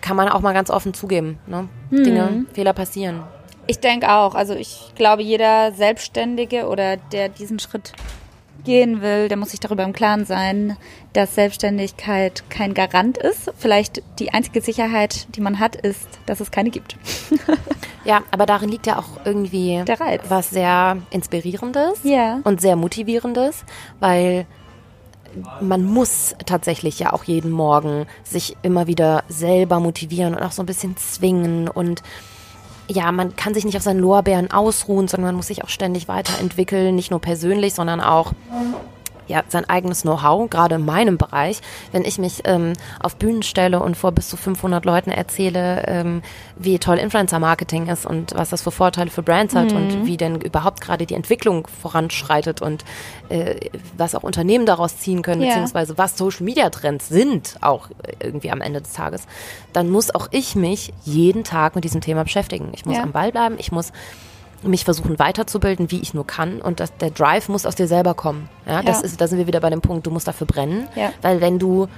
kann 0.00 0.16
man 0.16 0.28
auch 0.28 0.40
mal 0.40 0.52
ganz 0.54 0.70
offen 0.70 0.94
zugeben. 0.94 1.38
Ne? 1.46 1.68
Dinge, 1.90 2.46
Fehler 2.52 2.72
passieren. 2.72 3.22
Ich 3.66 3.80
denke 3.80 4.10
auch. 4.12 4.34
Also 4.34 4.54
ich 4.54 4.92
glaube, 4.94 5.22
jeder 5.22 5.72
Selbstständige 5.72 6.68
oder 6.68 6.96
der 6.96 7.28
diesen 7.28 7.58
Schritt 7.58 7.92
gehen 8.64 9.00
will, 9.00 9.28
der 9.28 9.36
muss 9.36 9.50
sich 9.50 9.60
darüber 9.60 9.84
im 9.84 9.92
Klaren 9.92 10.24
sein, 10.24 10.76
dass 11.12 11.34
Selbstständigkeit 11.36 12.42
kein 12.50 12.74
Garant 12.74 13.16
ist. 13.16 13.52
Vielleicht 13.58 14.02
die 14.18 14.32
einzige 14.34 14.60
Sicherheit, 14.60 15.26
die 15.36 15.40
man 15.40 15.60
hat, 15.60 15.76
ist, 15.76 16.06
dass 16.26 16.40
es 16.40 16.50
keine 16.50 16.70
gibt. 16.70 16.96
Ja, 18.04 18.22
aber 18.30 18.46
darin 18.46 18.68
liegt 18.68 18.86
ja 18.86 19.00
auch 19.00 19.24
irgendwie 19.24 19.82
was 20.28 20.50
sehr 20.50 20.98
Inspirierendes 21.10 21.98
Ja. 22.04 22.38
und 22.44 22.60
sehr 22.60 22.76
Motivierendes, 22.76 23.64
weil 23.98 24.46
man 25.60 25.84
muss 25.84 26.34
tatsächlich 26.46 26.98
ja 26.98 27.12
auch 27.12 27.24
jeden 27.24 27.50
Morgen 27.50 28.06
sich 28.24 28.56
immer 28.62 28.86
wieder 28.86 29.24
selber 29.28 29.80
motivieren 29.80 30.34
und 30.34 30.42
auch 30.42 30.52
so 30.52 30.62
ein 30.62 30.66
bisschen 30.66 30.96
zwingen 30.96 31.68
und 31.68 32.02
ja, 32.88 33.10
man 33.10 33.34
kann 33.34 33.52
sich 33.52 33.64
nicht 33.64 33.76
auf 33.76 33.82
seinen 33.82 33.98
Lorbeeren 33.98 34.50
ausruhen, 34.50 35.08
sondern 35.08 35.30
man 35.30 35.36
muss 35.36 35.48
sich 35.48 35.64
auch 35.64 35.68
ständig 35.68 36.06
weiterentwickeln, 36.06 36.94
nicht 36.94 37.10
nur 37.10 37.20
persönlich, 37.20 37.74
sondern 37.74 38.00
auch 38.00 38.32
ja, 39.28 39.42
sein 39.48 39.68
eigenes 39.68 40.02
Know-how, 40.02 40.48
gerade 40.50 40.76
in 40.76 40.84
meinem 40.84 41.18
Bereich, 41.18 41.60
wenn 41.92 42.04
ich 42.04 42.18
mich 42.18 42.42
ähm, 42.44 42.74
auf 43.00 43.16
Bühnen 43.16 43.42
stelle 43.42 43.80
und 43.80 43.96
vor 43.96 44.12
bis 44.12 44.28
zu 44.28 44.36
500 44.36 44.84
Leuten 44.84 45.10
erzähle, 45.10 45.84
ähm, 45.86 46.22
wie 46.56 46.78
toll 46.78 46.98
Influencer-Marketing 46.98 47.88
ist 47.88 48.06
und 48.06 48.34
was 48.34 48.50
das 48.50 48.62
für 48.62 48.70
Vorteile 48.70 49.10
für 49.10 49.22
Brands 49.22 49.54
hat 49.54 49.72
und 49.72 50.06
wie 50.06 50.16
denn 50.16 50.40
überhaupt 50.40 50.80
gerade 50.80 51.06
die 51.06 51.14
Entwicklung 51.14 51.66
voranschreitet 51.66 52.62
und 52.62 52.84
äh, 53.28 53.56
was 53.96 54.14
auch 54.14 54.22
Unternehmen 54.22 54.66
daraus 54.66 54.98
ziehen 54.98 55.22
können, 55.22 55.40
Ja. 55.42 55.48
beziehungsweise 55.48 55.98
was 55.98 56.16
Social-Media-Trends 56.16 57.08
sind, 57.08 57.56
auch 57.60 57.88
irgendwie 58.22 58.50
am 58.50 58.60
Ende 58.60 58.80
des 58.80 58.92
Tages, 58.92 59.22
dann 59.72 59.90
muss 59.90 60.14
auch 60.14 60.28
ich 60.30 60.54
mich 60.56 60.92
jeden 61.04 61.44
Tag 61.44 61.74
mit 61.74 61.84
diesem 61.84 62.00
Thema 62.00 62.22
beschäftigen. 62.24 62.70
Ich 62.74 62.86
muss 62.86 62.96
Ja. 62.96 63.02
am 63.02 63.12
Ball 63.12 63.32
bleiben, 63.32 63.56
ich 63.58 63.72
muss 63.72 63.92
mich 64.66 64.84
versuchen 64.84 65.18
weiterzubilden, 65.18 65.90
wie 65.90 66.00
ich 66.00 66.14
nur 66.14 66.26
kann. 66.26 66.60
Und 66.60 66.80
das, 66.80 66.96
der 66.96 67.10
Drive 67.10 67.48
muss 67.48 67.66
aus 67.66 67.74
dir 67.74 67.86
selber 67.88 68.14
kommen. 68.14 68.48
Ja, 68.66 68.82
das 68.82 68.98
Ja. 68.98 69.04
ist, 69.04 69.20
da 69.20 69.26
sind 69.28 69.38
wir 69.38 69.46
wieder 69.46 69.60
bei 69.60 69.70
dem 69.70 69.80
Punkt, 69.80 70.06
du 70.06 70.10
musst 70.10 70.26
dafür 70.28 70.46
brennen. 70.46 70.88
Ja. 70.94 71.12
Weil 71.22 71.40
wenn 71.40 71.58
du, 71.58 71.88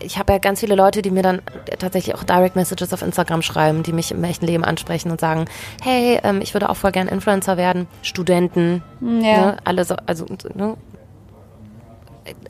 ich 0.00 0.18
habe 0.18 0.32
ja 0.34 0.38
ganz 0.38 0.60
viele 0.60 0.74
Leute, 0.74 1.02
die 1.02 1.10
mir 1.10 1.22
dann 1.22 1.40
tatsächlich 1.78 2.14
auch 2.14 2.24
Direct 2.24 2.56
Messages 2.56 2.92
auf 2.92 3.02
Instagram 3.02 3.42
schreiben, 3.42 3.82
die 3.82 3.92
mich 3.92 4.10
im 4.12 4.22
echten 4.24 4.46
Leben 4.46 4.64
ansprechen 4.64 5.10
und 5.10 5.20
sagen, 5.20 5.46
hey, 5.82 6.20
ähm, 6.22 6.40
ich 6.42 6.52
würde 6.54 6.68
auch 6.68 6.76
voll 6.76 6.92
gern 6.92 7.08
Influencer 7.08 7.56
werden. 7.56 7.86
Studenten, 8.02 8.82
Ja. 9.00 9.08
ne, 9.08 9.56
alle 9.64 9.84
so, 9.84 9.94
also, 10.06 10.26
ne, 10.54 10.76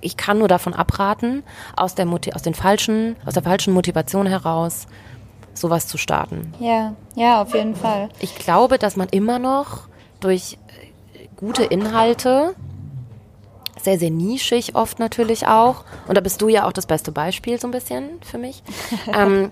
ich 0.00 0.16
kann 0.16 0.38
nur 0.38 0.48
davon 0.48 0.72
abraten, 0.74 1.42
aus 1.76 1.94
der, 1.94 2.06
aus 2.34 2.42
den 2.42 2.54
falschen, 2.54 3.16
aus 3.26 3.34
der 3.34 3.42
falschen 3.42 3.74
Motivation 3.74 4.26
heraus, 4.26 4.86
sowas 5.56 5.86
zu 5.86 5.98
starten. 5.98 6.52
Ja, 6.60 6.94
ja, 7.14 7.42
auf 7.42 7.54
jeden 7.54 7.74
Fall. 7.74 8.08
Ich 8.20 8.34
glaube, 8.36 8.78
dass 8.78 8.96
man 8.96 9.08
immer 9.08 9.38
noch 9.38 9.88
durch 10.20 10.58
äh, 10.68 11.26
gute 11.36 11.64
Inhalte, 11.64 12.54
sehr, 13.82 13.98
sehr 13.98 14.10
nischig 14.10 14.74
oft 14.74 14.98
natürlich 14.98 15.46
auch, 15.46 15.84
und 16.08 16.16
da 16.16 16.20
bist 16.20 16.42
du 16.42 16.48
ja 16.48 16.66
auch 16.66 16.72
das 16.72 16.86
beste 16.86 17.12
Beispiel 17.12 17.60
so 17.60 17.68
ein 17.68 17.72
bisschen 17.72 18.20
für 18.22 18.38
mich, 18.38 18.62
ähm, 19.14 19.50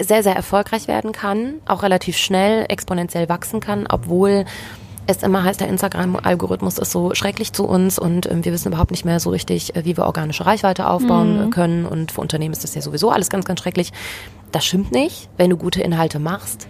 sehr, 0.00 0.22
sehr 0.22 0.36
erfolgreich 0.36 0.88
werden 0.88 1.12
kann, 1.12 1.54
auch 1.66 1.82
relativ 1.82 2.16
schnell 2.16 2.66
exponentiell 2.68 3.28
wachsen 3.28 3.60
kann, 3.60 3.86
obwohl 3.88 4.44
es 5.06 5.22
immer 5.22 5.44
heißt, 5.44 5.60
der 5.60 5.68
Instagram-Algorithmus 5.68 6.78
ist 6.78 6.90
so 6.90 7.14
schrecklich 7.14 7.52
zu 7.52 7.64
uns 7.64 7.98
und 7.98 8.30
ähm, 8.30 8.44
wir 8.44 8.52
wissen 8.52 8.68
überhaupt 8.68 8.90
nicht 8.90 9.04
mehr 9.04 9.20
so 9.20 9.30
richtig, 9.30 9.76
äh, 9.76 9.84
wie 9.84 9.96
wir 9.96 10.04
organische 10.04 10.44
Reichweite 10.44 10.88
aufbauen 10.88 11.48
äh, 11.48 11.50
können. 11.50 11.86
Und 11.86 12.12
für 12.12 12.20
Unternehmen 12.20 12.52
ist 12.52 12.64
das 12.64 12.74
ja 12.74 12.82
sowieso 12.82 13.10
alles 13.10 13.30
ganz, 13.30 13.44
ganz 13.44 13.60
schrecklich. 13.60 13.92
Das 14.52 14.64
stimmt 14.64 14.92
nicht. 14.92 15.28
Wenn 15.36 15.50
du 15.50 15.56
gute 15.56 15.82
Inhalte 15.82 16.18
machst, 16.18 16.66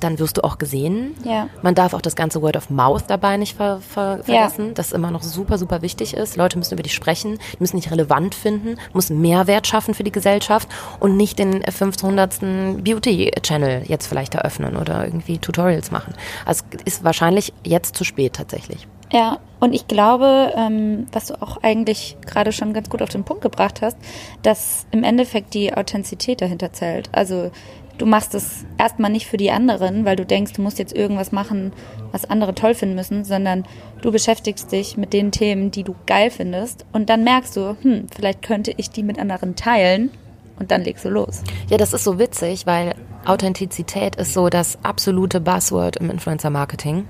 dann 0.00 0.18
wirst 0.18 0.36
du 0.36 0.44
auch 0.44 0.58
gesehen. 0.58 1.14
Ja. 1.24 1.48
Man 1.62 1.74
darf 1.74 1.94
auch 1.94 2.02
das 2.02 2.14
ganze 2.14 2.42
Word 2.42 2.56
of 2.56 2.68
Mouth 2.68 3.04
dabei 3.08 3.38
nicht 3.38 3.56
ver 3.56 3.80
ver 3.80 4.18
Ja. 4.18 4.22
vergessen, 4.48 4.74
das 4.74 4.92
immer 4.92 5.10
noch 5.10 5.22
super, 5.22 5.56
super 5.56 5.80
wichtig 5.80 6.12
ist. 6.14 6.36
Leute 6.36 6.58
müssen 6.58 6.74
über 6.74 6.82
dich 6.82 6.92
sprechen, 6.92 7.38
müssen 7.58 7.76
dich 7.78 7.90
relevant 7.90 8.34
finden, 8.34 8.76
müssen 8.92 9.20
Mehrwert 9.22 9.66
schaffen 9.66 9.94
für 9.94 10.04
die 10.04 10.12
Gesellschaft 10.12 10.68
und 11.00 11.16
nicht 11.16 11.38
den 11.38 11.62
500. 11.62 12.84
Beauty-Channel 12.84 13.84
jetzt 13.86 14.06
vielleicht 14.06 14.34
eröffnen 14.34 14.76
oder 14.76 15.04
irgendwie 15.04 15.38
Tutorials 15.38 15.90
machen. 15.90 16.12
Also 16.44 16.64
es 16.84 16.96
ist 16.96 17.04
wahrscheinlich 17.04 17.52
jetzt 17.64 17.96
zu 17.96 18.04
spät 18.04 18.34
tatsächlich. 18.34 18.86
Ja, 19.14 19.38
und 19.60 19.76
ich 19.76 19.86
glaube, 19.86 20.52
ähm, 20.56 21.06
was 21.12 21.26
du 21.26 21.40
auch 21.40 21.62
eigentlich 21.62 22.16
gerade 22.26 22.50
schon 22.50 22.72
ganz 22.72 22.90
gut 22.90 23.00
auf 23.00 23.10
den 23.10 23.22
Punkt 23.22 23.42
gebracht 23.42 23.80
hast, 23.80 23.96
dass 24.42 24.88
im 24.90 25.04
Endeffekt 25.04 25.54
die 25.54 25.72
Authentizität 25.72 26.40
dahinter 26.40 26.72
zählt. 26.72 27.10
Also 27.12 27.52
du 27.96 28.06
machst 28.06 28.34
es 28.34 28.64
erstmal 28.76 29.12
nicht 29.12 29.28
für 29.28 29.36
die 29.36 29.52
anderen, 29.52 30.04
weil 30.04 30.16
du 30.16 30.26
denkst, 30.26 30.54
du 30.54 30.62
musst 30.62 30.80
jetzt 30.80 30.92
irgendwas 30.92 31.30
machen, 31.30 31.72
was 32.10 32.24
andere 32.24 32.56
toll 32.56 32.74
finden 32.74 32.96
müssen, 32.96 33.24
sondern 33.24 33.62
du 34.02 34.10
beschäftigst 34.10 34.72
dich 34.72 34.96
mit 34.96 35.12
den 35.12 35.30
Themen, 35.30 35.70
die 35.70 35.84
du 35.84 35.94
geil 36.06 36.30
findest 36.30 36.84
und 36.92 37.08
dann 37.08 37.22
merkst 37.22 37.56
du, 37.56 37.76
hm, 37.82 38.08
vielleicht 38.12 38.42
könnte 38.42 38.74
ich 38.76 38.90
die 38.90 39.04
mit 39.04 39.20
anderen 39.20 39.54
teilen 39.54 40.10
und 40.58 40.72
dann 40.72 40.82
legst 40.82 41.04
du 41.04 41.08
los. 41.08 41.44
Ja, 41.70 41.76
das 41.76 41.92
ist 41.92 42.02
so 42.02 42.18
witzig, 42.18 42.66
weil 42.66 42.96
Authentizität 43.24 44.16
ist 44.16 44.32
so 44.32 44.48
das 44.48 44.76
absolute 44.82 45.40
Buzzword 45.40 45.98
im 45.98 46.10
Influencer-Marketing. 46.10 47.06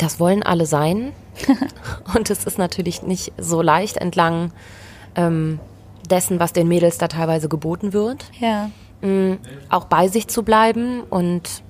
Das 0.00 0.18
wollen 0.18 0.42
alle 0.42 0.66
sein. 0.66 1.12
Und 2.14 2.30
es 2.30 2.44
ist 2.44 2.58
natürlich 2.58 3.02
nicht 3.02 3.32
so 3.38 3.60
leicht 3.62 3.98
entlang 3.98 4.50
ähm, 5.14 5.60
dessen, 6.08 6.40
was 6.40 6.52
den 6.52 6.68
Mädels 6.68 6.98
da 6.98 7.08
teilweise 7.08 7.48
geboten 7.48 7.92
wird. 7.92 8.24
Ja. 8.40 8.70
Mm, 9.02 9.38
auch 9.68 9.84
bei 9.84 10.08
sich 10.08 10.28
zu 10.28 10.42
bleiben 10.42 11.02
und 11.08 11.62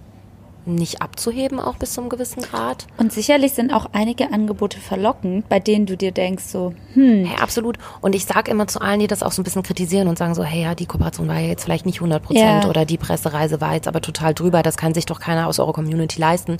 nicht 0.66 1.00
abzuheben, 1.02 1.58
auch 1.58 1.76
bis 1.76 1.94
zu 1.94 2.00
einem 2.00 2.10
gewissen 2.10 2.42
Grad. 2.42 2.86
Und 2.98 3.12
sicherlich 3.12 3.52
sind 3.52 3.72
auch 3.72 3.86
einige 3.92 4.32
Angebote 4.32 4.78
verlockend, 4.78 5.48
bei 5.48 5.58
denen 5.58 5.86
du 5.86 5.96
dir 5.96 6.12
denkst 6.12 6.44
so, 6.44 6.74
hm, 6.94 7.24
Hey, 7.24 7.36
absolut. 7.40 7.78
Und 8.00 8.14
ich 8.14 8.26
sage 8.26 8.50
immer 8.50 8.66
zu 8.66 8.80
allen, 8.80 9.00
die 9.00 9.06
das 9.06 9.22
auch 9.22 9.32
so 9.32 9.40
ein 9.40 9.44
bisschen 9.44 9.62
kritisieren 9.62 10.06
und 10.06 10.18
sagen 10.18 10.34
so, 10.34 10.44
hey, 10.44 10.62
ja, 10.62 10.74
die 10.74 10.86
Kooperation 10.86 11.28
war 11.28 11.38
ja 11.38 11.48
jetzt 11.48 11.64
vielleicht 11.64 11.86
nicht 11.86 11.96
100 11.98 12.22
Prozent 12.22 12.64
Ja. 12.64 12.68
oder 12.70 12.84
die 12.84 12.98
Pressereise 12.98 13.60
war 13.60 13.74
jetzt 13.74 13.88
aber 13.88 14.00
total 14.02 14.34
drüber, 14.34 14.62
das 14.62 14.76
kann 14.76 14.92
sich 14.94 15.06
doch 15.06 15.18
keiner 15.18 15.46
aus 15.48 15.58
eurer 15.58 15.72
Community 15.72 16.20
leisten. 16.20 16.58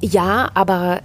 Ja, 0.00 0.50
aber 0.54 1.00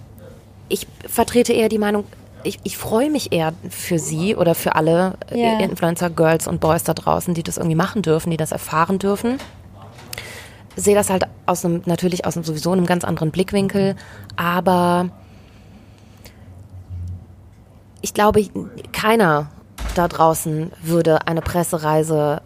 ich 0.70 0.88
vertrete 1.08 1.54
eher 1.54 1.70
die 1.70 1.78
Meinung, 1.78 2.06
ich, 2.44 2.60
ich 2.64 2.78
freue 2.78 3.10
mich 3.10 3.32
eher 3.32 3.54
für 3.70 4.00
sie 4.00 4.36
oder 4.36 4.56
für 4.56 4.76
alle 4.76 5.16
äh, 5.32 5.40
Ja. 5.42 5.60
Influencer, 5.60 6.10
Girls 6.10 6.48
und 6.48 6.60
Boys 6.62 6.84
da 6.84 6.94
draußen, 6.94 7.34
die 7.34 7.44
das 7.44 7.58
irgendwie 7.58 7.76
machen 7.76 8.02
dürfen, 8.02 8.30
die 8.32 8.38
das 8.38 8.52
erfahren 8.52 9.00
dürfen. 9.00 9.38
Sehe 10.76 10.96
das 10.96 11.10
halt 11.10 11.24
aus 11.46 11.64
einem, 11.66 11.82
natürlich 11.86 12.26
aus 12.26 12.36
einem 12.36 12.44
sowieso 12.44 12.72
einem 12.72 12.86
ganz 12.86 13.04
anderen 13.04 13.32
Blickwinkel, 13.32 13.96
aber 14.36 15.10
ich 18.02 18.14
glaube, 18.14 18.46
keiner 18.92 19.50
da 19.96 20.08
draußen 20.08 20.72
würde 20.84 21.28
eine 21.28 21.42
Pressereise 21.42 22.42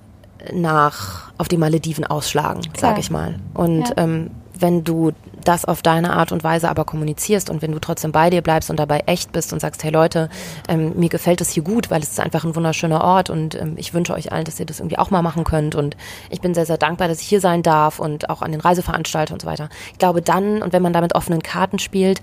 nach 0.53 1.31
auf 1.37 1.47
die 1.49 1.57
Malediven 1.57 2.05
ausschlagen, 2.05 2.61
sage 2.77 2.99
ich 3.01 3.11
mal. 3.11 3.35
Und 3.53 3.89
Ja. 3.89 3.93
ähm, 3.97 4.31
wenn 4.59 4.83
du 4.83 5.11
das 5.43 5.65
auf 5.65 5.81
deine 5.81 6.13
Art 6.13 6.31
und 6.31 6.43
Weise 6.43 6.69
aber 6.69 6.85
kommunizierst 6.85 7.49
und 7.49 7.61
wenn 7.61 7.71
du 7.71 7.79
trotzdem 7.79 8.11
bei 8.11 8.29
dir 8.29 8.41
bleibst 8.41 8.69
und 8.69 8.77
dabei 8.77 9.03
echt 9.05 9.31
bist 9.31 9.53
und 9.53 9.59
sagst, 9.59 9.83
hey 9.83 9.91
Leute, 9.91 10.29
ähm, 10.67 10.93
mir 10.95 11.09
gefällt 11.09 11.41
es 11.41 11.49
hier 11.51 11.63
gut, 11.63 11.89
weil 11.89 12.01
es 12.01 12.09
ist 12.09 12.19
einfach 12.19 12.43
ein 12.43 12.55
wunderschöner 12.55 13.03
Ort 13.03 13.29
und 13.29 13.55
ähm, 13.55 13.75
ich 13.77 13.93
wünsche 13.93 14.13
euch 14.13 14.31
allen, 14.31 14.45
dass 14.45 14.59
ihr 14.59 14.65
das 14.65 14.79
irgendwie 14.79 14.97
auch 14.97 15.11
mal 15.11 15.21
machen 15.21 15.43
könnt 15.43 15.75
und 15.75 15.95
ich 16.29 16.41
bin 16.41 16.53
sehr, 16.53 16.65
sehr 16.65 16.77
dankbar, 16.77 17.07
dass 17.07 17.21
ich 17.21 17.27
hier 17.27 17.41
sein 17.41 17.63
darf 17.63 17.99
und 17.99 18.29
auch 18.29 18.41
an 18.41 18.51
den 18.51 18.61
Reiseveranstaltern 18.61 19.35
und 19.35 19.41
so 19.41 19.47
weiter. 19.47 19.69
Ich 19.91 19.99
glaube 19.99 20.21
dann, 20.21 20.61
und 20.61 20.73
wenn 20.73 20.81
man 20.81 20.93
da 20.93 21.01
mit 21.01 21.15
offenen 21.15 21.41
Karten 21.41 21.79
spielt, 21.79 22.21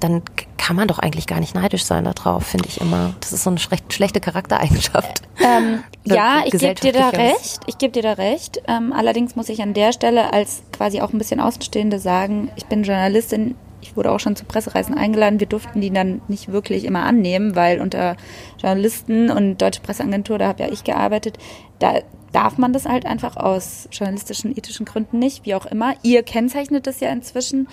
dann 0.00 0.22
kann 0.56 0.76
man 0.76 0.88
doch 0.88 0.98
eigentlich 0.98 1.26
gar 1.26 1.38
nicht 1.38 1.54
neidisch 1.54 1.84
sein 1.84 2.04
darauf, 2.04 2.44
finde 2.44 2.68
ich 2.68 2.80
immer. 2.80 3.14
Das 3.20 3.32
ist 3.32 3.44
so 3.44 3.50
eine 3.50 3.58
schlecht, 3.58 3.92
schlechte 3.92 4.20
Charaktereigenschaft. 4.20 5.22
Ähm, 5.38 5.84
ja, 6.04 6.42
ich 6.46 6.52
gebe 6.52 6.74
dir 6.74 6.92
da 6.94 7.10
recht. 7.10 7.60
Ich 7.66 7.76
gebe 7.76 7.92
dir 7.92 8.02
da 8.02 8.14
recht. 8.14 8.62
Ähm, 8.66 8.92
allerdings 8.92 9.36
muss 9.36 9.50
ich 9.50 9.60
an 9.60 9.74
der 9.74 9.92
Stelle 9.92 10.32
als 10.32 10.62
quasi 10.72 11.02
auch 11.02 11.12
ein 11.12 11.18
bisschen 11.18 11.40
Außenstehende 11.40 11.98
sagen, 11.98 12.50
ich 12.56 12.64
bin 12.66 12.82
Journalistin. 12.82 13.54
Ich 13.82 13.96
wurde 13.96 14.10
auch 14.10 14.18
schon 14.18 14.34
zu 14.34 14.46
Pressereisen 14.46 14.96
eingeladen. 14.96 15.38
Wir 15.38 15.46
durften 15.46 15.82
die 15.82 15.90
dann 15.92 16.22
nicht 16.26 16.50
wirklich 16.50 16.84
immer 16.84 17.04
annehmen, 17.04 17.54
weil 17.54 17.80
unter 17.80 18.16
Journalisten 18.58 19.30
und 19.30 19.58
Deutsche 19.58 19.82
Presseagentur, 19.82 20.38
da 20.38 20.48
habe 20.48 20.64
ja 20.64 20.72
ich 20.72 20.84
gearbeitet, 20.84 21.38
da 21.78 22.00
darf 22.32 22.58
man 22.58 22.72
das 22.72 22.86
halt 22.86 23.06
einfach 23.06 23.36
aus 23.36 23.88
journalistischen, 23.92 24.56
ethischen 24.56 24.84
Gründen 24.84 25.18
nicht, 25.18 25.46
wie 25.46 25.54
auch 25.54 25.66
immer. 25.66 25.94
Ihr 26.02 26.22
kennzeichnet 26.22 26.86
das 26.86 27.00
ja 27.00 27.10
inzwischen. 27.10 27.68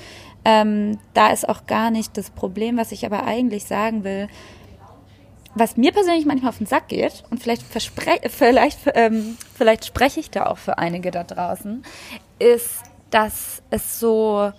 Ähm, 0.46 1.00
da 1.14 1.32
ist 1.32 1.48
auch 1.48 1.66
gar 1.68 1.92
nicht 1.92 2.18
das 2.18 2.30
Problem, 2.30 2.78
was 2.78 2.92
ich 2.92 3.06
aber 3.06 3.26
eigentlich 3.26 3.66
sagen 3.66 4.04
will. 4.04 4.28
Was 5.56 5.78
mir 5.78 5.92
persönlich 5.92 6.26
manchmal 6.26 6.50
auf 6.50 6.58
den 6.58 6.68
Sack 6.68 6.88
geht, 6.88 7.24
und 7.30 7.42
vielleicht, 7.42 7.64
vielleicht, 7.64 8.80
ähm, 8.96 9.38
vielleicht 9.56 9.86
spreche 9.86 10.20
ich 10.20 10.32
da 10.32 10.48
auch 10.48 10.58
für 10.58 10.80
einige 10.80 11.12
da 11.12 11.24
draußen, 11.24 11.84
ist, 12.40 12.82
dass 13.12 13.62
es 13.70 14.00
so, 14.00 14.52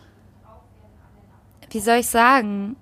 wie 1.71 1.81
soll 1.81 1.97
ich 1.97 2.07
sagen, 2.07 2.77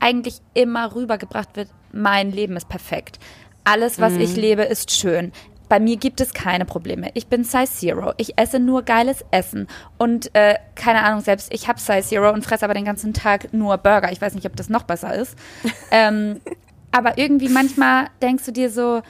eigentlich 0.00 0.40
immer 0.52 0.94
rübergebracht 0.94 1.56
wird, 1.56 1.68
mein 1.92 2.30
Leben 2.30 2.56
ist 2.56 2.68
perfekt. 2.68 3.18
Alles, 3.64 4.00
was 4.00 4.14
mhm. 4.14 4.20
ich 4.20 4.36
lebe, 4.36 4.62
ist 4.62 4.90
schön. 4.90 5.32
Bei 5.72 5.80
mir 5.80 5.96
gibt 5.96 6.20
es 6.20 6.34
keine 6.34 6.66
Probleme. 6.66 7.08
Ich 7.14 7.28
bin 7.28 7.44
Size 7.44 7.64
Zero. 7.64 8.12
Ich 8.18 8.36
esse 8.36 8.58
nur 8.58 8.82
geiles 8.82 9.24
Essen. 9.30 9.68
Und 9.96 10.28
äh, 10.34 10.56
keine 10.74 11.02
Ahnung, 11.02 11.22
selbst 11.22 11.50
ich 11.50 11.66
habe 11.66 11.80
Size 11.80 12.02
Zero 12.02 12.30
und 12.30 12.44
fresse 12.44 12.66
aber 12.66 12.74
den 12.74 12.84
ganzen 12.84 13.14
Tag 13.14 13.54
nur 13.54 13.78
Burger. 13.78 14.12
Ich 14.12 14.20
weiß 14.20 14.34
nicht, 14.34 14.44
ob 14.44 14.54
das 14.54 14.68
noch 14.68 14.82
besser 14.82 15.14
ist. 15.14 15.34
ähm, 15.90 16.42
aber 16.90 17.16
irgendwie 17.16 17.48
manchmal 17.48 18.08
denkst 18.20 18.44
du 18.44 18.52
dir 18.52 18.68
so, 18.68 19.00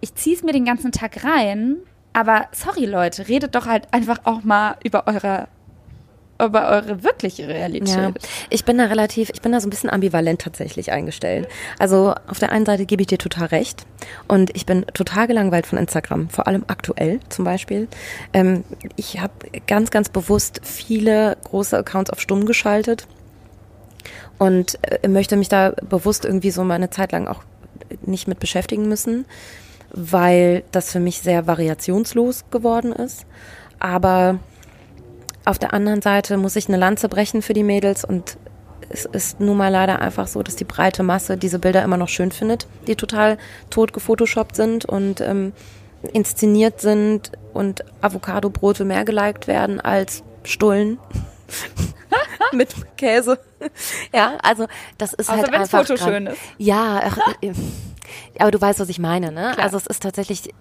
ich 0.00 0.14
ziehe 0.14 0.34
es 0.34 0.42
mir 0.42 0.52
den 0.52 0.64
ganzen 0.64 0.92
Tag 0.92 1.24
rein. 1.24 1.76
Aber 2.14 2.46
sorry 2.52 2.86
Leute, 2.86 3.28
redet 3.28 3.54
doch 3.54 3.66
halt 3.66 3.92
einfach 3.92 4.20
auch 4.24 4.42
mal 4.42 4.76
über 4.82 5.06
eure 5.08 5.46
über 6.42 6.68
eure 6.68 7.02
wirkliche 7.02 7.48
Realität. 7.48 7.96
Ja, 7.96 8.12
ich 8.48 8.64
bin 8.64 8.78
da 8.78 8.84
relativ, 8.84 9.30
ich 9.30 9.42
bin 9.42 9.52
da 9.52 9.60
so 9.60 9.66
ein 9.66 9.70
bisschen 9.70 9.90
ambivalent 9.90 10.40
tatsächlich 10.40 10.92
eingestellt. 10.92 11.48
Also 11.78 12.14
auf 12.28 12.38
der 12.38 12.52
einen 12.52 12.64
Seite 12.64 12.86
gebe 12.86 13.02
ich 13.02 13.08
dir 13.08 13.18
total 13.18 13.46
recht 13.46 13.86
und 14.28 14.54
ich 14.54 14.64
bin 14.64 14.86
total 14.94 15.26
gelangweilt 15.26 15.66
von 15.66 15.78
Instagram, 15.78 16.28
vor 16.28 16.46
allem 16.46 16.64
aktuell 16.68 17.20
zum 17.28 17.44
Beispiel. 17.44 17.88
Ähm, 18.32 18.64
ich 18.96 19.20
habe 19.20 19.32
ganz, 19.66 19.90
ganz 19.90 20.08
bewusst 20.08 20.60
viele 20.62 21.36
große 21.44 21.76
Accounts 21.76 22.10
auf 22.10 22.20
stumm 22.20 22.46
geschaltet 22.46 23.06
und 24.38 24.78
äh, 24.82 25.08
möchte 25.08 25.36
mich 25.36 25.48
da 25.48 25.72
bewusst 25.88 26.24
irgendwie 26.24 26.50
so 26.50 26.62
meine 26.62 26.90
Zeit 26.90 27.12
lang 27.12 27.26
auch 27.26 27.42
nicht 28.02 28.28
mit 28.28 28.38
beschäftigen 28.38 28.88
müssen, 28.88 29.24
weil 29.90 30.62
das 30.70 30.92
für 30.92 31.00
mich 31.00 31.20
sehr 31.20 31.46
variationslos 31.46 32.44
geworden 32.50 32.92
ist. 32.92 33.26
Aber 33.80 34.38
auf 35.48 35.58
der 35.58 35.72
anderen 35.72 36.02
Seite 36.02 36.36
muss 36.36 36.56
ich 36.56 36.68
eine 36.68 36.76
Lanze 36.76 37.08
brechen 37.08 37.40
für 37.40 37.54
die 37.54 37.62
Mädels 37.62 38.04
und 38.04 38.36
es 38.90 39.06
ist 39.06 39.40
nun 39.40 39.56
mal 39.56 39.70
leider 39.70 40.00
einfach 40.00 40.26
so, 40.26 40.42
dass 40.42 40.56
die 40.56 40.64
breite 40.64 41.02
Masse 41.02 41.36
diese 41.36 41.58
Bilder 41.58 41.82
immer 41.82 41.96
noch 41.96 42.08
schön 42.08 42.30
findet, 42.32 42.66
die 42.86 42.96
total 42.96 43.38
tot 43.70 43.92
gefotoshoppt 43.92 44.56
sind 44.56 44.84
und 44.84 45.20
ähm, 45.20 45.52
inszeniert 46.12 46.80
sind 46.80 47.32
und 47.54 47.82
Avocado-Brote 48.02 48.84
mehr 48.84 49.04
geliked 49.04 49.46
werden 49.46 49.80
als 49.80 50.22
Stullen 50.44 50.98
mit 52.52 52.68
Käse. 52.96 53.38
Ja, 54.12 54.38
also 54.42 54.66
das 54.98 55.14
ist 55.14 55.30
also 55.30 55.42
halt 55.42 55.54
einfach. 55.54 55.86
Foto 55.86 55.96
schön 55.96 56.26
ist. 56.26 56.38
Ja, 56.58 57.00
ach, 57.04 57.18
äh, 57.40 57.52
aber 58.38 58.50
du 58.50 58.60
weißt, 58.60 58.80
was 58.80 58.88
ich 58.88 58.98
meine, 58.98 59.32
ne? 59.32 59.52
Klar. 59.54 59.64
Also 59.64 59.76
es 59.76 59.86
ist 59.86 60.02
tatsächlich, 60.02 60.54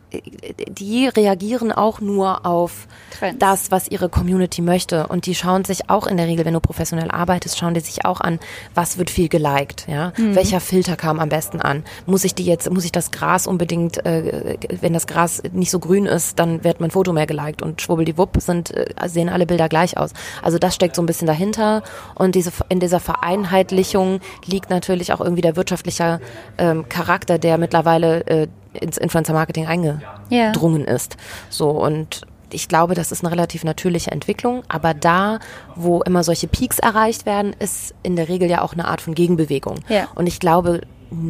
die 0.69 1.07
reagieren 1.07 1.71
auch 1.71 2.01
nur 2.01 2.45
auf 2.45 2.87
Trends. 3.17 3.39
das, 3.39 3.71
was 3.71 3.87
ihre 3.87 4.09
Community 4.09 4.61
möchte. 4.61 5.07
Und 5.07 5.25
die 5.25 5.35
schauen 5.35 5.65
sich 5.65 5.89
auch 5.89 6.07
in 6.07 6.17
der 6.17 6.27
Regel, 6.27 6.45
wenn 6.45 6.53
du 6.53 6.59
professionell 6.59 7.11
arbeitest, 7.11 7.57
schauen 7.57 7.73
die 7.73 7.79
sich 7.79 8.05
auch 8.05 8.21
an, 8.21 8.39
was 8.75 8.97
wird 8.97 9.09
viel 9.09 9.29
geliked, 9.29 9.87
ja? 9.87 10.13
Mhm. 10.17 10.35
Welcher 10.35 10.59
Filter 10.59 10.95
kam 10.95 11.19
am 11.19 11.29
besten 11.29 11.61
an? 11.61 11.83
Muss 12.05 12.23
ich 12.23 12.35
die 12.35 12.45
jetzt, 12.45 12.69
muss 12.69 12.85
ich 12.85 12.91
das 12.91 13.11
Gras 13.11 13.47
unbedingt, 13.47 14.05
äh, 14.05 14.57
wenn 14.81 14.93
das 14.93 15.07
Gras 15.07 15.41
nicht 15.51 15.71
so 15.71 15.79
grün 15.79 16.05
ist, 16.05 16.39
dann 16.39 16.63
wird 16.63 16.79
mein 16.79 16.91
Foto 16.91 17.13
mehr 17.13 17.27
geliked 17.27 17.61
und 17.61 17.81
schwubbeldiwupp 17.81 18.37
sind, 18.41 18.71
äh, 18.75 18.85
sehen 19.07 19.29
alle 19.29 19.45
Bilder 19.45 19.69
gleich 19.69 19.97
aus. 19.97 20.11
Also 20.41 20.57
das 20.57 20.75
steckt 20.75 20.95
so 20.95 21.01
ein 21.01 21.05
bisschen 21.05 21.27
dahinter. 21.27 21.83
Und 22.15 22.35
diese, 22.35 22.51
in 22.69 22.79
dieser 22.79 22.99
Vereinheitlichung 22.99 24.19
liegt 24.45 24.69
natürlich 24.69 25.13
auch 25.13 25.21
irgendwie 25.21 25.41
der 25.41 25.55
wirtschaftliche 25.55 26.19
ähm, 26.57 26.87
Charakter, 26.89 27.36
der 27.39 27.57
mittlerweile 27.57 28.25
äh, 28.27 28.47
ins 28.73 28.97
Influencer-Marketing 28.97 29.67
eingedrungen 29.67 30.81
yeah. 30.81 30.95
ist. 30.95 31.17
So 31.49 31.69
und 31.71 32.21
ich 32.51 32.67
glaube, 32.67 32.95
das 32.95 33.11
ist 33.11 33.23
eine 33.23 33.31
relativ 33.31 33.63
natürliche 33.63 34.11
Entwicklung, 34.11 34.63
aber 34.69 34.93
da, 34.93 35.39
wo 35.75 36.01
immer 36.01 36.23
solche 36.23 36.47
Peaks 36.47 36.79
erreicht 36.79 37.25
werden, 37.25 37.53
ist 37.59 37.93
in 38.03 38.15
der 38.15 38.29
Regel 38.29 38.49
ja 38.49 38.61
auch 38.61 38.73
eine 38.73 38.87
Art 38.87 39.01
von 39.01 39.15
Gegenbewegung. 39.15 39.79
Yeah. 39.89 40.07
Und 40.15 40.27
ich 40.27 40.39
glaube, 40.39 40.81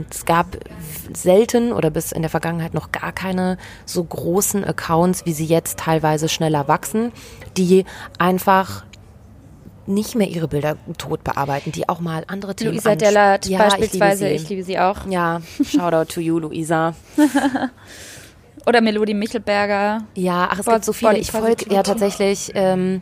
es 0.10 0.26
gab 0.26 0.58
selten 1.14 1.72
oder 1.72 1.90
bis 1.90 2.12
in 2.12 2.22
der 2.22 2.30
Vergangenheit 2.30 2.74
noch 2.74 2.92
gar 2.92 3.12
keine 3.12 3.58
so 3.86 4.04
großen 4.04 4.64
Accounts, 4.64 5.26
wie 5.26 5.34
sie 5.34 5.46
jetzt 5.46 5.80
teilweise 5.80 6.30
schneller 6.30 6.68
wachsen, 6.68 7.12
die 7.58 7.86
einfach 8.18 8.84
nicht 9.88 10.16
mehr 10.16 10.28
ihre 10.28 10.48
Bilder 10.48 10.78
tot 10.98 11.24
bearbeiten, 11.24 11.72
die 11.72 11.88
auch 11.90 12.00
mal 12.00 12.24
andere 12.28 12.56
Themen 12.56 12.72
Luisa 12.72 12.96
Dellert 12.96 13.48
ja, 13.48 13.60
beispielsweise, 13.60 14.28
ich 14.28 14.32
liebe, 14.32 14.44
ich 14.44 14.50
liebe, 14.50 14.64
sie 14.64 14.80
auch. 14.80 15.08
Ja, 15.10 15.42
Shoutout 15.64 16.14
to 16.14 16.22
you, 16.22 16.40
Luisa. 16.40 16.94
Oder 18.66 18.82
Melodie 18.82 19.14
Michelberger. 19.14 20.04
Ja, 20.16 20.50
ach, 20.52 20.60
es 20.60 20.66
Body, 20.66 20.76
gibt 20.76 20.86
so 20.86 20.94
viele. 20.94 21.18
Ich 21.18 21.32
folge 21.32 21.74
ja 21.74 21.84
tatsächlich 21.84 22.52
ähm, 22.54 23.02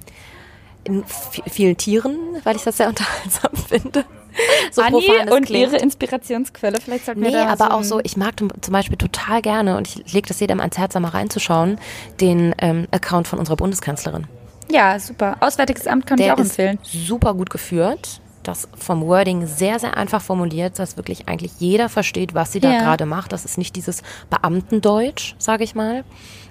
in 0.83 1.03
vielen 1.07 1.75
Tieren, 1.75 2.17
weil 2.43 2.55
ich 2.55 2.63
das 2.63 2.77
sehr 2.77 2.87
unterhaltsam 2.89 3.51
finde. 3.55 4.05
So 4.71 4.81
Anni 4.81 5.07
und 5.31 5.45
klingt. 5.45 5.71
ihre 5.71 5.77
Inspirationsquelle, 5.77 6.79
vielleicht 6.81 7.05
sollten 7.05 7.21
wir 7.21 7.31
Nee, 7.31 7.37
aber 7.37 7.65
so 7.65 7.71
auch 7.71 7.83
so, 7.83 7.99
ich 8.03 8.17
mag 8.17 8.33
zum 8.37 8.71
Beispiel 8.73 8.97
total 8.97 9.41
gerne, 9.41 9.77
und 9.77 9.87
ich 9.87 10.13
lege 10.13 10.27
das 10.27 10.39
jedem 10.39 10.59
ans 10.59 10.77
Herz, 10.77 10.93
da 10.93 10.99
mal 10.99 11.09
reinzuschauen, 11.09 11.79
den 12.19 12.53
ähm, 12.59 12.87
Account 12.91 13.27
von 13.27 13.39
unserer 13.39 13.55
Bundeskanzlerin. 13.55 14.27
Ja, 14.69 14.99
super. 14.99 15.37
Auswärtiges 15.39 15.87
Amt 15.87 16.05
kann 16.05 16.17
Der 16.17 16.27
ich 16.27 16.33
auch 16.33 16.39
empfehlen. 16.39 16.79
Super 16.83 17.33
gut 17.33 17.49
geführt. 17.49 18.21
Das 18.43 18.67
vom 18.77 19.01
Wording 19.01 19.47
sehr, 19.47 19.79
sehr 19.79 19.97
einfach 19.97 20.21
formuliert, 20.21 20.77
dass 20.77 20.97
wirklich 20.97 21.27
eigentlich 21.27 21.53
jeder 21.57 21.89
versteht, 21.89 22.35
was 22.35 22.51
sie 22.51 22.59
da 22.59 22.71
ja. 22.71 22.79
gerade 22.79 23.07
macht. 23.07 23.31
Das 23.31 23.43
ist 23.43 23.57
nicht 23.57 23.75
dieses 23.75 24.03
Beamtendeutsch, 24.29 25.33
sage 25.39 25.63
ich 25.63 25.73
mal. 25.73 26.03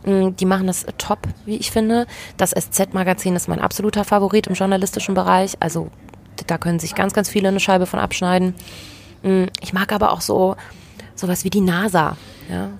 Mm, 0.04 0.30
die 0.30 0.44
machen 0.44 0.66
das 0.66 0.86
top, 0.98 1.20
wie 1.44 1.56
ich 1.56 1.70
finde. 1.70 2.06
Das 2.36 2.50
SZ-Magazin 2.50 3.36
ist 3.36 3.46
mein 3.46 3.60
absoluter 3.60 4.04
Favorit 4.04 4.48
im 4.48 4.54
journalistischen 4.54 5.14
Bereich. 5.14 5.54
Also 5.60 5.88
da 6.48 6.58
können 6.58 6.80
sich 6.80 6.96
ganz, 6.96 7.12
ganz 7.12 7.28
viele 7.28 7.48
eine 7.48 7.60
Scheibe 7.60 7.86
von 7.86 8.00
abschneiden. 8.00 8.54
Mm, 9.22 9.44
ich 9.60 9.72
mag 9.72 9.92
aber 9.92 10.12
auch 10.12 10.20
so 10.20 10.56
sowas 11.14 11.44
wie 11.44 11.50
die 11.50 11.60
NASA. 11.60 12.16
Ja, 12.50 12.70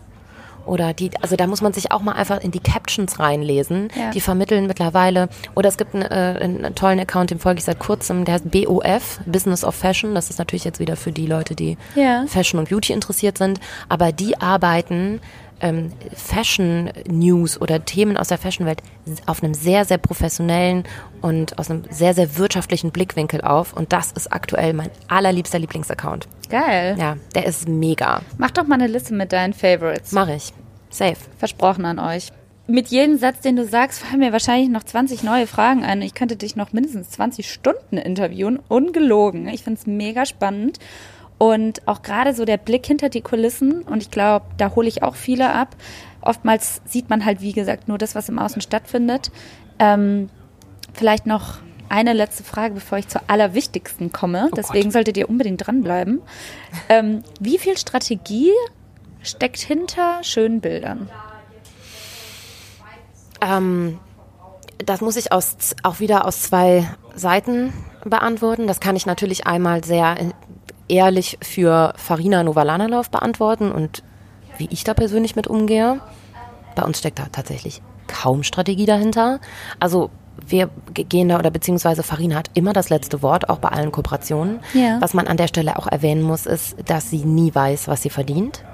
oder 0.66 0.92
die, 0.92 1.10
also 1.20 1.36
da 1.36 1.46
muss 1.46 1.60
man 1.60 1.72
sich 1.72 1.92
auch 1.92 2.00
mal 2.00 2.12
einfach 2.12 2.40
in 2.40 2.50
die 2.50 2.60
Captions 2.60 3.18
reinlesen. 3.18 3.88
Ja. 3.96 4.10
Die 4.10 4.20
vermitteln 4.20 4.66
mittlerweile. 4.66 5.28
Oder 5.54 5.68
es 5.68 5.76
gibt 5.76 5.94
einen, 5.94 6.04
äh, 6.04 6.38
einen 6.40 6.74
tollen 6.74 6.98
Account, 7.00 7.30
den 7.30 7.38
folge 7.38 7.58
ich 7.58 7.64
seit 7.64 7.78
kurzem, 7.78 8.24
der 8.24 8.34
heißt 8.34 8.50
BOF, 8.50 9.20
Business 9.26 9.64
of 9.64 9.74
Fashion. 9.74 10.14
Das 10.14 10.30
ist 10.30 10.38
natürlich 10.38 10.64
jetzt 10.64 10.80
wieder 10.80 10.96
für 10.96 11.12
die 11.12 11.26
Leute, 11.26 11.54
die 11.54 11.76
ja. 11.94 12.24
Fashion 12.26 12.58
und 12.60 12.68
Beauty 12.68 12.92
interessiert 12.92 13.38
sind. 13.38 13.60
Aber 13.88 14.12
die 14.12 14.40
arbeiten 14.40 15.20
ähm, 15.64 15.90
Fashion 16.14 16.90
News 17.08 17.60
oder 17.60 17.84
Themen 17.84 18.16
aus 18.18 18.28
der 18.28 18.38
Fashion-Welt 18.38 18.82
auf 19.26 19.42
einem 19.42 19.54
sehr, 19.54 19.86
sehr 19.86 19.98
professionellen 19.98 20.84
und 21.22 21.58
aus 21.58 21.70
einem 21.70 21.84
sehr, 21.90 22.12
sehr 22.12 22.36
wirtschaftlichen 22.36 22.90
Blickwinkel 22.90 23.40
auf. 23.40 23.72
Und 23.72 23.92
das 23.92 24.12
ist 24.12 24.30
aktuell 24.30 24.74
mein 24.74 24.90
allerliebster 25.08 25.58
Lieblingsaccount. 25.58 26.28
Geil. 26.50 26.96
Ja, 26.98 27.16
der 27.34 27.46
ist 27.46 27.66
mega. 27.66 28.20
Mach 28.36 28.50
doch 28.50 28.66
mal 28.66 28.74
eine 28.74 28.86
Liste 28.86 29.14
mit 29.14 29.32
deinen 29.32 29.54
Favorites. 29.54 30.12
Mach 30.12 30.28
ich. 30.28 30.52
Safe. 30.90 31.16
Versprochen 31.38 31.86
an 31.86 31.98
euch. 31.98 32.30
Mit 32.66 32.88
jedem 32.88 33.18
Satz, 33.18 33.40
den 33.40 33.56
du 33.56 33.66
sagst, 33.66 34.00
fallen 34.00 34.20
mir 34.20 34.32
wahrscheinlich 34.32 34.70
noch 34.70 34.84
20 34.84 35.22
neue 35.22 35.46
Fragen 35.46 35.82
ein. 35.82 36.02
Ich 36.02 36.14
könnte 36.14 36.36
dich 36.36 36.56
noch 36.56 36.72
mindestens 36.72 37.10
20 37.10 37.50
Stunden 37.50 37.96
interviewen. 37.96 38.58
Ungelogen. 38.68 39.48
Ich 39.48 39.64
finde 39.64 39.80
es 39.80 39.86
mega 39.86 40.26
spannend. 40.26 40.78
Und 41.44 41.86
auch 41.86 42.00
gerade 42.00 42.32
so 42.32 42.46
der 42.46 42.56
Blick 42.56 42.86
hinter 42.86 43.10
die 43.10 43.20
Kulissen, 43.20 43.82
und 43.82 44.02
ich 44.02 44.10
glaube, 44.10 44.46
da 44.56 44.74
hole 44.74 44.88
ich 44.88 45.02
auch 45.02 45.14
viele 45.14 45.52
ab. 45.52 45.76
Oftmals 46.22 46.80
sieht 46.86 47.10
man 47.10 47.22
halt, 47.26 47.42
wie 47.42 47.52
gesagt, 47.52 47.86
nur 47.86 47.98
das, 47.98 48.14
was 48.14 48.30
im 48.30 48.38
Außen 48.38 48.62
stattfindet. 48.62 49.30
Ähm, 49.78 50.30
vielleicht 50.94 51.26
noch 51.26 51.58
eine 51.90 52.14
letzte 52.14 52.44
Frage, 52.44 52.72
bevor 52.72 52.96
ich 52.96 53.08
zur 53.08 53.20
allerwichtigsten 53.26 54.10
komme. 54.10 54.48
Oh 54.52 54.54
Deswegen 54.56 54.84
Gott. 54.84 54.92
solltet 54.94 55.18
ihr 55.18 55.28
unbedingt 55.28 55.66
dranbleiben. 55.66 56.22
Ähm, 56.88 57.22
wie 57.40 57.58
viel 57.58 57.76
Strategie 57.76 58.50
steckt 59.22 59.58
hinter 59.58 60.20
schönen 60.22 60.62
Bildern? 60.62 61.10
Ähm, 63.42 63.98
das 64.78 65.02
muss 65.02 65.16
ich 65.16 65.30
aus, 65.30 65.76
auch 65.82 66.00
wieder 66.00 66.24
aus 66.24 66.40
zwei 66.40 66.88
Seiten 67.14 67.74
beantworten. 68.02 68.66
Das 68.66 68.80
kann 68.80 68.96
ich 68.96 69.04
natürlich 69.04 69.46
einmal 69.46 69.84
sehr 69.84 70.16
ehrlich 70.88 71.38
für 71.42 71.92
Farina 71.96 72.42
Novalanalauf 72.42 73.10
beantworten 73.10 73.72
und 73.72 74.02
wie 74.58 74.68
ich 74.70 74.84
da 74.84 74.94
persönlich 74.94 75.36
mit 75.36 75.46
umgehe. 75.46 76.00
Bei 76.76 76.82
uns 76.82 76.98
steckt 76.98 77.18
da 77.18 77.26
tatsächlich 77.30 77.82
kaum 78.06 78.42
Strategie 78.42 78.86
dahinter. 78.86 79.40
Also 79.80 80.10
wir 80.46 80.68
gehen 80.92 81.28
da 81.28 81.38
oder 81.38 81.50
beziehungsweise 81.50 82.02
Farina 82.02 82.36
hat 82.36 82.50
immer 82.54 82.72
das 82.72 82.90
letzte 82.90 83.22
Wort, 83.22 83.48
auch 83.48 83.58
bei 83.58 83.68
allen 83.68 83.92
Kooperationen. 83.92 84.60
Ja. 84.74 85.00
Was 85.00 85.14
man 85.14 85.26
an 85.28 85.36
der 85.36 85.46
Stelle 85.48 85.78
auch 85.78 85.86
erwähnen 85.86 86.22
muss, 86.22 86.44
ist, 86.46 86.76
dass 86.86 87.08
sie 87.10 87.24
nie 87.24 87.54
weiß, 87.54 87.88
was 87.88 88.02
sie 88.02 88.10
verdient. 88.10 88.64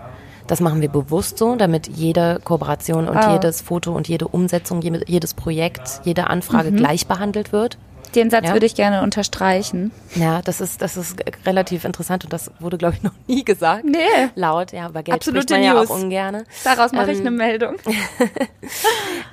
Das 0.47 0.61
machen 0.61 0.81
wir 0.81 0.89
bewusst 0.89 1.39
so, 1.39 1.55
damit 1.55 1.87
jede 1.87 2.41
Kooperation 2.43 3.09
und 3.09 3.17
Oh. 3.17 3.33
jedes 3.35 3.61
Foto 3.61 3.93
und 3.93 4.09
jede 4.09 4.27
Umsetzung, 4.27 4.83
je- 4.83 5.05
jedes 5.07 5.33
Projekt, 5.35 6.01
jede 6.05 6.29
Anfrage 6.29 6.73
gleich 6.73 7.07
behandelt 7.07 7.53
wird. 7.53 7.79
Den 8.15 8.31
Satz 8.31 8.47
Ja. 8.49 8.53
würde 8.55 8.67
ich 8.67 8.75
gerne 8.75 9.03
unterstreichen. 9.03 9.93
Ja, 10.17 10.43
das 10.43 10.61
ist, 10.61 10.83
das 10.83 10.97
ist 10.97 11.17
relativ 11.47 11.85
interessant 11.85 12.25
und 12.25 12.33
das 12.33 12.51
wurde, 12.59 12.77
glaube 12.79 12.97
ich, 12.97 13.03
noch 13.05 13.13
nie 13.29 13.45
gesagt. 13.45 13.85
Nee. 13.85 13.99
Laut, 14.35 14.73
ja, 14.73 14.87
aber 14.87 15.03
Geld 15.03 15.17
Absolute 15.17 15.43
spricht 15.43 15.51
man 15.61 15.63
ja 15.63 15.75
News. 15.75 15.91
auch 15.91 15.95
ungerne. 15.95 16.45
Daraus 16.65 16.93
mache 16.93 17.13
ich 17.13 17.19
Ähm, 17.19 17.27
eine 17.27 17.37
Meldung. 17.37 17.77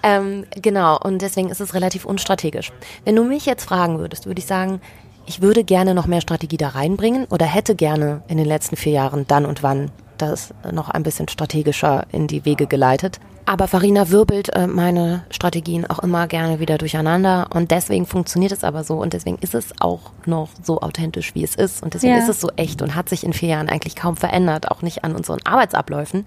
Ähm, 0.03 0.45
genau, 0.61 0.97
und 0.97 1.21
deswegen 1.21 1.49
ist 1.49 1.59
es 1.61 1.73
relativ 1.73 2.05
unstrategisch. 2.05 2.71
Wenn 3.05 3.15
du 3.15 3.23
mich 3.23 3.45
jetzt 3.45 3.65
fragen 3.65 3.99
würdest, 3.99 4.25
würde 4.25 4.39
ich 4.39 4.45
sagen, 4.45 4.81
ich 5.25 5.41
würde 5.41 5.63
gerne 5.63 5.93
noch 5.93 6.05
mehr 6.07 6.21
Strategie 6.21 6.57
da 6.57 6.69
reinbringen 6.69 7.25
oder 7.29 7.45
hätte 7.45 7.75
gerne 7.75 8.21
in 8.27 8.37
den 8.37 8.45
letzten 8.45 8.75
vier 8.77 8.93
Jahren 8.93 9.25
dann 9.27 9.45
und 9.45 9.63
wann 9.63 9.91
das 10.21 10.53
noch 10.71 10.89
ein 10.89 11.03
bisschen 11.03 11.27
strategischer 11.27 12.05
in 12.11 12.27
die 12.27 12.45
Wege 12.45 12.67
geleitet. 12.67 13.19
Aber 13.45 13.69
Farina 13.69 14.09
wirbelt 14.09 14.49
äh, 14.53 14.67
meine 14.67 15.23
Strategien 15.29 15.89
auch 15.89 15.99
immer 15.99 16.27
gerne 16.27 16.59
wieder 16.59 16.77
durcheinander 16.77 17.47
und 17.53 17.71
deswegen 17.71 18.05
funktioniert 18.05 18.51
es 18.51 18.65
aber 18.65 18.83
so 18.83 18.95
und 19.01 19.13
deswegen 19.13 19.37
ist 19.39 19.55
es 19.55 19.67
auch 19.79 20.11
noch 20.25 20.49
so 20.61 20.81
authentisch, 20.81 21.33
wie 21.33 21.45
es 21.45 21.55
ist 21.55 21.81
und 21.81 21.93
deswegen 21.93 22.13
Ja. 22.15 22.19
ist 22.19 22.27
es 22.27 22.41
so 22.41 22.49
echt 22.57 22.81
und 22.81 22.93
hat 22.95 23.07
sich 23.07 23.23
in 23.23 23.31
vier 23.31 23.49
Jahren 23.49 23.69
eigentlich 23.69 23.95
kaum 23.95 24.17
verändert, 24.17 24.69
auch 24.69 24.81
nicht 24.81 25.05
an 25.05 25.15
unseren 25.15 25.39
Arbeitsabläufen. 25.45 26.25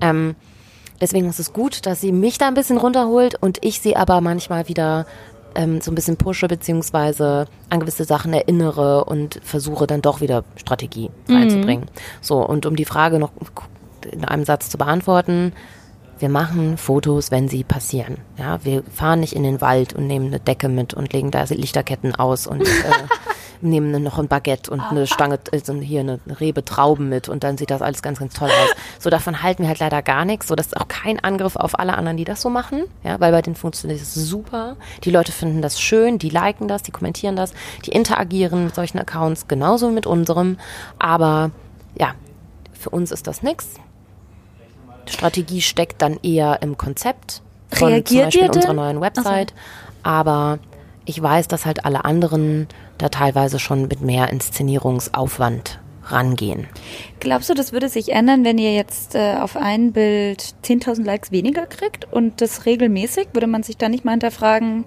Ähm, 0.00 0.34
Deswegen 1.00 1.28
ist 1.28 1.38
es 1.38 1.52
gut, 1.52 1.86
dass 1.86 2.00
sie 2.00 2.10
mich 2.10 2.38
da 2.38 2.48
ein 2.48 2.54
bisschen 2.54 2.76
runterholt 2.76 3.40
und 3.40 3.64
ich 3.64 3.78
sie 3.80 3.94
aber 3.94 4.20
manchmal 4.20 4.66
wieder 4.66 5.06
ähm, 5.54 5.80
so 5.80 5.90
ein 5.90 5.94
bisschen 5.94 6.16
pushe, 6.16 6.48
beziehungsweise 6.48 7.46
an 7.70 7.80
gewisse 7.80 8.04
Sachen 8.04 8.32
erinnere 8.32 9.04
und 9.04 9.40
versuche 9.42 9.86
dann 9.86 10.02
doch 10.02 10.20
wieder 10.20 10.44
Strategie 10.56 11.10
reinzubringen. 11.28 11.86
So, 12.20 12.38
und 12.38 12.66
um 12.66 12.76
die 12.76 12.84
Frage 12.84 13.18
noch 13.18 13.32
in 14.10 14.24
einem 14.24 14.44
Satz 14.44 14.70
zu 14.70 14.78
beantworten, 14.78 15.52
wir 16.18 16.28
machen 16.28 16.76
Fotos, 16.78 17.30
wenn 17.30 17.48
sie 17.48 17.64
passieren. 17.64 18.18
Ja, 18.36 18.64
wir 18.64 18.82
fahren 18.92 19.20
nicht 19.20 19.34
in 19.34 19.42
den 19.42 19.60
Wald 19.60 19.92
und 19.92 20.06
nehmen 20.06 20.26
eine 20.26 20.40
Decke 20.40 20.68
mit 20.68 20.94
und 20.94 21.12
legen 21.12 21.30
da 21.30 21.44
Lichterketten 21.44 22.14
aus 22.14 22.46
und 22.46 22.62
äh, 22.66 22.66
nehmen 23.60 24.02
noch 24.02 24.18
ein 24.18 24.28
Baguette 24.28 24.70
und 24.70 24.80
eine 24.80 25.06
Stange, 25.06 25.38
also 25.52 25.74
hier 25.74 26.00
eine 26.00 26.20
Rebe 26.40 26.64
Trauben 26.64 27.08
mit 27.08 27.28
und 27.28 27.44
dann 27.44 27.58
sieht 27.58 27.70
das 27.70 27.82
alles 27.82 28.02
ganz, 28.02 28.18
ganz 28.18 28.34
toll 28.34 28.48
aus. 28.48 28.74
So 29.00 29.10
davon 29.10 29.42
halten 29.42 29.62
wir 29.62 29.68
halt 29.68 29.78
leider 29.78 30.02
gar 30.02 30.24
nichts. 30.24 30.48
So, 30.48 30.56
das 30.56 30.66
ist 30.66 30.76
auch 30.76 30.88
kein 30.88 31.20
Angriff 31.20 31.56
auf 31.56 31.78
alle 31.78 31.96
anderen, 31.96 32.16
die 32.16 32.24
das 32.24 32.40
so 32.40 32.50
machen. 32.50 32.84
Ja, 33.04 33.20
weil 33.20 33.32
bei 33.32 33.42
denen 33.42 33.56
funktioniert 33.56 34.00
es 34.00 34.14
super. 34.14 34.76
Die 35.04 35.10
Leute 35.10 35.30
finden 35.30 35.62
das 35.62 35.80
schön, 35.80 36.18
die 36.18 36.30
liken 36.30 36.68
das, 36.68 36.82
die 36.82 36.90
kommentieren 36.90 37.36
das, 37.36 37.52
die 37.86 37.90
interagieren 37.90 38.64
mit 38.64 38.74
solchen 38.74 38.98
Accounts 38.98 39.46
genauso 39.46 39.90
mit 39.90 40.06
unserem. 40.06 40.58
Aber 40.98 41.52
ja, 41.98 42.14
für 42.72 42.90
uns 42.90 43.12
ist 43.12 43.26
das 43.26 43.42
nix. 43.42 43.74
Strategie 45.06 45.62
steckt 45.62 46.02
dann 46.02 46.18
eher 46.22 46.60
im 46.62 46.76
Konzept 46.76 47.42
von 47.72 47.88
Reagiert 47.88 48.32
zum 48.32 48.40
Beispiel 48.40 48.56
unserer 48.56 48.72
neuen 48.74 49.00
Website. 49.00 49.54
Aber 50.02 50.58
ich 51.08 51.22
weiß, 51.22 51.48
dass 51.48 51.64
halt 51.64 51.86
alle 51.86 52.04
anderen 52.04 52.68
da 52.98 53.08
teilweise 53.08 53.58
schon 53.58 53.88
mit 53.88 54.02
mehr 54.02 54.28
Inszenierungsaufwand 54.28 55.80
rangehen. 56.04 56.66
Glaubst 57.18 57.48
du, 57.48 57.54
das 57.54 57.72
würde 57.72 57.88
sich 57.88 58.12
ändern, 58.12 58.44
wenn 58.44 58.58
ihr 58.58 58.74
jetzt 58.74 59.14
äh, 59.14 59.36
auf 59.40 59.56
ein 59.56 59.92
Bild 59.92 60.54
10.000 60.64 61.04
Likes 61.04 61.32
weniger 61.32 61.66
kriegt 61.66 62.12
und 62.12 62.42
das 62.42 62.66
regelmäßig? 62.66 63.28
Würde 63.32 63.46
man 63.46 63.62
sich 63.62 63.78
da 63.78 63.88
nicht 63.88 64.04
mal 64.04 64.12
hinterfragen? 64.12 64.84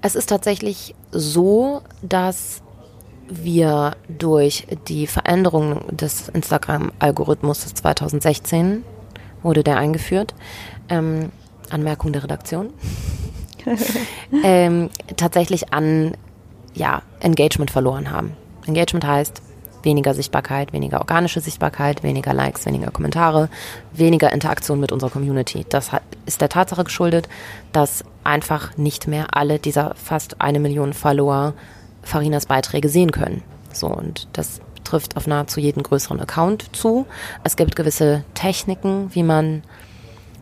Es 0.00 0.14
ist 0.14 0.26
tatsächlich 0.26 0.94
so, 1.10 1.82
dass 2.02 2.62
wir 3.28 3.96
durch 4.08 4.66
die 4.86 5.08
Veränderung 5.08 5.84
des 5.90 6.28
Instagram-Algorithmus 6.28 7.74
2016 7.74 8.84
wurde 9.42 9.64
der 9.64 9.78
eingeführt. 9.78 10.34
Ähm, 10.88 11.30
Anmerkung 11.70 12.12
der 12.12 12.22
Redaktion. 12.22 12.70
ähm, 14.44 14.90
tatsächlich 15.16 15.72
an 15.72 16.16
ja, 16.74 17.02
Engagement 17.20 17.70
verloren 17.70 18.10
haben. 18.10 18.32
Engagement 18.66 19.06
heißt 19.06 19.42
weniger 19.84 20.14
Sichtbarkeit, 20.14 20.72
weniger 20.72 21.00
organische 21.00 21.40
Sichtbarkeit, 21.40 22.02
weniger 22.02 22.32
Likes, 22.32 22.66
weniger 22.66 22.90
Kommentare, 22.90 23.48
weniger 23.92 24.32
Interaktion 24.32 24.80
mit 24.80 24.92
unserer 24.92 25.10
Community. 25.10 25.66
Das 25.68 25.90
ist 26.26 26.40
der 26.40 26.48
Tatsache 26.48 26.84
geschuldet, 26.84 27.28
dass 27.72 28.04
einfach 28.24 28.76
nicht 28.76 29.06
mehr 29.06 29.36
alle 29.36 29.58
dieser 29.58 29.94
fast 29.94 30.40
eine 30.40 30.58
Million 30.58 30.92
Follower 30.92 31.54
Farinas 32.02 32.46
Beiträge 32.46 32.88
sehen 32.88 33.12
können. 33.12 33.42
So, 33.72 33.88
und 33.88 34.28
das 34.32 34.60
trifft 34.84 35.16
auf 35.16 35.26
nahezu 35.26 35.60
jeden 35.60 35.82
größeren 35.82 36.20
Account 36.20 36.74
zu. 36.76 37.06
Es 37.42 37.56
gibt 37.56 37.76
gewisse 37.76 38.24
Techniken, 38.34 39.14
wie 39.14 39.22
man 39.22 39.62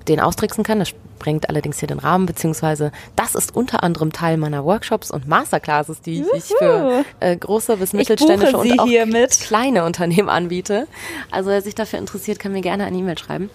den 0.09 0.21
austricksen 0.21 0.65
kann. 0.65 0.79
Das 0.79 0.89
sprengt 0.89 1.49
allerdings 1.49 1.79
hier 1.79 1.89
den 1.89 1.99
Rahmen, 1.99 2.27
beziehungsweise 2.27 2.93
das 3.17 3.35
ist 3.35 3.55
unter 3.55 3.83
anderem 3.83 4.13
Teil 4.13 4.37
meiner 4.37 4.65
Workshops 4.65 5.11
und 5.11 5.29
Masterclasses, 5.29 6.01
die 6.01 6.25
ich 6.35 6.45
für 6.59 7.05
äh, 7.21 7.37
große 7.37 7.77
bis 7.77 7.93
mittelständische 7.93 8.57
und 8.57 8.81
auch 8.81 8.87
hiermit. 8.87 9.39
kleine 9.41 9.85
Unternehmen 9.85 10.29
anbiete. 10.29 10.87
Also 11.31 11.51
wer 11.51 11.63
sich 11.63 11.75
dafür 11.75 11.99
interessiert, 11.99 12.39
kann 12.39 12.53
mir 12.53 12.63
gerne 12.63 12.85
eine 12.85 12.99
E-Mail 12.99 13.19
schreiben. 13.19 13.51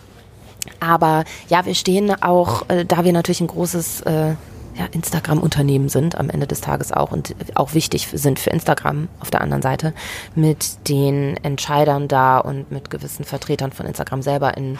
Aber 0.79 1.23
ja, 1.49 1.65
wir 1.65 1.75
stehen 1.75 2.11
auch, 2.21 2.69
äh, 2.69 2.85
da 2.85 3.03
wir 3.03 3.13
natürlich 3.13 3.41
ein 3.41 3.47
großes 3.47 4.01
äh, 4.01 4.35
ja, 4.77 4.85
Instagram-Unternehmen 4.91 5.89
sind, 5.89 6.17
am 6.17 6.29
Ende 6.29 6.47
des 6.47 6.61
Tages 6.61 6.91
auch 6.91 7.11
und 7.11 7.35
auch 7.55 7.73
wichtig 7.73 8.07
sind 8.13 8.39
für 8.39 8.51
Instagram 8.51 9.07
auf 9.19 9.31
der 9.31 9.41
anderen 9.41 9.61
Seite, 9.61 9.93
mit 10.35 10.87
den 10.87 11.37
Entscheidern 11.43 12.07
da 12.07 12.37
und 12.37 12.71
mit 12.71 12.89
gewissen 12.89 13.25
Vertretern 13.25 13.71
von 13.71 13.85
Instagram 13.85 14.21
selber 14.21 14.55
in 14.55 14.77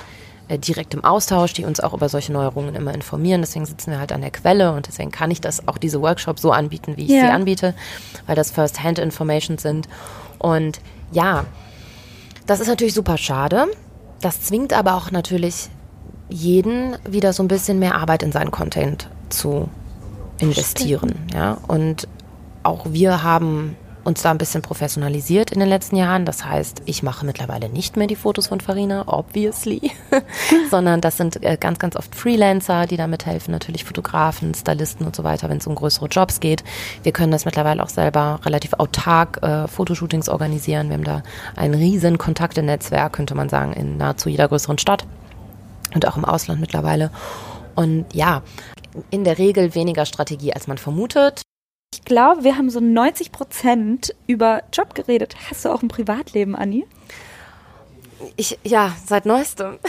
äh, 0.48 0.58
direktem 0.58 1.04
Austausch, 1.04 1.54
die 1.54 1.66
uns 1.66 1.80
auch 1.80 1.94
über 1.94 2.10
solche 2.10 2.32
Neuerungen 2.32 2.76
immer 2.76 2.94
informieren. 2.94 3.42
Deswegen 3.42 3.66
sitzen 3.66 3.92
wir 3.92 4.00
halt 4.00 4.12
an 4.12 4.22
der 4.22 4.32
Quelle 4.32 4.72
und 4.74 4.88
deswegen 4.88 5.12
kann 5.12 5.32
ich 5.32 5.42
das 5.42 5.68
auch 5.68 5.78
diese 5.78 6.02
Workshops 6.02 6.42
so 6.42 6.52
anbieten, 6.52 6.94
wie 6.98 7.04
ich 7.06 7.10
Ja. 7.12 7.22
sie 7.22 7.28
anbiete, 7.30 7.74
weil 8.26 8.36
das 8.36 8.52
First-Hand-Information 8.52 9.58
sind. 9.58 9.88
Und 10.40 10.80
ja, 11.12 11.46
das 12.46 12.60
ist 12.60 12.68
natürlich 12.68 12.94
super 12.94 13.18
schade. 13.18 13.66
Das 14.22 14.42
zwingt 14.42 14.74
aber 14.74 14.96
auch 14.96 15.12
natürlich 15.12 15.70
jeden 16.30 16.96
wieder 17.08 17.34
so 17.34 17.44
ein 17.44 17.48
bisschen 17.48 17.80
mehr 17.80 17.96
Arbeit 17.96 18.24
in 18.24 18.32
seinen 18.32 18.52
Content 18.52 19.10
zu 19.30 19.70
investieren. 20.40 21.16
Ja? 21.34 21.58
Und 21.68 22.08
auch 22.64 22.86
wir 22.90 23.24
haben 23.24 23.76
uns 24.08 24.22
da 24.22 24.32
ein 24.32 24.38
bisschen 24.38 24.62
professionalisiert 24.62 25.52
in 25.52 25.60
den 25.60 25.68
letzten 25.68 25.98
Jahren. 25.98 26.24
Das 26.24 26.46
heißt, 26.46 26.84
ich 26.86 27.04
mache 27.04 27.26
mittlerweile 27.26 27.68
nicht 27.68 27.98
mehr 27.98 28.08
die 28.08 28.16
Fotos 28.16 28.48
von 28.48 28.62
Farina, 28.62 29.04
obviously, 29.08 29.92
sondern 30.72 31.02
das 31.02 31.18
sind 31.18 31.44
äh, 31.44 31.58
ganz, 31.60 31.78
ganz 31.78 31.98
oft 31.98 32.16
Freelancer, 32.16 32.88
die 32.88 32.96
da 32.96 33.06
mithelfen, 33.06 33.52
natürlich 33.52 33.84
Fotografen, 33.84 34.54
Stylisten 34.54 35.06
und 35.06 35.14
so 35.14 35.26
weiter, 35.26 35.50
wenn 35.50 35.58
es 35.58 35.68
um 35.68 35.76
größere 35.76 36.08
Jobs 36.08 36.40
geht. 36.40 36.64
Wir 37.04 37.12
können 37.12 37.34
das 37.34 37.44
mittlerweile 37.44 37.84
auch 37.84 37.90
selber 37.90 38.40
relativ 38.46 38.74
autark 38.78 39.44
äh, 39.44 39.68
Fotoshootings 39.68 40.30
organisieren. 40.30 40.88
Wir 40.88 40.96
haben 40.96 41.04
da 41.04 41.24
ein 41.58 41.74
riesen 41.74 42.18
Kontaktenetzwerk, 42.18 43.12
könnte 43.12 43.36
man 43.36 43.50
sagen, 43.50 43.74
in 43.74 43.98
nahezu 43.98 44.30
jeder 44.30 44.48
größeren 44.48 44.78
Stadt 44.78 45.06
und 45.94 46.08
auch 46.08 46.16
im 46.16 46.24
Ausland 46.24 46.62
mittlerweile. 46.62 47.12
Und 47.76 48.06
ja, 48.14 48.42
in 49.10 49.26
der 49.26 49.38
Regel 49.38 49.76
weniger 49.76 50.06
Strategie, 50.06 50.54
als 50.54 50.68
man 50.68 50.78
vermutet. 50.78 51.42
Ich 51.94 52.04
glaube, 52.04 52.44
wir 52.44 52.58
haben 52.58 52.70
so 52.70 52.80
90 52.80 53.32
Prozent 53.32 54.14
über 54.28 54.62
Job 54.74 54.94
geredet. 54.94 55.36
Hast 55.50 55.64
du 55.64 55.70
auch 55.70 55.82
ein 55.82 55.88
Privatleben, 55.88 56.56
Anni? 56.56 56.86
Ich, 58.36 58.60
ja, 58.64 58.96
seit 59.06 59.26
neuestem. 59.26 59.80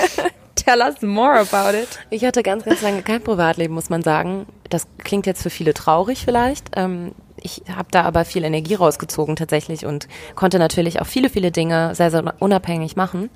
Tell 0.54 0.80
us 0.80 1.02
more 1.02 1.40
about 1.40 1.76
it. 1.76 1.88
Ich 2.10 2.24
hatte 2.24 2.42
ganz, 2.42 2.64
ganz 2.64 2.82
lange 2.82 3.02
kein 3.02 3.22
Privatleben, 3.22 3.74
muss 3.74 3.90
man 3.90 4.02
sagen. 4.02 4.46
Das 4.68 4.86
klingt 4.98 5.26
jetzt 5.26 5.42
für 5.42 5.50
viele 5.50 5.74
traurig 5.74 6.24
vielleicht. 6.24 6.70
Ähm, 6.76 7.12
ich 7.42 7.62
habe 7.74 7.88
da 7.90 8.02
aber 8.02 8.24
viel 8.24 8.44
Energie 8.44 8.74
rausgezogen 8.74 9.34
tatsächlich 9.34 9.86
und 9.86 10.06
konnte 10.36 10.58
natürlich 10.58 11.00
auch 11.00 11.06
viele, 11.06 11.30
viele 11.30 11.50
Dinge 11.50 11.94
sehr, 11.94 12.10
sehr 12.10 12.34
unabhängig 12.38 12.94
machen. 12.94 13.30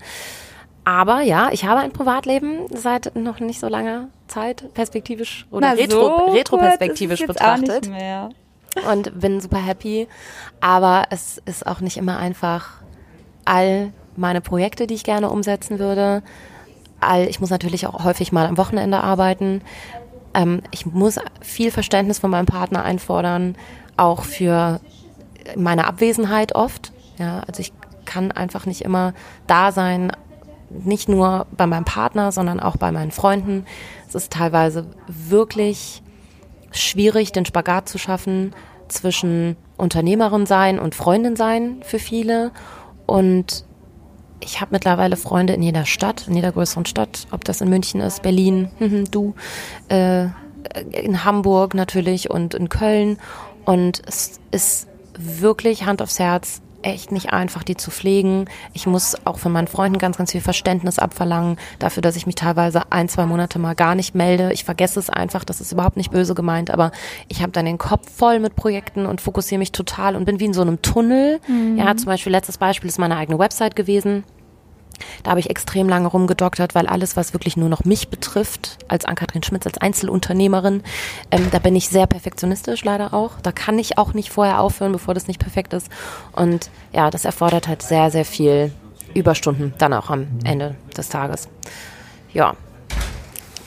Aber 0.85 1.23
ja, 1.23 1.49
ich 1.53 1.65
habe 1.65 1.81
ein 1.81 1.93
Privatleben 1.93 2.67
seit 2.71 3.17
noch 3.17 3.41
nicht 3.41 3.61
so 3.61 3.69
langer 3.69 4.09
Zeit, 4.29 4.73
perspektivisch 4.75 5.47
oder 5.51 5.69
Na, 5.69 5.73
retro, 5.73 6.27
so 6.29 6.33
retroperspektivisch 6.33 7.27
betrachtet. 7.27 7.91
und 8.91 9.19
bin 9.19 9.41
super 9.41 9.59
happy. 9.59 10.09
Aber 10.61 11.07
es 11.11 11.41
ist 11.47 11.67
auch 11.67 11.81
nicht 11.81 11.97
immer 11.97 12.19
einfach, 12.19 12.83
all 13.45 13.93
meine 14.17 14.41
Projekte, 14.41 14.87
die 14.87 14.95
ich 14.95 15.05
gerne 15.05 15.31
umsetzen 15.31 15.79
würde. 15.79 16.23
All, 17.01 17.29
ich 17.29 17.41
muss 17.41 17.51
natürlich 17.51 17.87
auch 17.87 18.05
häufig 18.05 18.33
mal 18.33 18.47
am 18.47 18.57
Wochenende 18.59 19.01
arbeiten. 19.01 19.63
Ähm, 20.35 20.63
ich 20.71 20.87
muss 20.87 21.19
viel 21.41 21.71
Verständnis 21.71 22.19
von 22.19 22.31
meinem 22.31 22.47
Partner 22.47 22.85
einfordern. 22.85 23.57
auch 23.97 24.25
für 24.25 24.81
meine 25.57 25.87
Abwesenheit 25.87 26.55
oft. 26.55 26.93
Ja, 27.17 27.45
also 27.47 27.61
ich 27.61 27.73
kann 28.05 28.33
einfach 28.33 28.67
nicht 28.67 28.83
immer 28.83 29.15
da 29.47 29.71
sein, 29.73 30.11
nicht 30.83 31.09
nur 31.09 31.47
bei 31.57 31.67
meinem 31.67 31.85
Partner, 31.85 32.33
sondern 32.33 32.61
auch 32.61 32.77
bei 32.77 32.93
meinen 32.93 33.11
Freunden. 33.11 33.65
Es 34.09 34.15
ist 34.15 34.33
teilweise 34.33 34.87
wirklich 35.07 36.03
schwierig, 36.71 37.33
den 37.33 37.47
Spagat 37.47 37.89
zu 37.89 37.99
schaffen 37.99 38.55
zwischen 38.89 39.57
Unternehmerin 39.77 40.47
sein 40.47 40.79
und 40.79 40.95
Freundin 40.95 41.37
sein 41.37 41.81
für 41.83 41.99
viele. 41.99 42.51
Und 43.07 43.65
ich 44.41 44.61
habe 44.61 44.73
mittlerweile 44.73 45.17
Freunde 45.17 45.55
in 45.55 45.63
jeder 45.63 45.87
Stadt, 45.87 46.29
in 46.29 46.35
jeder 46.35 46.53
größeren 46.53 46.87
Stadt, 46.87 47.27
ob 47.31 47.45
das 47.45 47.61
in 47.61 47.69
München 47.69 48.01
ist, 48.01 48.23
Berlin, 48.23 48.71
du, 49.11 49.35
äh, 49.89 50.27
in 50.91 51.25
Hamburg 51.25 51.75
natürlich 51.75 52.31
und 52.31 52.55
in 52.55 52.69
Köln. 52.69 53.19
Und 53.65 54.03
es 54.07 54.41
ist 54.51 54.89
wirklich 55.19 55.87
Hand 55.87 56.03
aufs 56.03 56.19
Herz 56.19 56.61
echt 56.85 57.13
nicht 57.13 57.33
einfach, 57.33 57.63
die 57.63 57.77
zu 57.77 57.91
pflegen. 57.91 58.47
Ich 58.73 58.87
muss 58.87 59.17
auch 59.25 59.39
von 59.39 59.53
meinen 59.53 59.67
Freunden 59.67 59.99
ganz, 59.99 60.17
ganz 60.17 60.33
viel 60.33 60.41
Verständnis 60.41 60.99
abverlangen 60.99 61.57
dafür, 61.79 62.03
dass 62.03 62.17
ich 62.17 62.27
mich 62.27 62.35
teilweise 62.35 62.93
ein, 62.93 63.09
zwei 63.09 63.27
Monate 63.27 63.59
mal 63.59 63.75
gar 63.75 63.95
nicht 63.95 64.15
melde. 64.15 64.53
Ich 64.53 64.65
vergesse 64.65 65.01
es 65.01 65.11
einfach, 65.11 65.45
das 65.45 65.61
ist 65.61 65.73
überhaupt 65.73 65.97
nicht 65.97 66.11
böse 66.11 66.35
gemeint, 66.35 66.71
aber 66.71 66.93
ich 67.29 67.43
habe 67.43 67.53
dann 67.53 67.65
den 67.65 67.79
Kopf 67.79 68.11
voll 68.11 68.39
mit 68.39 68.57
Projekten 68.57 69.07
und 69.07 69.21
fokussiere 69.21 69.59
mich 69.59 69.73
total 69.73 70.17
und 70.17 70.25
bin 70.25 70.41
wie 70.41 70.47
in 70.47 70.55
so 70.55 70.63
einem 70.63 70.83
Tunnel. 70.83 71.41
Mhm. 71.49 71.79
Ja, 71.79 71.97
zum 71.97 72.07
Beispiel 72.07 72.33
letztes 72.33 72.59
Beispiel 72.59 72.89
ist 72.89 72.99
meine 72.99 73.17
eigene 73.17 73.39
Website 73.39 73.77
gewesen. 73.77 74.25
Da 75.23 75.31
habe 75.31 75.41
ich 75.41 75.51
extrem 75.51 75.89
lange 75.89 76.09
rumgedoktert, 76.09 76.75
weil 76.75 76.87
alles, 76.87 77.17
was 77.17 77.33
wirklich 77.33 77.57
nur 77.57 77.69
noch 77.69 77.85
mich 77.85 78.09
betrifft, 78.09 78.79
als 78.89 79.05
Ann-Kathrin 79.05 79.43
Schmitz, 79.43 79.67
als 79.67 79.79
Einzelunternehmerin, 79.79 80.83
ähm, 81.31 81.49
da 81.51 81.59
bin 81.59 81.77
ich 81.77 81.89
sehr 81.89 82.07
perfektionistisch 82.07 82.85
leider 82.85 83.15
auch. 83.15 83.33
Da 83.43 83.53
kann 83.53 83.79
ich 83.79 83.99
auch 83.99 84.15
nicht 84.15 84.31
vorher 84.31 84.61
aufhören, 84.61 84.93
bevor 84.93 85.15
das 85.15 85.29
nicht 85.29 85.41
perfekt 85.41 85.73
ist. 85.73 85.89
Und 86.33 86.71
ja, 86.93 87.11
das 87.11 87.25
erfordert 87.25 87.69
halt 87.69 87.83
sehr, 87.83 88.11
sehr 88.11 88.25
viel 88.25 88.73
Überstunden 89.15 89.75
dann 89.79 89.93
auch 89.93 90.11
am 90.11 90.27
Ende 90.45 90.75
des 90.97 91.09
Tages. 91.09 91.49
Ja, 92.33 92.55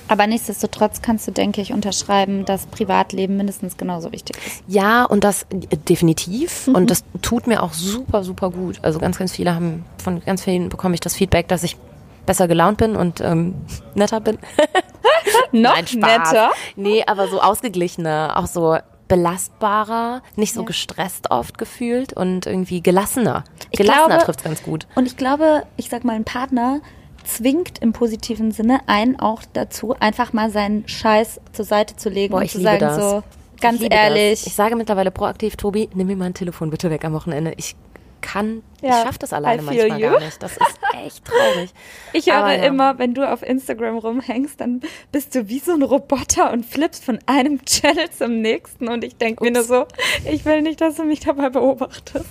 aber 0.07 0.27
nichtsdestotrotz 0.27 1.01
kannst 1.01 1.27
du, 1.27 1.31
denke 1.31 1.61
ich, 1.61 1.73
unterschreiben, 1.73 2.45
dass 2.45 2.65
Privatleben 2.67 3.37
mindestens 3.37 3.77
genauso 3.77 4.11
wichtig 4.11 4.37
ist. 4.45 4.63
Ja, 4.67 5.05
und 5.05 5.23
das 5.23 5.43
äh, 5.43 5.77
definitiv. 5.77 6.67
Und 6.67 6.89
das 6.89 7.03
tut 7.21 7.47
mir 7.47 7.63
auch 7.63 7.73
super, 7.73 8.23
super 8.23 8.49
gut. 8.51 8.79
Also 8.83 8.99
ganz, 8.99 9.17
ganz 9.17 9.33
viele 9.33 9.53
haben, 9.53 9.85
von 9.97 10.21
ganz 10.23 10.43
vielen 10.43 10.69
bekomme 10.69 10.95
ich 10.95 11.01
das 11.01 11.15
Feedback, 11.15 11.47
dass 11.47 11.63
ich 11.63 11.77
besser 12.25 12.47
gelaunt 12.47 12.77
bin 12.77 12.95
und 12.95 13.21
ähm, 13.21 13.55
netter 13.95 14.19
bin. 14.19 14.37
Noch 15.51 15.75
Nein, 15.75 15.85
netter? 15.95 16.51
Nee, 16.75 17.03
aber 17.05 17.27
so 17.27 17.41
ausgeglichener, 17.41 18.33
auch 18.35 18.47
so 18.47 18.77
belastbarer, 19.07 20.21
nicht 20.35 20.53
so 20.53 20.61
ja. 20.61 20.65
gestresst 20.67 21.31
oft 21.31 21.57
gefühlt 21.57 22.13
und 22.13 22.45
irgendwie 22.45 22.81
gelassener. 22.81 23.43
Ich 23.71 23.77
gelassener 23.77 24.19
trifft 24.19 24.39
es 24.39 24.45
ganz 24.45 24.63
gut. 24.63 24.87
Und 24.95 25.05
ich 25.05 25.17
glaube, 25.17 25.63
ich 25.77 25.89
sag 25.89 26.03
mal, 26.03 26.13
ein 26.13 26.25
Partner, 26.25 26.81
zwingt 27.27 27.79
im 27.79 27.93
positiven 27.93 28.51
Sinne 28.51 28.79
einen 28.87 29.19
auch 29.19 29.43
dazu, 29.53 29.95
einfach 29.99 30.33
mal 30.33 30.49
seinen 30.49 30.87
Scheiß 30.87 31.41
zur 31.51 31.65
Seite 31.65 31.95
zu 31.95 32.09
legen 32.09 32.31
Boah, 32.31 32.41
und 32.41 32.49
zu 32.49 32.61
sagen, 32.61 32.79
das. 32.79 32.95
so 32.97 33.23
ganz 33.59 33.81
ich 33.81 33.91
ehrlich. 33.91 34.39
Das. 34.39 34.47
Ich 34.47 34.55
sage 34.55 34.75
mittlerweile 34.75 35.11
proaktiv, 35.11 35.55
Tobi, 35.55 35.89
nimm 35.93 36.07
mir 36.07 36.15
mein 36.15 36.33
Telefon 36.33 36.69
bitte 36.69 36.89
weg 36.89 37.05
am 37.05 37.13
Wochenende. 37.13 37.53
Ich 37.57 37.75
kann, 38.21 38.63
ja, 38.81 38.89
ich 38.89 38.95
schaffe 39.05 39.19
das 39.19 39.31
alleine 39.31 39.61
manchmal 39.61 39.99
you. 39.99 40.09
gar 40.09 40.19
nicht. 40.19 40.41
Das 40.41 40.53
ist 40.53 40.79
echt 41.05 41.25
traurig. 41.25 41.73
Ich 42.13 42.27
höre 42.27 42.51
ja. 42.51 42.63
immer, 42.63 42.97
wenn 42.97 43.13
du 43.13 43.29
auf 43.29 43.43
Instagram 43.43 43.97
rumhängst, 43.97 44.59
dann 44.59 44.81
bist 45.11 45.35
du 45.35 45.47
wie 45.47 45.59
so 45.59 45.73
ein 45.73 45.83
Roboter 45.83 46.51
und 46.51 46.65
flippst 46.65 47.03
von 47.03 47.19
einem 47.25 47.63
Channel 47.65 48.09
zum 48.09 48.41
nächsten 48.41 48.87
und 48.87 49.03
ich 49.03 49.17
denke 49.17 49.43
mir 49.43 49.51
nur 49.51 49.63
so, 49.63 49.85
ich 50.29 50.45
will 50.45 50.61
nicht, 50.61 50.81
dass 50.81 50.95
du 50.95 51.03
mich 51.03 51.19
dabei 51.19 51.49
beobachtest. 51.49 52.25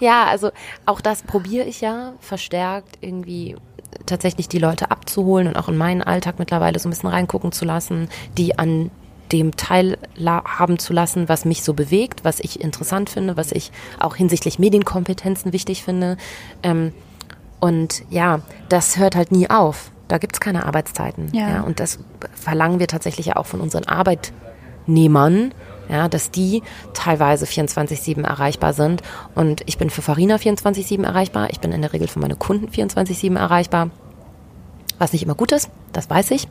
Ja, 0.00 0.24
also 0.24 0.50
auch 0.84 1.00
das 1.00 1.22
probiere 1.22 1.66
ich 1.66 1.80
ja 1.80 2.12
verstärkt 2.20 2.98
irgendwie 3.00 3.56
tatsächlich 4.06 4.48
die 4.48 4.58
Leute 4.58 4.90
abzuholen 4.90 5.48
und 5.48 5.56
auch 5.56 5.68
in 5.68 5.76
meinen 5.76 6.02
Alltag 6.02 6.38
mittlerweile 6.38 6.78
so 6.78 6.88
ein 6.88 6.90
bisschen 6.90 7.08
reingucken 7.08 7.52
zu 7.52 7.64
lassen, 7.64 8.08
die 8.36 8.58
an 8.58 8.90
dem 9.32 9.56
Teil 9.56 9.98
haben 10.24 10.78
zu 10.78 10.92
lassen, 10.92 11.28
was 11.28 11.44
mich 11.44 11.62
so 11.62 11.74
bewegt, 11.74 12.24
was 12.24 12.40
ich 12.40 12.60
interessant 12.60 13.10
finde, 13.10 13.36
was 13.36 13.52
ich 13.52 13.72
auch 13.98 14.16
hinsichtlich 14.16 14.58
Medienkompetenzen 14.58 15.52
wichtig 15.52 15.82
finde. 15.82 16.16
Ähm, 16.62 16.92
und 17.60 18.04
ja, 18.10 18.40
das 18.68 18.96
hört 18.96 19.16
halt 19.16 19.32
nie 19.32 19.50
auf. 19.50 19.90
Da 20.06 20.18
gibt 20.18 20.36
es 20.36 20.40
keine 20.40 20.64
Arbeitszeiten. 20.64 21.28
Ja. 21.32 21.48
ja. 21.48 21.60
Und 21.60 21.80
das 21.80 21.98
verlangen 22.34 22.78
wir 22.78 22.86
tatsächlich 22.86 23.26
ja 23.26 23.36
auch 23.36 23.46
von 23.46 23.60
unseren 23.60 23.84
Arbeitnehmern, 23.84 25.52
ja, 25.88 26.08
dass 26.08 26.30
die 26.30 26.62
teilweise 26.94 27.44
24-7 27.44 28.24
erreichbar 28.24 28.72
sind. 28.72 29.02
Und 29.34 29.62
ich 29.66 29.78
bin 29.78 29.90
für 29.90 30.02
Farina 30.02 30.36
24-7 30.36 31.04
erreichbar. 31.04 31.48
Ich 31.50 31.60
bin 31.60 31.72
in 31.72 31.82
der 31.82 31.92
Regel 31.92 32.08
für 32.08 32.18
meine 32.18 32.36
Kunden 32.36 32.68
24-7 32.68 33.36
erreichbar. 33.38 33.90
Was 34.98 35.12
nicht 35.12 35.22
immer 35.22 35.36
gut 35.36 35.52
ist, 35.52 35.70
das 35.92 36.10
weiß 36.10 36.32
ich. 36.32 36.48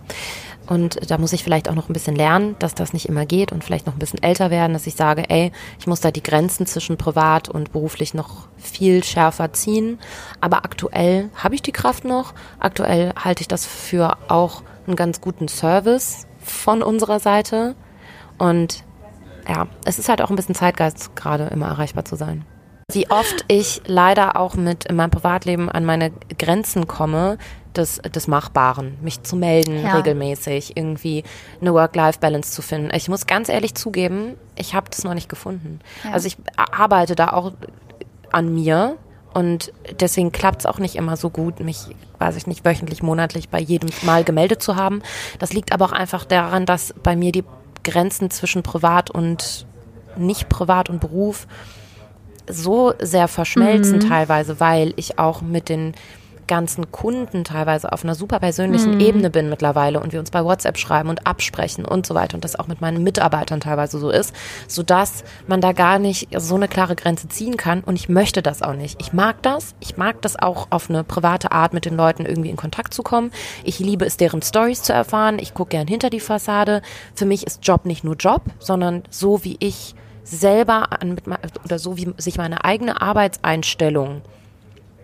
Und 0.67 1.09
da 1.09 1.17
muss 1.17 1.33
ich 1.33 1.43
vielleicht 1.43 1.69
auch 1.69 1.75
noch 1.75 1.89
ein 1.89 1.93
bisschen 1.93 2.15
lernen, 2.15 2.55
dass 2.59 2.75
das 2.75 2.91
nicht 2.91 3.07
immer 3.07 3.25
geht 3.25 3.51
und 3.51 3.63
vielleicht 3.63 3.87
noch 3.87 3.93
ein 3.93 3.99
bisschen 3.99 4.21
älter 4.21 4.51
werden, 4.51 4.73
dass 4.73 4.87
ich 4.87 4.95
sage, 4.95 5.29
ey, 5.29 5.51
ich 5.79 5.87
muss 5.87 6.01
da 6.01 6.11
die 6.11 6.23
Grenzen 6.23 6.65
zwischen 6.65 6.97
privat 6.97 7.47
und 7.47 7.71
beruflich 7.71 8.13
noch 8.13 8.47
viel 8.57 9.03
schärfer 9.03 9.53
ziehen. 9.53 9.97
Aber 10.41 10.65
aktuell 10.65 11.29
habe 11.35 11.55
ich 11.55 11.61
die 11.61 11.71
Kraft 11.71 12.03
noch. 12.03 12.33
Aktuell 12.59 13.13
halte 13.15 13.41
ich 13.41 13.47
das 13.47 13.65
für 13.65 14.17
auch 14.27 14.61
einen 14.85 14.97
ganz 14.97 15.21
guten 15.21 15.47
Service 15.47 16.27
von 16.39 16.83
unserer 16.83 17.19
Seite. 17.19 17.75
Und 18.37 18.83
ja, 19.47 19.67
es 19.85 19.99
ist 19.99 20.09
halt 20.09 20.21
auch 20.21 20.29
ein 20.29 20.35
bisschen 20.35 20.55
Zeitgeist, 20.55 21.15
gerade 21.15 21.45
immer 21.45 21.67
erreichbar 21.67 22.05
zu 22.05 22.15
sein. 22.15 22.45
Wie 22.91 23.09
oft 23.09 23.43
ich 23.49 23.81
leider 23.85 24.37
auch 24.37 24.55
mit 24.55 24.85
in 24.85 24.95
meinem 24.95 25.11
Privatleben 25.11 25.69
an 25.69 25.83
meine 25.83 26.11
Grenzen 26.37 26.87
komme, 26.87 27.37
des, 27.77 27.97
des 27.97 28.27
Machbaren, 28.27 28.97
mich 29.01 29.23
zu 29.23 29.35
melden 29.35 29.83
ja. 29.83 29.95
regelmäßig, 29.95 30.75
irgendwie 30.75 31.23
eine 31.61 31.73
Work-Life-Balance 31.73 32.51
zu 32.51 32.61
finden. 32.61 32.89
Ich 32.93 33.07
muss 33.07 33.27
ganz 33.27 33.49
ehrlich 33.49 33.75
zugeben, 33.75 34.35
ich 34.55 34.73
habe 34.73 34.89
das 34.89 35.03
noch 35.03 35.13
nicht 35.13 35.29
gefunden. 35.29 35.79
Ja. 36.03 36.11
Also 36.11 36.27
ich 36.27 36.37
arbeite 36.55 37.15
da 37.15 37.29
auch 37.29 37.53
an 38.31 38.53
mir 38.53 38.97
und 39.33 39.71
deswegen 39.99 40.31
klappt 40.31 40.61
es 40.61 40.65
auch 40.65 40.79
nicht 40.79 40.95
immer 40.95 41.15
so 41.15 41.29
gut, 41.29 41.59
mich, 41.59 41.85
weiß 42.17 42.35
ich 42.35 42.47
nicht, 42.47 42.65
wöchentlich, 42.65 43.03
monatlich 43.03 43.49
bei 43.49 43.59
jedem 43.59 43.89
Mal 44.01 44.23
gemeldet 44.23 44.63
zu 44.63 44.75
haben. 44.75 45.01
Das 45.39 45.53
liegt 45.53 45.71
aber 45.71 45.85
auch 45.85 45.91
einfach 45.91 46.25
daran, 46.25 46.65
dass 46.65 46.93
bei 47.03 47.15
mir 47.15 47.31
die 47.31 47.43
Grenzen 47.89 48.29
zwischen 48.29 48.63
privat 48.63 49.09
und 49.09 49.65
nicht 50.17 50.49
privat 50.49 50.89
und 50.89 50.99
Beruf 50.99 51.47
so 52.49 52.93
sehr 52.99 53.27
verschmelzen 53.27 53.99
mhm. 53.99 54.09
teilweise, 54.09 54.59
weil 54.59 54.93
ich 54.95 55.19
auch 55.19 55.41
mit 55.41 55.69
den 55.69 55.93
ganzen 56.47 56.91
Kunden 56.91 57.43
teilweise 57.43 57.91
auf 57.91 58.03
einer 58.03 58.15
super 58.15 58.39
persönlichen 58.39 58.95
mhm. 58.95 58.99
Ebene 58.99 59.29
bin 59.29 59.49
mittlerweile 59.49 59.99
und 59.99 60.13
wir 60.13 60.19
uns 60.19 60.31
bei 60.31 60.43
WhatsApp 60.43 60.77
schreiben 60.77 61.09
und 61.09 61.27
absprechen 61.27 61.85
und 61.85 62.05
so 62.05 62.15
weiter 62.15 62.35
und 62.35 62.43
das 62.43 62.57
auch 62.57 62.67
mit 62.67 62.81
meinen 62.81 63.03
Mitarbeitern 63.03 63.59
teilweise 63.59 63.99
so 63.99 64.09
ist, 64.09 64.33
sodass 64.67 65.23
man 65.47 65.61
da 65.61 65.73
gar 65.73 65.99
nicht 65.99 66.29
so 66.37 66.55
eine 66.55 66.67
klare 66.67 66.95
Grenze 66.95 67.27
ziehen 67.27 67.57
kann 67.57 67.81
und 67.81 67.95
ich 67.95 68.09
möchte 68.09 68.41
das 68.41 68.61
auch 68.61 68.73
nicht. 68.73 68.99
Ich 69.01 69.13
mag 69.13 69.41
das, 69.43 69.75
ich 69.79 69.97
mag 69.97 70.21
das 70.21 70.37
auch 70.37 70.67
auf 70.69 70.89
eine 70.89 71.03
private 71.03 71.51
Art 71.51 71.73
mit 71.73 71.85
den 71.85 71.95
Leuten 71.95 72.25
irgendwie 72.25 72.49
in 72.49 72.55
Kontakt 72.55 72.93
zu 72.93 73.03
kommen. 73.03 73.31
Ich 73.63 73.79
liebe 73.79 74.05
es, 74.05 74.17
deren 74.17 74.41
Stories 74.41 74.83
zu 74.83 74.93
erfahren. 74.93 75.39
Ich 75.39 75.53
gucke 75.53 75.71
gern 75.71 75.87
hinter 75.87 76.09
die 76.09 76.19
Fassade. 76.19 76.81
Für 77.13 77.25
mich 77.25 77.45
ist 77.45 77.65
Job 77.65 77.85
nicht 77.85 78.03
nur 78.03 78.15
Job, 78.15 78.41
sondern 78.59 79.03
so 79.09 79.43
wie 79.43 79.57
ich 79.59 79.95
selber 80.23 80.89
an, 81.01 81.17
oder 81.63 81.79
so 81.79 81.97
wie 81.97 82.13
sich 82.17 82.37
meine 82.37 82.65
eigene 82.65 83.01
Arbeitseinstellung 83.01 84.21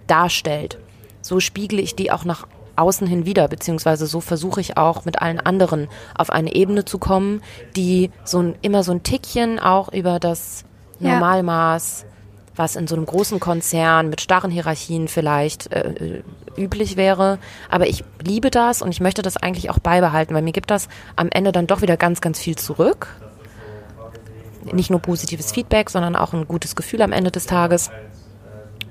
darstellt 0.07 0.77
so 1.23 1.39
spiegle 1.39 1.81
ich 1.81 1.95
die 1.95 2.11
auch 2.11 2.25
nach 2.25 2.47
außen 2.75 3.07
hin 3.07 3.25
wieder, 3.25 3.47
beziehungsweise 3.47 4.05
so 4.07 4.19
versuche 4.19 4.61
ich 4.61 4.77
auch 4.77 5.05
mit 5.05 5.21
allen 5.21 5.39
anderen 5.39 5.87
auf 6.15 6.29
eine 6.29 6.53
Ebene 6.53 6.85
zu 6.85 6.97
kommen, 6.97 7.41
die 7.75 8.11
so 8.23 8.39
ein, 8.39 8.55
immer 8.61 8.83
so 8.83 8.91
ein 8.91 9.03
Tickchen 9.03 9.59
auch 9.59 9.91
über 9.91 10.19
das 10.19 10.65
Normalmaß, 10.99 12.05
was 12.55 12.75
in 12.75 12.87
so 12.87 12.95
einem 12.95 13.05
großen 13.05 13.39
Konzern 13.39 14.09
mit 14.09 14.21
starren 14.21 14.51
Hierarchien 14.51 15.07
vielleicht 15.07 15.71
äh, 15.71 15.89
äh, 15.89 16.23
üblich 16.55 16.97
wäre. 16.97 17.39
Aber 17.69 17.87
ich 17.87 18.03
liebe 18.23 18.51
das 18.51 18.81
und 18.81 18.91
ich 18.91 19.01
möchte 19.01 19.21
das 19.21 19.37
eigentlich 19.37 19.69
auch 19.69 19.79
beibehalten, 19.79 20.35
weil 20.35 20.43
mir 20.43 20.51
gibt 20.51 20.71
das 20.71 20.87
am 21.15 21.29
Ende 21.31 21.51
dann 21.51 21.67
doch 21.67 21.81
wieder 21.81 21.97
ganz, 21.97 22.21
ganz 22.21 22.39
viel 22.39 22.55
zurück. 22.55 23.07
Nicht 24.71 24.89
nur 24.89 24.99
positives 24.99 25.51
Feedback, 25.51 25.89
sondern 25.89 26.15
auch 26.15 26.33
ein 26.33 26.47
gutes 26.47 26.75
Gefühl 26.75 27.01
am 27.01 27.11
Ende 27.11 27.31
des 27.31 27.47
Tages. 27.47 27.91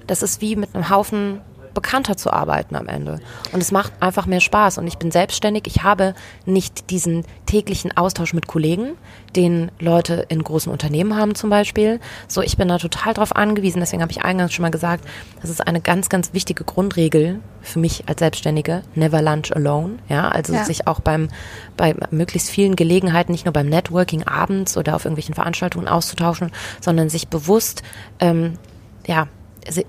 Das 0.07 0.23
ist 0.23 0.41
wie 0.41 0.57
mit 0.57 0.75
einem 0.75 0.91
Haufen 0.91 1.41
bekannter 1.75 2.17
zu 2.17 2.33
arbeiten 2.33 2.77
am 2.77 2.89
Ende. 2.89 3.21
Und 3.53 3.61
es 3.61 3.73
macht 3.73 3.93
einfach 4.01 4.27
mehr 4.27 4.41
Spaß. 4.41 4.79
Und 4.79 4.87
ich 4.87 4.99
bin 4.99 5.11
selbstständig. 5.11 5.65
Ich 5.67 5.83
habe 5.83 6.15
nicht 6.45 6.91
diesen 6.91 7.25
täglichen 7.47 7.97
Austausch 7.97 8.35
mit 8.35 8.47
Kollegen, 8.47 8.93
den 9.37 9.71
Leute 9.79 10.27
in 10.29 10.43
großen 10.43 10.71
Unternehmen 10.71 11.17
haben 11.17 11.35
zum 11.35 11.51
Beispiel. 11.51 12.01
So, 12.29 12.43
ich 12.43 12.57
bin 12.57 12.69
da 12.69 12.79
total 12.79 13.15
drauf 13.15 13.35
angewiesen. 13.35 13.81
Deswegen 13.81 14.03
habe 14.03 14.13
ich 14.13 14.23
eingangs 14.23 14.53
schon 14.53 14.63
mal 14.63 14.71
gesagt, 14.71 15.05
das 15.41 15.51
ist 15.51 15.67
eine 15.67 15.81
ganz, 15.81 16.09
ganz 16.09 16.33
wichtige 16.33 16.65
Grundregel 16.65 17.41
für 17.63 17.79
mich 17.79 18.05
als 18.09 18.19
Selbstständige. 18.19 18.83
Never 18.95 19.23
lunch 19.23 19.55
alone. 19.55 19.99
Ja, 20.09 20.29
also 20.29 20.53
ja. 20.53 20.65
sich 20.65 20.87
auch 20.87 21.01
beim, 21.01 21.29
bei 21.77 21.95
möglichst 22.11 22.51
vielen 22.51 22.77
Gelegenheiten, 22.77 23.33
nicht 23.33 23.45
nur 23.45 23.53
beim 23.53 23.69
Networking 23.69 24.25
abends 24.25 24.77
oder 24.77 24.97
auf 24.97 25.05
irgendwelchen 25.05 25.35
Veranstaltungen 25.35 25.89
auszutauschen, 25.89 26.51
sondern 26.81 27.09
sich 27.09 27.29
bewusst, 27.29 27.83
ähm, 28.21 28.59
ja, 29.07 29.29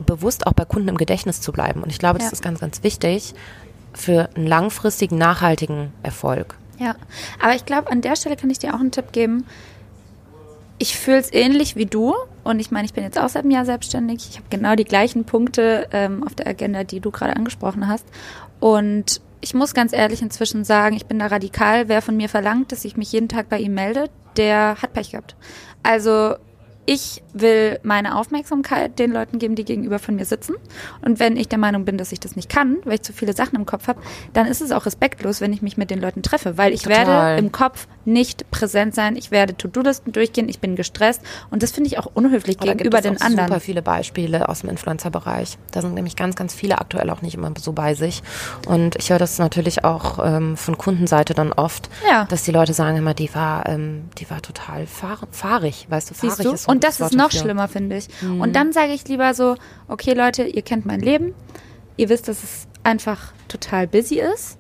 bewusst 0.05 0.47
auch 0.47 0.53
bei 0.53 0.65
Kunden 0.65 0.88
im 0.89 0.97
Gedächtnis 0.97 1.41
zu 1.41 1.51
bleiben. 1.51 1.84
Und 1.84 1.89
ich 1.89 1.99
glaube, 1.99 2.19
das 2.19 2.28
ja. 2.28 2.34
ist 2.34 2.41
ganz, 2.41 2.59
ganz 2.59 2.84
wichtig 2.84 3.34
für 3.93 4.30
einen 4.36 4.47
langfristigen, 4.47 5.17
nachhaltigen 5.17 5.93
Erfolg. 6.01 6.55
Ja, 6.80 6.95
aber 7.41 7.55
ich 7.55 7.65
glaube, 7.65 7.91
an 7.91 8.01
der 8.01 8.15
Stelle 8.15 8.36
kann 8.36 8.49
ich 8.49 8.59
dir 8.59 8.74
auch 8.74 8.80
einen 8.80 8.91
Tipp 8.91 9.11
geben. 9.11 9.45
Ich 10.80 10.97
fühle 10.97 11.19
es 11.19 11.32
ähnlich 11.32 11.76
wie 11.76 11.86
du 11.86 12.15
und 12.43 12.59
ich 12.59 12.71
meine, 12.71 12.86
ich 12.86 12.93
bin 12.93 13.03
jetzt 13.03 13.19
auch 13.19 13.30
seit 13.30 13.43
einem 13.43 13.51
Jahr 13.51 13.65
selbstständig. 13.65 14.28
Ich 14.32 14.38
habe 14.38 14.47
genau 14.49 14.76
die 14.76 14.84
gleichen 14.84 15.24
Punkte 15.24 15.88
ähm, 15.91 16.24
auf 16.24 16.34
der 16.34 16.47
Agenda, 16.47 16.84
die 16.84 16.99
du 16.99 17.11
gerade 17.11 17.36
angesprochen 17.36 17.88
hast. 17.88 18.05
Und 18.59 19.21
ich 19.39 19.53
muss 19.53 19.74
ganz 19.74 19.93
ehrlich 19.93 20.21
inzwischen 20.21 20.63
sagen, 20.63 20.95
ich 20.95 21.05
bin 21.05 21.19
da 21.19 21.28
radikal. 21.28 21.88
Wer 21.89 22.01
von 22.01 22.17
mir 22.17 22.30
verlangt, 22.30 22.71
dass 22.71 22.86
ich 22.86 22.97
mich 22.97 23.11
jeden 23.11 23.30
Tag 23.30 23.49
bei 23.49 23.59
ihm 23.59 23.76
melde, 23.76 24.09
der 24.36 24.82
hat 24.82 24.93
Pech 24.93 25.11
gehabt. 25.11 25.36
Also 25.84 26.36
ich 26.86 27.23
will 27.34 27.79
meine 27.84 28.17
Aufmerksamkeit 28.17 28.99
den 28.99 29.11
Leuten 29.11 29.39
geben, 29.39 29.55
die 29.55 29.65
gegenüber 29.65 29.99
von 29.99 30.15
mir 30.15 30.25
sitzen. 30.25 30.55
Und 31.03 31.19
wenn 31.19 31.38
ich 31.38 31.47
der 31.47 31.57
Meinung 31.57 31.86
bin, 31.86 31.97
dass 31.97 32.11
ich 32.11 32.19
das 32.19 32.36
nicht 32.36 32.49
kann, 32.49 32.77
weil 32.84 32.95
ich 32.95 33.01
zu 33.01 33.13
viele 33.13 33.34
Sachen 33.34 33.55
im 33.55 33.65
Kopf 33.65 33.88
habe, 33.88 34.01
dann 34.34 34.47
ist 34.47 34.61
es 34.61 34.71
auch 34.71 34.86
respektlos, 34.86 35.41
wenn 35.41 35.53
ich 35.53 35.61
mich 35.61 35.77
mit 35.77 35.89
den 35.89 35.99
Leuten 35.99 36.21
treffe, 36.21 36.57
weil 36.57 36.73
ich 36.73 36.84
Total. 36.84 37.07
werde 37.07 37.39
im 37.39 37.51
Kopf 37.51 37.88
nicht 38.05 38.49
präsent 38.51 38.93
sein. 38.93 39.15
Ich 39.15 39.31
werde 39.31 39.55
To-Do-Listen 39.55 40.11
durchgehen. 40.11 40.49
Ich 40.49 40.59
bin 40.59 40.75
gestresst 40.75 41.21
und 41.51 41.63
das 41.63 41.71
finde 41.71 41.88
ich 41.88 41.97
auch 41.97 42.07
unhöflich 42.13 42.57
oh, 42.61 42.65
gegenüber 42.65 43.01
den 43.01 43.21
anderen. 43.21 43.47
Super 43.47 43.59
viele 43.59 43.81
Beispiele 43.81 44.49
aus 44.49 44.61
dem 44.61 44.69
Influencer-Bereich. 44.69 45.57
Da 45.71 45.81
sind 45.81 45.93
nämlich 45.93 46.15
ganz, 46.15 46.36
ganz 46.36 46.53
viele 46.53 46.79
aktuell 46.79 47.09
auch 47.09 47.21
nicht 47.21 47.36
immer 47.36 47.51
so 47.57 47.71
bei 47.71 47.93
sich. 47.95 48.21
Und 48.67 48.95
ich 48.97 49.09
höre 49.09 49.19
das 49.19 49.39
natürlich 49.39 49.84
auch 49.84 50.19
ähm, 50.23 50.57
von 50.57 50.77
Kundenseite 50.77 51.34
dann 51.34 51.53
oft, 51.53 51.89
ja. 52.09 52.25
dass 52.25 52.43
die 52.43 52.51
Leute 52.51 52.73
sagen 52.73 52.97
immer, 52.97 53.13
die 53.13 53.34
war, 53.34 53.67
ähm, 53.67 54.09
die 54.17 54.29
war 54.29 54.41
total 54.41 54.86
fahr 54.86 55.19
fahrig, 55.31 55.88
weißt 55.89 56.09
du, 56.09 56.13
fahrig 56.15 56.53
ist 56.53 56.67
und 56.74 56.84
das 56.84 56.99
ist 56.99 57.13
noch 57.13 57.26
dafür. 57.26 57.41
schlimmer, 57.41 57.67
finde 57.67 57.97
ich. 57.97 58.07
Mhm. 58.21 58.41
Und 58.41 58.55
dann 58.55 58.74
sage 58.74 58.93
ich 58.93 59.07
lieber 59.07 59.34
so, 59.34 59.55
okay 59.88 60.13
Leute, 60.13 60.43
ihr 60.43 60.61
kennt 60.61 60.86
mein 60.86 60.99
Leben. 60.99 61.34
Ihr 61.97 62.09
wisst, 62.09 62.28
dass 62.28 62.43
es 62.43 62.67
einfach 62.84 63.34
total 63.47 63.88
busy 63.88 64.19
ist. 64.19 64.57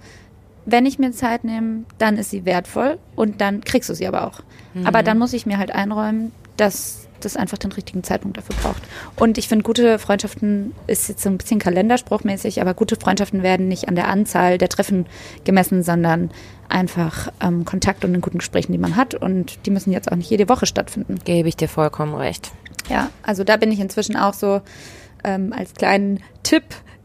Wenn 0.65 0.85
ich 0.85 0.97
mir 0.97 1.11
Zeit 1.11 1.43
nehme, 1.43 1.83
dann 1.97 2.17
ist 2.17 2.29
sie 2.29 2.45
wertvoll 2.45 2.97
und 3.15 3.41
dann 3.41 3.61
kriegst 3.63 3.89
du 3.89 3.95
sie 3.95 4.07
aber 4.07 4.27
auch. 4.27 4.39
Mhm. 4.73 4.85
Aber 4.87 5.03
dann 5.03 5.17
muss 5.17 5.33
ich 5.33 5.45
mir 5.45 5.57
halt 5.57 5.71
einräumen, 5.71 6.31
dass 6.55 7.07
das 7.25 7.35
einfach 7.35 7.57
den 7.57 7.71
richtigen 7.71 8.03
Zeitpunkt 8.03 8.37
dafür 8.37 8.55
braucht. 8.61 8.83
Und 9.15 9.37
ich 9.37 9.47
finde, 9.47 9.63
gute 9.63 9.99
Freundschaften 9.99 10.73
ist 10.87 11.09
jetzt 11.09 11.23
so 11.23 11.29
ein 11.29 11.37
bisschen 11.37 11.59
kalenderspruchmäßig, 11.59 12.61
aber 12.61 12.73
gute 12.73 12.95
Freundschaften 12.95 13.43
werden 13.43 13.67
nicht 13.67 13.87
an 13.87 13.95
der 13.95 14.07
Anzahl 14.07 14.57
der 14.57 14.69
Treffen 14.69 15.05
gemessen, 15.43 15.83
sondern 15.83 16.31
einfach 16.69 17.31
ähm, 17.41 17.65
Kontakt 17.65 18.03
und 18.05 18.13
den 18.13 18.21
guten 18.21 18.39
Gesprächen, 18.39 18.71
die 18.71 18.77
man 18.77 18.95
hat. 18.95 19.15
Und 19.15 19.65
die 19.65 19.71
müssen 19.71 19.91
jetzt 19.91 20.11
auch 20.11 20.15
nicht 20.15 20.29
jede 20.29 20.49
Woche 20.49 20.65
stattfinden. 20.65 21.19
Gebe 21.23 21.47
ich 21.47 21.55
dir 21.55 21.69
vollkommen 21.69 22.15
recht. 22.15 22.51
Ja, 22.89 23.09
also 23.21 23.43
da 23.43 23.57
bin 23.57 23.71
ich 23.71 23.79
inzwischen 23.79 24.15
auch 24.15 24.33
so 24.33 24.61
ähm, 25.23 25.53
als 25.53 25.73
kleinen 25.73 26.19
Tipp 26.43 26.63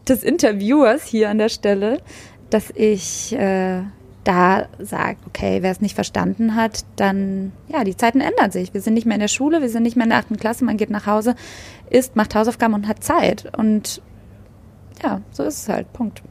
des 0.09 0.23
Interviewers 0.23 1.05
hier 1.05 1.31
an 1.31 1.39
der 1.39 1.49
Stelle, 1.49 2.01
dass 2.51 2.71
ich 2.75 3.33
äh, 3.35 3.83
da 4.25 4.67
sagt, 4.79 5.27
okay, 5.27 5.63
wer 5.63 5.71
es 5.71 5.81
nicht 5.81 5.95
verstanden 5.95 6.55
hat, 6.55 6.85
dann, 6.97 7.53
ja, 7.69 7.85
die 7.85 7.97
Zeiten 7.97 8.21
ändern 8.21 8.51
sich. 8.51 8.75
Wir 8.75 8.81
sind 8.81 8.95
nicht 8.95 9.07
mehr 9.07 9.17
in 9.17 9.21
der 9.21 9.29
Schule, 9.29 9.63
wir 9.63 9.69
sind 9.69 9.83
nicht 9.83 9.97
mehr 9.97 10.05
in 10.05 10.11
der 10.11 10.19
achten 10.19 10.37
Klasse, 10.37 10.65
man 10.65 10.77
geht 10.77 10.91
nach 10.91 11.07
Hause, 11.07 11.35
isst, 11.91 12.17
macht 12.17 12.35
Hausaufgaben 12.35 12.75
und 12.75 12.89
hat 12.89 13.03
Zeit. 13.03 13.51
Und 13.57 14.03
ja, 15.03 15.23
so 15.31 15.45
ist 15.45 15.63
es 15.63 15.69
halt. 15.69 15.93
Punkt. 15.93 16.23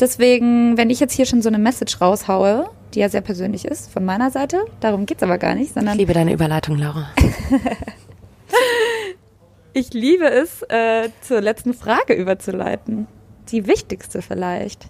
Deswegen, 0.00 0.76
wenn 0.76 0.90
ich 0.90 1.00
jetzt 1.00 1.12
hier 1.12 1.26
schon 1.26 1.42
so 1.42 1.48
eine 1.48 1.58
Message 1.58 2.00
raushaue, 2.00 2.70
die 2.94 3.00
ja 3.00 3.08
sehr 3.08 3.20
persönlich 3.20 3.64
ist 3.64 3.90
von 3.90 4.04
meiner 4.04 4.30
Seite, 4.30 4.64
darum 4.80 5.06
geht 5.06 5.18
es 5.18 5.22
aber 5.22 5.38
gar 5.38 5.54
nicht, 5.54 5.74
sondern. 5.74 5.94
Ich 5.94 5.98
liebe 5.98 6.14
deine 6.14 6.32
Überleitung, 6.32 6.78
Laura. 6.78 7.10
ich 9.72 9.92
liebe 9.92 10.30
es, 10.30 10.62
äh, 10.68 11.10
zur 11.20 11.40
letzten 11.40 11.74
Frage 11.74 12.14
überzuleiten. 12.14 13.08
Die 13.50 13.66
wichtigste 13.66 14.22
vielleicht. 14.22 14.88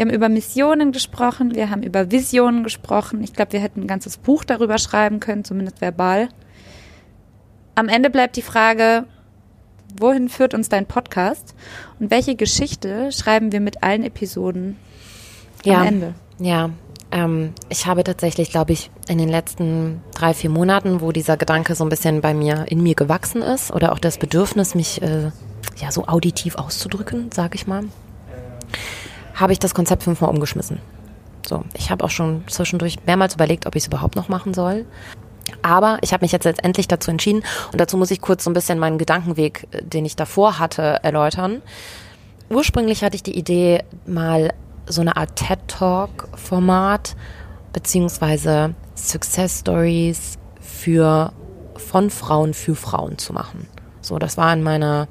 Wir 0.00 0.06
haben 0.06 0.14
über 0.14 0.30
Missionen 0.30 0.92
gesprochen, 0.92 1.54
wir 1.54 1.68
haben 1.68 1.82
über 1.82 2.10
Visionen 2.10 2.64
gesprochen. 2.64 3.22
Ich 3.22 3.34
glaube, 3.34 3.52
wir 3.52 3.60
hätten 3.60 3.82
ein 3.82 3.86
ganzes 3.86 4.16
Buch 4.16 4.44
darüber 4.44 4.78
schreiben 4.78 5.20
können, 5.20 5.44
zumindest 5.44 5.82
verbal. 5.82 6.30
Am 7.74 7.86
Ende 7.86 8.08
bleibt 8.08 8.36
die 8.36 8.42
Frage, 8.42 9.04
wohin 9.98 10.30
führt 10.30 10.54
uns 10.54 10.70
dein 10.70 10.86
Podcast 10.86 11.54
und 11.98 12.10
welche 12.10 12.34
Geschichte 12.34 13.12
schreiben 13.12 13.52
wir 13.52 13.60
mit 13.60 13.82
allen 13.82 14.02
Episoden 14.02 14.78
ja, 15.66 15.82
am 15.82 15.86
Ende? 15.86 16.14
Ja, 16.38 16.70
ähm, 17.10 17.52
ich 17.68 17.84
habe 17.84 18.02
tatsächlich, 18.02 18.50
glaube 18.50 18.72
ich, 18.72 18.90
in 19.06 19.18
den 19.18 19.28
letzten 19.28 20.00
drei, 20.14 20.32
vier 20.32 20.48
Monaten, 20.48 21.02
wo 21.02 21.12
dieser 21.12 21.36
Gedanke 21.36 21.74
so 21.74 21.84
ein 21.84 21.90
bisschen 21.90 22.22
bei 22.22 22.32
mir, 22.32 22.64
in 22.68 22.82
mir 22.82 22.94
gewachsen 22.94 23.42
ist 23.42 23.70
oder 23.70 23.92
auch 23.92 23.98
das 23.98 24.16
Bedürfnis, 24.16 24.74
mich 24.74 25.02
äh, 25.02 25.30
ja 25.76 25.92
so 25.92 26.06
auditiv 26.06 26.54
auszudrücken, 26.54 27.30
sage 27.32 27.56
ich 27.56 27.66
mal, 27.66 27.84
habe 29.40 29.52
ich 29.52 29.58
das 29.58 29.74
Konzept 29.74 30.02
fünfmal 30.04 30.30
umgeschmissen. 30.30 30.80
So, 31.46 31.64
ich 31.74 31.90
habe 31.90 32.04
auch 32.04 32.10
schon 32.10 32.44
zwischendurch 32.46 32.98
mehrmals 33.06 33.34
überlegt, 33.34 33.66
ob 33.66 33.74
ich 33.74 33.82
es 33.82 33.88
überhaupt 33.88 34.16
noch 34.16 34.28
machen 34.28 34.54
soll. 34.54 34.86
Aber 35.62 35.98
ich 36.02 36.12
habe 36.12 36.24
mich 36.24 36.32
jetzt 36.32 36.44
letztendlich 36.44 36.86
dazu 36.86 37.10
entschieden 37.10 37.42
und 37.72 37.80
dazu 37.80 37.96
muss 37.96 38.10
ich 38.10 38.20
kurz 38.20 38.44
so 38.44 38.50
ein 38.50 38.54
bisschen 38.54 38.78
meinen 38.78 38.98
Gedankenweg, 38.98 39.66
äh, 39.72 39.82
den 39.82 40.04
ich 40.04 40.16
davor 40.16 40.58
hatte, 40.58 41.00
erläutern. 41.02 41.62
Ursprünglich 42.50 43.02
hatte 43.02 43.16
ich 43.16 43.22
die 43.22 43.36
Idee, 43.36 43.84
mal 44.06 44.52
so 44.86 45.00
eine 45.00 45.16
Art 45.16 45.36
TED 45.36 45.58
Talk 45.68 46.28
Format 46.34 47.16
beziehungsweise 47.72 48.74
Success 48.96 49.60
Stories 49.60 50.38
für 50.60 51.32
von 51.76 52.10
Frauen 52.10 52.54
für 52.54 52.74
Frauen 52.74 53.18
zu 53.18 53.32
machen. 53.32 53.66
So, 54.00 54.18
das 54.18 54.36
war 54.36 54.52
in 54.52 54.62
meiner 54.62 55.08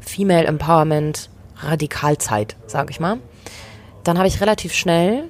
Female 0.00 0.46
Empowerment 0.46 1.30
Radikalzeit, 1.56 2.56
sage 2.66 2.90
ich 2.90 3.00
mal. 3.00 3.18
Dann 4.02 4.18
habe 4.18 4.28
ich 4.28 4.40
relativ 4.40 4.72
schnell 4.74 5.24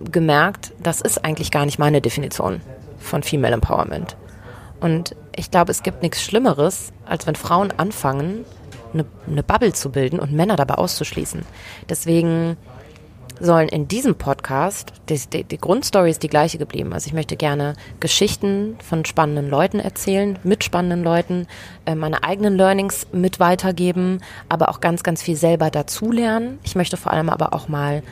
gemerkt, 0.00 0.72
das 0.82 1.00
ist 1.00 1.24
eigentlich 1.24 1.50
gar 1.50 1.64
nicht 1.64 1.78
meine 1.78 2.00
Definition 2.00 2.60
von 2.98 3.22
Female 3.22 3.54
Empowerment. 3.54 4.16
Und 4.80 5.16
ich 5.34 5.50
glaube, 5.50 5.70
es 5.70 5.82
gibt 5.82 6.02
nichts 6.02 6.22
Schlimmeres, 6.22 6.92
als 7.06 7.26
wenn 7.26 7.36
Frauen 7.36 7.72
anfangen, 7.76 8.44
eine, 8.92 9.04
eine 9.26 9.42
Bubble 9.42 9.72
zu 9.72 9.90
bilden 9.90 10.18
und 10.18 10.32
Männer 10.32 10.56
dabei 10.56 10.74
auszuschließen. 10.74 11.44
Deswegen 11.88 12.56
sollen 13.40 13.68
in 13.68 13.88
diesem 13.88 14.14
Podcast, 14.14 14.92
die, 15.08 15.18
die, 15.32 15.44
die, 15.44 15.58
Grundstory 15.58 16.10
ist 16.10 16.22
die 16.22 16.28
gleiche 16.28 16.58
geblieben. 16.58 16.92
Also 16.92 17.08
ich 17.08 17.12
möchte 17.12 17.36
gerne 17.36 17.74
Geschichten 18.00 18.76
von 18.82 19.04
spannenden 19.04 19.48
Leuten 19.48 19.78
erzählen, 19.78 20.38
mit 20.42 20.64
spannenden 20.64 21.02
Leuten, 21.02 21.46
äh, 21.84 21.94
meine 21.94 22.24
eigenen 22.24 22.56
Learnings 22.56 23.06
mit 23.12 23.40
weitergeben, 23.40 24.20
aber 24.48 24.68
auch 24.68 24.80
ganz, 24.80 25.02
ganz 25.02 25.22
viel 25.22 25.36
selber 25.36 25.70
dazulernen. 25.70 26.58
Ich 26.62 26.74
möchte 26.74 26.96
vor 26.96 27.12
allem 27.12 27.28
aber 27.28 27.52
auch 27.52 27.68
mal 27.68 28.02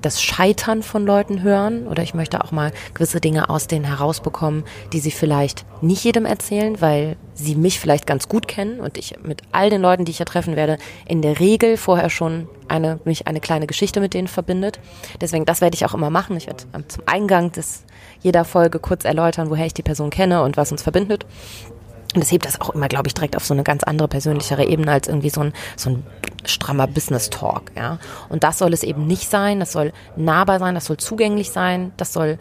das 0.00 0.22
Scheitern 0.22 0.82
von 0.82 1.04
Leuten 1.04 1.42
hören 1.42 1.86
oder 1.86 2.02
ich 2.02 2.14
möchte 2.14 2.42
auch 2.42 2.52
mal 2.52 2.72
gewisse 2.94 3.20
Dinge 3.20 3.50
aus 3.50 3.66
denen 3.66 3.84
herausbekommen, 3.84 4.64
die 4.92 5.00
sie 5.00 5.10
vielleicht 5.10 5.64
nicht 5.80 6.04
jedem 6.04 6.24
erzählen, 6.24 6.80
weil 6.80 7.16
sie 7.34 7.54
mich 7.54 7.80
vielleicht 7.80 8.06
ganz 8.06 8.28
gut 8.28 8.46
kennen 8.48 8.80
und 8.80 8.98
ich 8.98 9.16
mit 9.22 9.42
all 9.52 9.70
den 9.70 9.82
Leuten, 9.82 10.04
die 10.04 10.10
ich 10.10 10.18
hier 10.18 10.26
treffen 10.26 10.56
werde, 10.56 10.78
in 11.06 11.22
der 11.22 11.40
Regel 11.40 11.76
vorher 11.76 12.10
schon 12.10 12.48
eine, 12.68 13.00
mich 13.04 13.26
eine 13.26 13.40
kleine 13.40 13.66
Geschichte 13.66 14.00
mit 14.00 14.14
denen 14.14 14.28
verbindet. 14.28 14.80
Deswegen, 15.20 15.44
das 15.44 15.60
werde 15.60 15.74
ich 15.74 15.84
auch 15.84 15.94
immer 15.94 16.10
machen. 16.10 16.36
Ich 16.36 16.46
werde 16.46 16.64
zum 16.88 17.02
Eingang 17.06 17.52
des 17.52 17.84
jeder 18.20 18.44
Folge 18.44 18.78
kurz 18.78 19.04
erläutern, 19.04 19.50
woher 19.50 19.66
ich 19.66 19.74
die 19.74 19.82
Person 19.82 20.10
kenne 20.10 20.42
und 20.42 20.56
was 20.56 20.72
uns 20.72 20.82
verbindet. 20.82 21.26
Und 22.14 22.20
das 22.22 22.30
hebt 22.30 22.44
das 22.44 22.60
auch 22.60 22.70
immer, 22.70 22.88
glaube 22.88 23.08
ich, 23.08 23.14
direkt 23.14 23.36
auf 23.36 23.44
so 23.44 23.54
eine 23.54 23.62
ganz 23.62 23.84
andere 23.84 24.08
persönlichere 24.08 24.64
Ebene 24.64 24.92
als 24.92 25.08
irgendwie 25.08 25.30
so 25.30 25.40
ein, 25.40 25.52
so 25.76 25.90
ein 25.90 26.06
strammer 26.44 26.86
Business 26.86 27.30
Talk, 27.30 27.72
ja. 27.76 27.98
Und 28.28 28.44
das 28.44 28.58
soll 28.58 28.72
es 28.72 28.82
eben 28.82 29.06
nicht 29.06 29.30
sein. 29.30 29.60
Das 29.60 29.72
soll 29.72 29.92
nahbar 30.16 30.58
sein, 30.58 30.74
das 30.74 30.86
soll 30.86 30.96
zugänglich 30.96 31.50
sein, 31.50 31.92
das 31.96 32.12
soll 32.12 32.38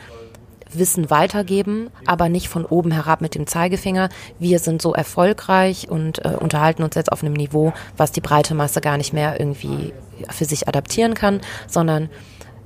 Wissen 0.73 1.09
weitergeben, 1.09 1.89
aber 2.05 2.29
nicht 2.29 2.47
von 2.47 2.65
oben 2.65 2.91
herab 2.91 3.21
mit 3.21 3.35
dem 3.35 3.47
Zeigefinger. 3.47 4.09
Wir 4.39 4.59
sind 4.59 4.81
so 4.81 4.93
erfolgreich 4.93 5.89
und 5.89 6.23
äh, 6.23 6.29
unterhalten 6.39 6.83
uns 6.83 6.95
jetzt 6.95 7.11
auf 7.11 7.23
einem 7.23 7.33
Niveau, 7.33 7.73
was 7.97 8.11
die 8.11 8.21
breite 8.21 8.55
Masse 8.55 8.81
gar 8.81 8.97
nicht 8.97 9.13
mehr 9.13 9.39
irgendwie 9.39 9.93
für 10.29 10.45
sich 10.45 10.67
adaptieren 10.67 11.13
kann, 11.13 11.41
sondern 11.67 12.09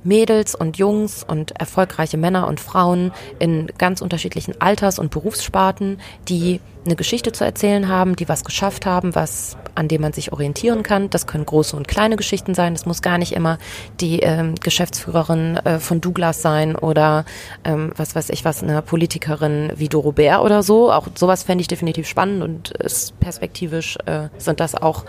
Mädels 0.04 0.54
und 0.54 0.78
Jungs 0.78 1.24
und 1.24 1.58
erfolgreiche 1.58 2.16
Männer 2.16 2.46
und 2.46 2.60
Frauen 2.60 3.12
in 3.40 3.66
ganz 3.76 4.00
unterschiedlichen 4.00 4.60
Alters- 4.60 5.00
und 5.00 5.10
Berufssparten, 5.10 5.98
die 6.28 6.60
eine 6.86 6.96
Geschichte 6.96 7.32
zu 7.32 7.44
erzählen 7.44 7.88
haben, 7.88 8.16
die 8.16 8.28
was 8.28 8.44
geschafft 8.44 8.86
haben, 8.86 9.14
was 9.14 9.56
an 9.74 9.88
dem 9.88 10.00
man 10.00 10.12
sich 10.12 10.32
orientieren 10.32 10.82
kann. 10.82 11.10
Das 11.10 11.26
können 11.26 11.44
große 11.44 11.76
und 11.76 11.88
kleine 11.88 12.16
Geschichten 12.16 12.54
sein. 12.54 12.74
Das 12.74 12.86
muss 12.86 13.02
gar 13.02 13.18
nicht 13.18 13.32
immer 13.32 13.58
die 14.00 14.20
ähm, 14.20 14.54
Geschäftsführerin 14.56 15.56
äh, 15.58 15.78
von 15.78 16.00
Douglas 16.00 16.42
sein 16.42 16.76
oder 16.76 17.24
ähm, 17.64 17.92
was 17.96 18.14
weiß 18.14 18.30
ich 18.30 18.44
was, 18.44 18.62
eine 18.62 18.80
Politikerin 18.82 19.72
wie 19.76 19.88
Doro 19.88 20.12
Bär 20.12 20.42
oder 20.42 20.62
so. 20.62 20.92
Auch 20.92 21.08
sowas 21.14 21.42
fände 21.42 21.62
ich 21.62 21.68
definitiv 21.68 22.08
spannend 22.08 22.42
und 22.42 22.70
ist 22.70 23.18
perspektivisch 23.20 23.98
äh, 24.06 24.28
sind 24.38 24.60
das 24.60 24.74
auch 24.74 25.04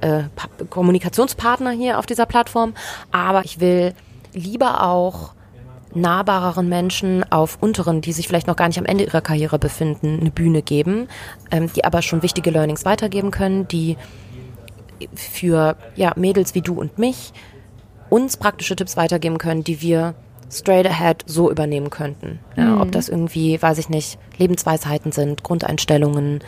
äh, 0.00 0.24
Kommunikationspartner 0.70 1.70
hier 1.70 1.98
auf 1.98 2.06
dieser 2.06 2.26
Plattform. 2.26 2.74
Aber 3.10 3.44
ich 3.44 3.60
will 3.60 3.94
lieber 4.32 4.82
auch 4.84 5.34
nahbareren 5.94 6.68
Menschen 6.68 7.30
auf 7.30 7.58
unteren, 7.60 8.00
die 8.00 8.12
sich 8.12 8.28
vielleicht 8.28 8.46
noch 8.46 8.56
gar 8.56 8.68
nicht 8.68 8.78
am 8.78 8.86
Ende 8.86 9.04
ihrer 9.04 9.20
Karriere 9.20 9.58
befinden, 9.58 10.18
eine 10.20 10.30
Bühne 10.30 10.62
geben, 10.62 11.08
ähm, 11.50 11.70
die 11.74 11.84
aber 11.84 12.02
schon 12.02 12.22
wichtige 12.22 12.50
Learnings 12.50 12.84
weitergeben 12.84 13.30
können, 13.30 13.68
die 13.68 13.96
für 15.14 15.76
ja, 15.96 16.12
Mädels 16.16 16.54
wie 16.54 16.60
du 16.60 16.74
und 16.74 16.98
mich 16.98 17.32
uns 18.08 18.36
praktische 18.36 18.76
Tipps 18.76 18.96
weitergeben 18.96 19.38
können, 19.38 19.64
die 19.64 19.80
wir 19.80 20.14
straight 20.50 20.86
ahead 20.86 21.24
so 21.26 21.50
übernehmen 21.50 21.90
könnten. 21.90 22.38
Ja, 22.56 22.64
mhm. 22.64 22.80
Ob 22.82 22.92
das 22.92 23.08
irgendwie, 23.08 23.60
weiß 23.60 23.78
ich 23.78 23.88
nicht, 23.88 24.18
Lebensweisheiten 24.36 25.10
sind, 25.12 25.42
Grundeinstellungen, 25.42 26.40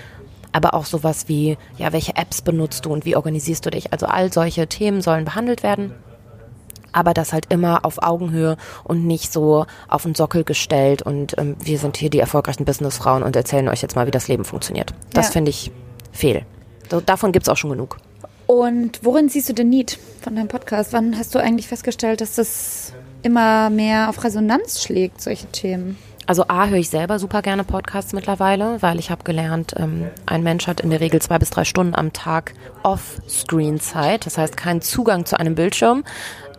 aber 0.52 0.74
auch 0.74 0.84
sowas 0.84 1.26
wie, 1.26 1.56
ja, 1.78 1.92
welche 1.92 2.16
Apps 2.16 2.42
benutzt 2.42 2.84
du 2.84 2.92
und 2.92 3.04
wie 3.04 3.16
organisierst 3.16 3.64
du 3.66 3.70
dich? 3.70 3.92
Also 3.92 4.06
all 4.06 4.32
solche 4.32 4.66
Themen 4.68 5.00
sollen 5.00 5.24
behandelt 5.24 5.62
werden 5.62 5.92
aber 6.94 7.12
das 7.14 7.32
halt 7.32 7.46
immer 7.50 7.84
auf 7.84 8.02
Augenhöhe 8.02 8.56
und 8.84 9.06
nicht 9.06 9.32
so 9.32 9.66
auf 9.88 10.04
den 10.04 10.14
Sockel 10.14 10.44
gestellt 10.44 11.02
und 11.02 11.36
ähm, 11.38 11.56
wir 11.60 11.78
sind 11.78 11.96
hier 11.96 12.10
die 12.10 12.20
erfolgreichen 12.20 12.64
Businessfrauen 12.64 13.22
und 13.22 13.36
erzählen 13.36 13.68
euch 13.68 13.82
jetzt 13.82 13.96
mal, 13.96 14.06
wie 14.06 14.12
das 14.12 14.28
Leben 14.28 14.44
funktioniert. 14.44 14.94
Das 15.12 15.26
ja. 15.26 15.32
finde 15.32 15.50
ich 15.50 15.70
fehl. 16.12 16.46
So, 16.90 17.00
davon 17.00 17.32
gibt 17.32 17.46
es 17.46 17.48
auch 17.48 17.56
schon 17.56 17.70
genug. 17.70 17.98
Und 18.46 19.00
worin 19.02 19.28
siehst 19.28 19.48
du 19.48 19.54
den 19.54 19.70
Need 19.70 19.98
von 20.20 20.36
deinem 20.36 20.48
Podcast? 20.48 20.92
Wann 20.92 21.18
hast 21.18 21.34
du 21.34 21.38
eigentlich 21.38 21.66
festgestellt, 21.66 22.20
dass 22.20 22.34
das 22.36 22.92
immer 23.22 23.70
mehr 23.70 24.08
auf 24.10 24.22
Resonanz 24.22 24.82
schlägt, 24.82 25.20
solche 25.20 25.46
Themen? 25.46 25.96
Also 26.26 26.44
A 26.48 26.68
höre 26.68 26.78
ich 26.78 26.88
selber 26.88 27.18
super 27.18 27.42
gerne 27.42 27.64
Podcasts 27.64 28.12
mittlerweile, 28.14 28.80
weil 28.80 28.98
ich 28.98 29.10
habe 29.10 29.24
gelernt, 29.24 29.74
ähm, 29.76 30.06
ein 30.24 30.42
Mensch 30.42 30.66
hat 30.66 30.80
in 30.80 30.90
der 30.90 31.00
Regel 31.00 31.20
zwei 31.20 31.38
bis 31.38 31.50
drei 31.50 31.64
Stunden 31.64 31.94
am 31.94 32.12
Tag 32.12 32.54
Off-Screen-Zeit, 32.82 34.24
das 34.24 34.38
heißt 34.38 34.56
keinen 34.56 34.80
Zugang 34.80 35.26
zu 35.26 35.38
einem 35.38 35.54
Bildschirm. 35.54 36.04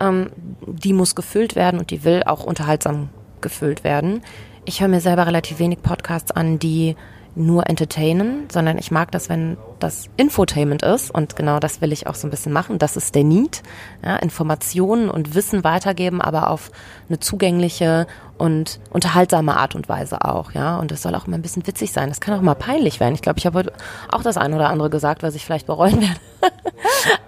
Ähm, 0.00 0.30
die 0.66 0.92
muss 0.92 1.14
gefüllt 1.14 1.56
werden 1.56 1.80
und 1.80 1.90
die 1.90 2.04
will 2.04 2.22
auch 2.24 2.44
unterhaltsam 2.44 3.08
gefüllt 3.40 3.82
werden. 3.82 4.22
Ich 4.64 4.80
höre 4.80 4.88
mir 4.88 5.00
selber 5.00 5.26
relativ 5.26 5.58
wenig 5.58 5.82
Podcasts 5.82 6.30
an, 6.30 6.58
die 6.58 6.96
nur 7.36 7.68
entertainen, 7.68 8.48
sondern 8.50 8.78
ich 8.78 8.90
mag 8.90 9.12
das, 9.12 9.28
wenn 9.28 9.58
das 9.78 10.08
Infotainment 10.16 10.82
ist 10.82 11.10
und 11.10 11.36
genau 11.36 11.60
das 11.60 11.82
will 11.82 11.92
ich 11.92 12.06
auch 12.06 12.14
so 12.14 12.26
ein 12.26 12.30
bisschen 12.30 12.52
machen. 12.52 12.78
Das 12.78 12.96
ist 12.96 13.14
der 13.14 13.24
Need. 13.24 13.62
Ja, 14.02 14.16
Informationen 14.16 15.10
und 15.10 15.34
Wissen 15.34 15.62
weitergeben, 15.62 16.22
aber 16.22 16.50
auf 16.50 16.70
eine 17.08 17.20
zugängliche 17.20 18.06
und 18.38 18.80
unterhaltsame 18.90 19.56
Art 19.56 19.74
und 19.74 19.88
Weise 19.88 20.24
auch, 20.24 20.52
ja. 20.52 20.78
Und 20.78 20.92
es 20.92 21.02
soll 21.02 21.14
auch 21.14 21.26
immer 21.26 21.36
ein 21.36 21.42
bisschen 21.42 21.66
witzig 21.66 21.92
sein. 21.92 22.08
Das 22.08 22.20
kann 22.20 22.34
auch 22.34 22.42
mal 22.42 22.54
peinlich 22.54 23.00
werden. 23.00 23.14
Ich 23.14 23.22
glaube, 23.22 23.38
ich 23.38 23.46
habe 23.46 23.58
heute 23.58 23.72
auch 24.10 24.22
das 24.22 24.38
eine 24.38 24.56
oder 24.56 24.70
andere 24.70 24.90
gesagt, 24.90 25.22
was 25.22 25.34
ich 25.34 25.44
vielleicht 25.44 25.66
bereuen 25.66 26.00
werde. 26.00 26.20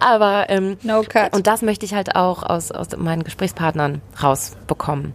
aber 0.01 0.49
ähm, 0.49 0.79
no 0.83 1.03
cut. 1.07 1.35
und 1.35 1.47
das 1.47 1.63
möchte 1.63 1.85
ich 1.85 1.95
halt 1.95 2.17
auch 2.17 2.43
aus, 2.43 2.71
aus 2.71 2.89
meinen 2.97 3.25
Gesprächspartnern 3.25 4.01
rausbekommen. 4.23 5.13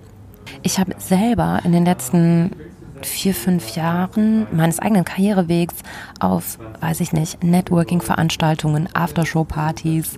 Ich 0.62 0.80
habe 0.80 0.94
selber 0.98 1.62
in 1.64 1.72
den 1.72 1.86
letzten 1.86 2.52
vier, 3.06 3.34
fünf 3.34 3.76
Jahren 3.76 4.48
meines 4.52 4.80
eigenen 4.80 5.06
Karrierewegs 5.06 5.76
auf, 6.20 6.58
weiß 6.82 7.00
ich 7.00 7.14
nicht, 7.14 7.44
Networking-Veranstaltungen, 7.44 8.90
Aftershow-Partys, 8.94 10.18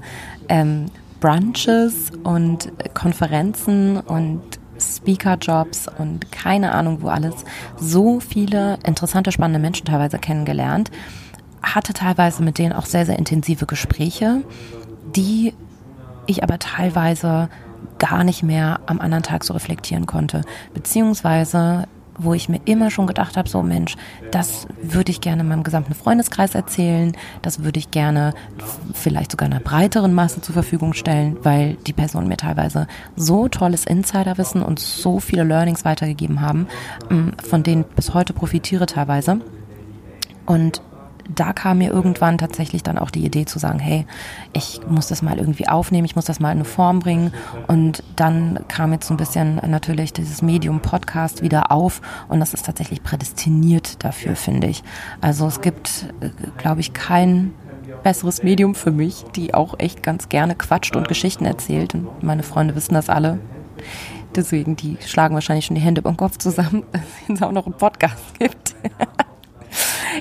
ähm, 0.50 0.86
Brunches 1.20 2.12
und 2.24 2.72
Konferenzen 2.94 3.98
und 3.98 4.42
Speaker-Jobs 4.80 5.88
und 5.98 6.32
keine 6.32 6.74
Ahnung 6.74 7.02
wo 7.02 7.08
alles, 7.08 7.34
so 7.78 8.20
viele 8.20 8.78
interessante, 8.86 9.32
spannende 9.32 9.60
Menschen 9.60 9.86
teilweise 9.86 10.20
kennengelernt, 10.20 10.92
hatte 11.64 11.94
teilweise 11.94 12.44
mit 12.44 12.58
denen 12.58 12.74
auch 12.74 12.86
sehr, 12.86 13.06
sehr 13.06 13.18
intensive 13.18 13.66
Gespräche, 13.66 14.44
die 15.16 15.54
ich 16.28 16.44
aber 16.44 16.60
teilweise 16.60 17.50
gar 17.98 18.24
nicht 18.24 18.44
mehr 18.44 18.82
am 18.86 19.00
anderen 19.00 19.24
Tag 19.24 19.44
so 19.44 19.54
reflektieren 19.54 20.06
konnte. 20.06 20.42
Beziehungsweise 20.74 21.88
wo 22.18 22.34
ich 22.34 22.50
mir 22.50 22.60
immer 22.66 22.92
schon 22.92 23.08
gedacht 23.08 23.38
habe, 23.38 23.50
so 23.50 23.62
Mensch, 23.62 23.96
das 24.32 24.68
würde 24.82 25.12
ich 25.12 25.22
gerne 25.22 25.44
meinem 25.44 25.64
gesamten 25.64 25.94
Freundeskreis 25.94 26.56
erzählen, 26.56 27.16
das 27.42 27.64
würde 27.64 27.80
ich 27.80 27.92
gerne 27.92 28.34
vielleicht 28.94 29.32
sogar 29.32 29.48
einer 29.48 29.60
breiteren 29.60 30.14
Masse 30.14 30.42
zur 30.42 30.54
Verfügung 30.54 30.94
stellen, 30.94 31.38
weil 31.44 31.76
die 31.88 31.94
Personen 31.94 32.28
mir 32.28 32.38
teilweise 32.38 32.88
so 33.16 33.48
tolles 33.48 33.86
Insiderwissen 33.86 34.62
und 34.62 34.80
so 34.80 35.20
viele 35.20 35.44
Learnings 35.44 35.86
weitergegeben 35.86 36.42
haben, 36.42 36.68
mm, 37.10 37.30
von 37.44 37.64
denen 37.64 37.84
bis 37.96 38.14
heute 38.14 38.34
profitiere 38.34 38.86
teilweise. 38.86 39.40
Und 40.46 40.82
da 41.34 41.54
kam 41.54 41.80
mir 41.80 41.92
irgendwann 41.92 42.38
tatsächlich 42.38 42.84
dann 42.84 42.98
auch 42.98 43.10
die 43.10 43.26
Idee 43.26 43.46
zu 43.46 43.60
sagen, 43.60 43.80
hey, 43.80 44.06
ich 44.54 44.82
muss 44.88 45.08
das 45.08 45.22
mal 45.22 45.38
irgendwie 45.38 45.68
aufnehmen, 45.68 46.06
ich 46.06 46.16
muss 46.16 46.26
das 46.26 46.40
mal 46.40 46.52
in 46.52 46.60
eine 46.60 46.66
Form 46.66 47.00
bringen. 47.00 47.34
Und 47.68 48.04
dann 48.16 48.60
kam 48.68 48.94
jetzt 48.94 49.08
so 49.08 49.14
ein 49.14 49.18
bisschen 49.18 49.56
natürlich 49.68 50.14
dieses 50.14 50.42
Medium 50.42 50.82
Podcast 50.82 51.42
wieder 51.42 51.72
auf 51.72 52.02
und 52.28 52.40
das 52.40 52.54
ist 52.54 52.66
tatsächlich 52.66 53.04
prädestiniert 53.04 54.04
dafür, 54.04 54.36
finde 54.36 54.68
ich. 54.68 54.84
Also 55.22 55.48
es 55.48 55.62
gibt, 55.62 56.14
äh, 56.22 56.30
glaube 56.58 56.82
ich, 56.82 56.94
kein 56.94 57.54
besseres 58.04 58.44
Medium 58.44 58.76
für 58.76 58.92
mich, 58.92 59.24
die 59.36 59.54
auch 59.54 59.80
echt 59.80 60.04
ganz 60.04 60.30
gerne 60.30 60.56
quatscht 60.56 60.96
und 60.96 61.08
Geschichten 61.08 61.46
erzählt. 61.46 61.94
Und 61.96 62.24
meine 62.24 62.44
Freunde 62.44 62.76
wissen 62.76 62.94
das 62.94 63.10
alle. 63.10 63.40
Deswegen, 64.36 64.76
die 64.76 64.98
schlagen 65.06 65.34
wahrscheinlich 65.34 65.66
schon 65.66 65.76
die 65.76 65.82
Hände 65.82 66.02
beim 66.02 66.18
Kopf 66.18 66.38
zusammen, 66.38 66.84
wenn 67.28 67.36
es 67.36 67.42
auch 67.42 67.52
noch 67.52 67.66
einen 67.66 67.78
Podcast 67.78 68.38
gibt. 68.38 68.76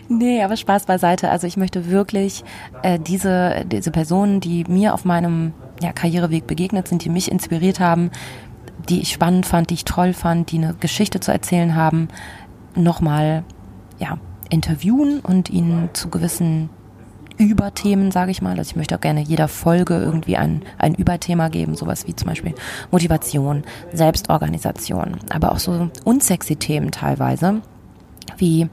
Nee, 0.09 0.43
aber 0.43 0.57
Spaß 0.57 0.87
beiseite. 0.87 1.31
Also 1.31 1.47
ich 1.47 1.57
möchte 1.57 1.91
wirklich 1.91 2.45
äh, 2.83 2.99
diese, 2.99 3.65
diese 3.67 3.91
Personen, 3.91 4.41
die 4.41 4.65
mir 4.65 4.95
auf 4.95 5.05
meinem 5.05 5.53
ja, 5.83 5.93
Karriereweg 5.93 6.47
begegnet 6.47 6.89
sind, 6.89 7.05
die 7.05 7.11
mich 7.11 7.31
inspiriert 7.31 7.81
haben, 7.81 8.11
die 8.89 9.01
ich 9.01 9.13
spannend 9.13 9.47
fand, 9.47 9.71
die 9.71 9.75
ich 9.75 9.85
toll 9.85 10.13
fand, 10.13 10.51
die 10.51 10.59
eine 10.59 10.75
Geschichte 10.75 11.21
zu 11.21 11.33
erzählen 11.33 11.75
haben, 11.75 12.09
nochmal 12.75 13.45
ja, 13.99 14.19
interviewen 14.51 15.21
und 15.21 15.51
ihnen 15.51 15.91
zu 15.93 16.11
gewissen 16.11 16.71
Überthemen, 17.37 18.11
sage 18.11 18.31
ich 18.31 18.43
mal. 18.43 18.57
Also 18.59 18.71
ich 18.71 18.77
möchte 18.77 18.95
auch 18.95 19.01
gerne 19.01 19.21
jeder 19.21 19.49
Folge 19.49 19.95
irgendwie 19.95 20.37
ein, 20.37 20.63
ein 20.79 20.95
Überthema 20.95 21.49
geben, 21.49 21.75
sowas 21.75 22.07
wie 22.07 22.15
zum 22.15 22.29
Beispiel 22.29 22.55
Motivation, 22.91 23.65
Selbstorganisation, 23.93 25.17
aber 25.31 25.53
auch 25.53 25.59
so 25.59 25.91
unsexy 26.05 26.57
Themen 26.57 26.93
teilweise, 26.93 27.61
wie 28.37 28.69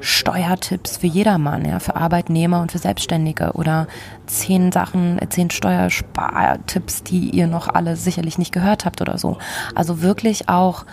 Steuertipps 0.00 0.98
für 0.98 1.06
jedermann, 1.06 1.64
ja, 1.64 1.78
für 1.78 1.96
Arbeitnehmer 1.96 2.60
und 2.60 2.72
für 2.72 2.78
Selbstständige 2.78 3.52
oder 3.52 3.86
zehn 4.26 4.72
Sachen, 4.72 5.18
zehn 5.28 5.50
Steuerspartipps, 5.50 7.02
die 7.02 7.30
ihr 7.30 7.46
noch 7.46 7.68
alle 7.68 7.96
sicherlich 7.96 8.38
nicht 8.38 8.52
gehört 8.52 8.84
habt 8.84 9.00
oder 9.00 9.18
so. 9.18 9.38
Also 9.74 10.02
wirklich 10.02 10.48
auch 10.48 10.84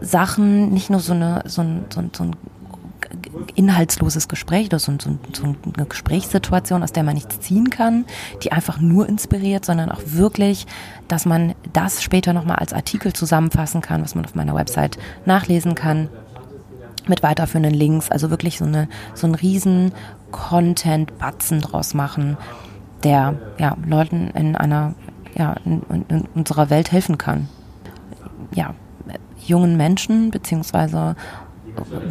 Sachen, 0.00 0.72
nicht 0.72 0.90
nur 0.90 1.00
so 1.00 1.12
eine, 1.12 1.42
so 1.46 1.62
ein, 1.62 1.84
so 1.90 2.00
ein, 2.00 2.10
so 2.14 2.24
ein 2.24 2.36
inhaltsloses 3.54 4.28
Gespräch 4.28 4.66
oder 4.66 4.78
so, 4.78 4.92
so, 5.00 5.18
so, 5.32 5.44
eine 5.44 5.86
Gesprächssituation, 5.86 6.82
aus 6.82 6.92
der 6.92 7.02
man 7.02 7.14
nichts 7.14 7.40
ziehen 7.40 7.70
kann, 7.70 8.04
die 8.42 8.52
einfach 8.52 8.80
nur 8.80 9.08
inspiriert, 9.08 9.64
sondern 9.64 9.90
auch 9.90 10.00
wirklich, 10.04 10.66
dass 11.08 11.26
man 11.26 11.54
das 11.72 12.02
später 12.02 12.32
nochmal 12.32 12.56
als 12.56 12.72
Artikel 12.72 13.12
zusammenfassen 13.12 13.80
kann, 13.80 14.02
was 14.02 14.14
man 14.14 14.24
auf 14.24 14.34
meiner 14.34 14.54
Website 14.54 14.98
nachlesen 15.24 15.74
kann 15.74 16.08
mit 17.08 17.22
weiterführenden 17.22 17.74
Links, 17.74 18.10
also 18.10 18.30
wirklich 18.30 18.58
so, 18.58 18.64
eine, 18.64 18.88
so 19.14 19.26
einen 19.26 19.34
riesen 19.34 19.92
Content-Batzen 20.30 21.60
draus 21.60 21.94
machen, 21.94 22.36
der 23.04 23.34
ja, 23.58 23.76
Leuten 23.86 24.30
in 24.30 24.56
einer, 24.56 24.94
ja, 25.36 25.54
in, 25.64 25.82
in 26.08 26.28
unserer 26.34 26.70
Welt 26.70 26.92
helfen 26.92 27.18
kann. 27.18 27.48
Ja, 28.54 28.74
jungen 29.46 29.76
Menschen, 29.76 30.30
beziehungsweise 30.30 31.16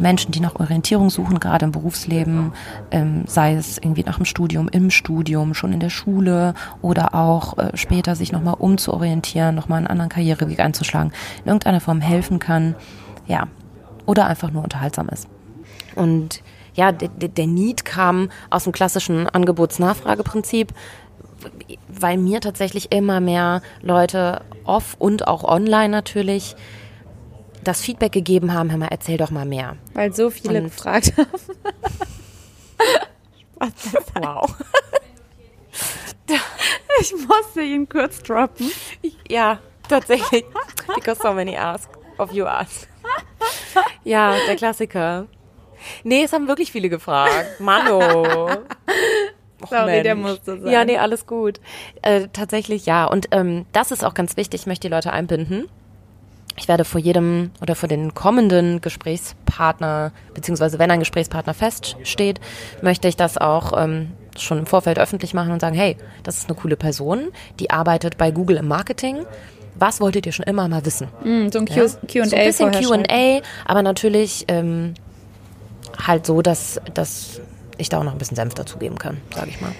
Menschen, 0.00 0.32
die 0.32 0.40
nach 0.40 0.56
Orientierung 0.56 1.10
suchen, 1.10 1.38
gerade 1.38 1.64
im 1.64 1.72
Berufsleben, 1.72 2.52
ähm, 2.90 3.24
sei 3.26 3.54
es 3.54 3.78
irgendwie 3.78 4.04
nach 4.04 4.16
dem 4.16 4.24
Studium, 4.24 4.68
im 4.68 4.90
Studium, 4.90 5.54
schon 5.54 5.72
in 5.72 5.80
der 5.80 5.90
Schule 5.90 6.54
oder 6.82 7.14
auch 7.14 7.58
äh, 7.58 7.76
später 7.76 8.14
sich 8.16 8.32
nochmal 8.32 8.54
umzuorientieren, 8.58 9.54
nochmal 9.54 9.78
einen 9.78 9.86
anderen 9.86 10.08
Karriereweg 10.08 10.60
einzuschlagen, 10.60 11.12
in 11.44 11.48
irgendeiner 11.48 11.80
Form 11.80 12.00
helfen 12.00 12.38
kann. 12.38 12.74
Ja, 13.26 13.48
oder 14.10 14.26
einfach 14.26 14.50
nur 14.50 14.64
unterhaltsam 14.64 15.08
ist. 15.08 15.28
Und 15.94 16.42
ja, 16.74 16.90
der, 16.90 17.08
der 17.08 17.46
Need 17.46 17.84
kam 17.84 18.28
aus 18.50 18.64
dem 18.64 18.72
klassischen 18.72 19.28
Angebots-Nachfrageprinzip, 19.28 20.74
weil 21.86 22.16
mir 22.18 22.40
tatsächlich 22.40 22.90
immer 22.90 23.20
mehr 23.20 23.62
Leute 23.82 24.42
off 24.64 24.96
und 24.98 25.28
auch 25.28 25.44
online 25.44 25.90
natürlich 25.90 26.56
das 27.62 27.82
Feedback 27.82 28.10
gegeben 28.10 28.52
haben, 28.52 28.70
hör 28.70 28.78
mal, 28.78 28.88
erzähl 28.90 29.16
doch 29.16 29.30
mal 29.30 29.46
mehr. 29.46 29.76
Weil 29.94 30.12
so 30.12 30.30
viele 30.30 30.58
und 30.58 30.64
gefragt 30.64 31.12
haben. 31.16 31.28
Wow. 34.14 34.54
Ich 37.00 37.12
musste 37.12 37.62
ihn 37.62 37.88
kurz 37.88 38.22
droppen. 38.22 38.70
Ich, 39.02 39.16
ja, 39.28 39.58
tatsächlich. 39.88 40.44
Because 40.94 41.20
so 41.22 41.32
many 41.32 41.56
ask 41.56 41.88
of 42.18 42.32
you 42.32 42.44
ask. 42.44 42.89
Ja, 44.04 44.34
der 44.46 44.56
Klassiker. 44.56 45.26
Nee, 46.04 46.24
es 46.24 46.32
haben 46.32 46.48
wirklich 46.48 46.72
viele 46.72 46.88
gefragt. 46.88 47.60
Mano. 47.60 48.00
Sorry, 49.68 49.86
Mensch. 49.86 50.02
der 50.04 50.14
musste 50.14 50.60
sein. 50.60 50.72
Ja, 50.72 50.84
nee, 50.84 50.96
alles 50.96 51.26
gut. 51.26 51.60
Äh, 52.02 52.28
tatsächlich 52.32 52.86
ja. 52.86 53.04
Und 53.04 53.28
ähm, 53.30 53.66
das 53.72 53.90
ist 53.90 54.04
auch 54.04 54.14
ganz 54.14 54.36
wichtig. 54.36 54.62
Ich 54.62 54.66
möchte 54.66 54.88
die 54.88 54.94
Leute 54.94 55.12
einbinden. 55.12 55.68
Ich 56.56 56.68
werde 56.68 56.84
vor 56.84 57.00
jedem 57.00 57.52
oder 57.62 57.74
vor 57.74 57.88
den 57.88 58.14
kommenden 58.14 58.80
Gesprächspartner, 58.80 60.12
beziehungsweise 60.34 60.78
wenn 60.78 60.90
ein 60.90 60.98
Gesprächspartner 60.98 61.54
feststeht, 61.54 62.40
möchte 62.82 63.08
ich 63.08 63.16
das 63.16 63.38
auch 63.38 63.72
ähm, 63.80 64.12
schon 64.36 64.58
im 64.58 64.66
Vorfeld 64.66 64.98
öffentlich 64.98 65.32
machen 65.32 65.52
und 65.52 65.60
sagen, 65.60 65.76
hey, 65.76 65.96
das 66.22 66.38
ist 66.38 66.48
eine 66.48 66.58
coole 66.58 66.76
Person, 66.76 67.30
die 67.60 67.70
arbeitet 67.70 68.18
bei 68.18 68.30
Google 68.30 68.56
im 68.56 68.68
Marketing. 68.68 69.24
Was 69.80 70.00
wolltet 70.00 70.26
ihr 70.26 70.32
schon 70.32 70.44
immer 70.44 70.68
mal 70.68 70.84
wissen? 70.84 71.08
Mm, 71.24 71.48
so 71.50 71.58
ein 71.58 71.66
Ja? 71.66 71.84
Q&A 71.86 72.24
So 72.26 72.36
ein 72.36 72.44
bisschen. 72.44 72.72
Q&A, 72.72 73.40
aber 73.64 73.82
natürlich 73.82 74.44
ähm, 74.48 74.94
halt 76.06 76.26
so, 76.26 76.42
dass, 76.42 76.80
dass 76.94 77.40
ich 77.78 77.88
da 77.88 77.98
auch 77.98 78.04
noch 78.04 78.12
ein 78.12 78.18
bisschen 78.18 78.36
Senf 78.36 78.54
dazugeben 78.54 78.98
kann, 78.98 79.16
sage 79.34 79.48
ich 79.50 79.60
mal. 79.60 79.72